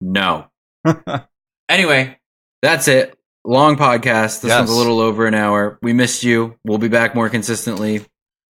No. 0.00 0.46
anyway, 1.68 2.18
that's 2.60 2.86
it. 2.86 3.18
Long 3.44 3.76
podcast. 3.76 4.42
This 4.42 4.50
yes. 4.50 4.60
one's 4.60 4.70
a 4.70 4.76
little 4.76 5.00
over 5.00 5.26
an 5.26 5.34
hour. 5.34 5.78
We 5.82 5.92
missed 5.92 6.22
you. 6.22 6.56
We'll 6.64 6.78
be 6.78 6.88
back 6.88 7.16
more 7.16 7.28
consistently. 7.28 8.04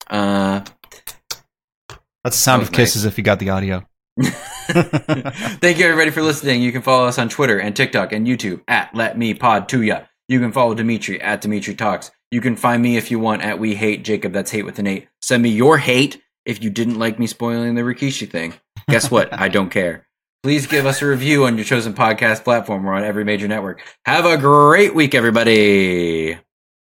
Uh, 0.08 0.62
that's 2.22 2.36
the 2.36 2.42
sound 2.42 2.62
of 2.62 2.70
kisses 2.70 3.04
nice. 3.04 3.12
if 3.12 3.18
you 3.18 3.24
got 3.24 3.38
the 3.38 3.50
audio. 3.50 3.86
Thank 4.20 5.78
you 5.78 5.86
everybody 5.86 6.10
for 6.10 6.22
listening. 6.22 6.62
You 6.62 6.72
can 6.72 6.82
follow 6.82 7.06
us 7.06 7.18
on 7.18 7.28
Twitter 7.28 7.58
and 7.58 7.74
TikTok 7.74 8.12
and 8.12 8.26
YouTube 8.26 8.62
at 8.68 8.94
Let 8.94 9.16
Me 9.16 9.34
Pod 9.34 9.68
to 9.70 9.82
Ya. 9.82 10.02
You 10.28 10.40
can 10.40 10.52
follow 10.52 10.74
Demetri 10.74 11.20
at 11.20 11.40
Demetri 11.40 11.74
Talks. 11.74 12.10
You 12.30 12.40
can 12.40 12.56
find 12.56 12.82
me 12.82 12.96
if 12.96 13.10
you 13.10 13.18
want 13.18 13.42
at 13.42 13.58
We 13.58 13.74
Hate 13.74 14.04
Jacob. 14.04 14.32
That's 14.32 14.50
hate 14.50 14.64
with 14.64 14.78
an 14.78 14.86
eight. 14.86 15.08
Send 15.20 15.42
me 15.42 15.50
your 15.50 15.78
hate 15.78 16.20
if 16.44 16.62
you 16.62 16.70
didn't 16.70 16.98
like 16.98 17.18
me 17.18 17.26
spoiling 17.26 17.74
the 17.74 17.82
Rikishi 17.82 18.30
thing. 18.30 18.54
Guess 18.88 19.10
what? 19.10 19.32
I 19.32 19.48
don't 19.48 19.70
care. 19.70 20.06
Please 20.42 20.66
give 20.66 20.86
us 20.86 21.00
a 21.02 21.06
review 21.06 21.44
on 21.44 21.56
your 21.56 21.64
chosen 21.64 21.94
podcast 21.94 22.44
platform 22.44 22.86
or 22.86 22.94
on 22.94 23.04
every 23.04 23.24
major 23.24 23.46
network. 23.46 23.82
Have 24.04 24.24
a 24.24 24.36
great 24.36 24.94
week, 24.94 25.14
everybody. 25.14 26.38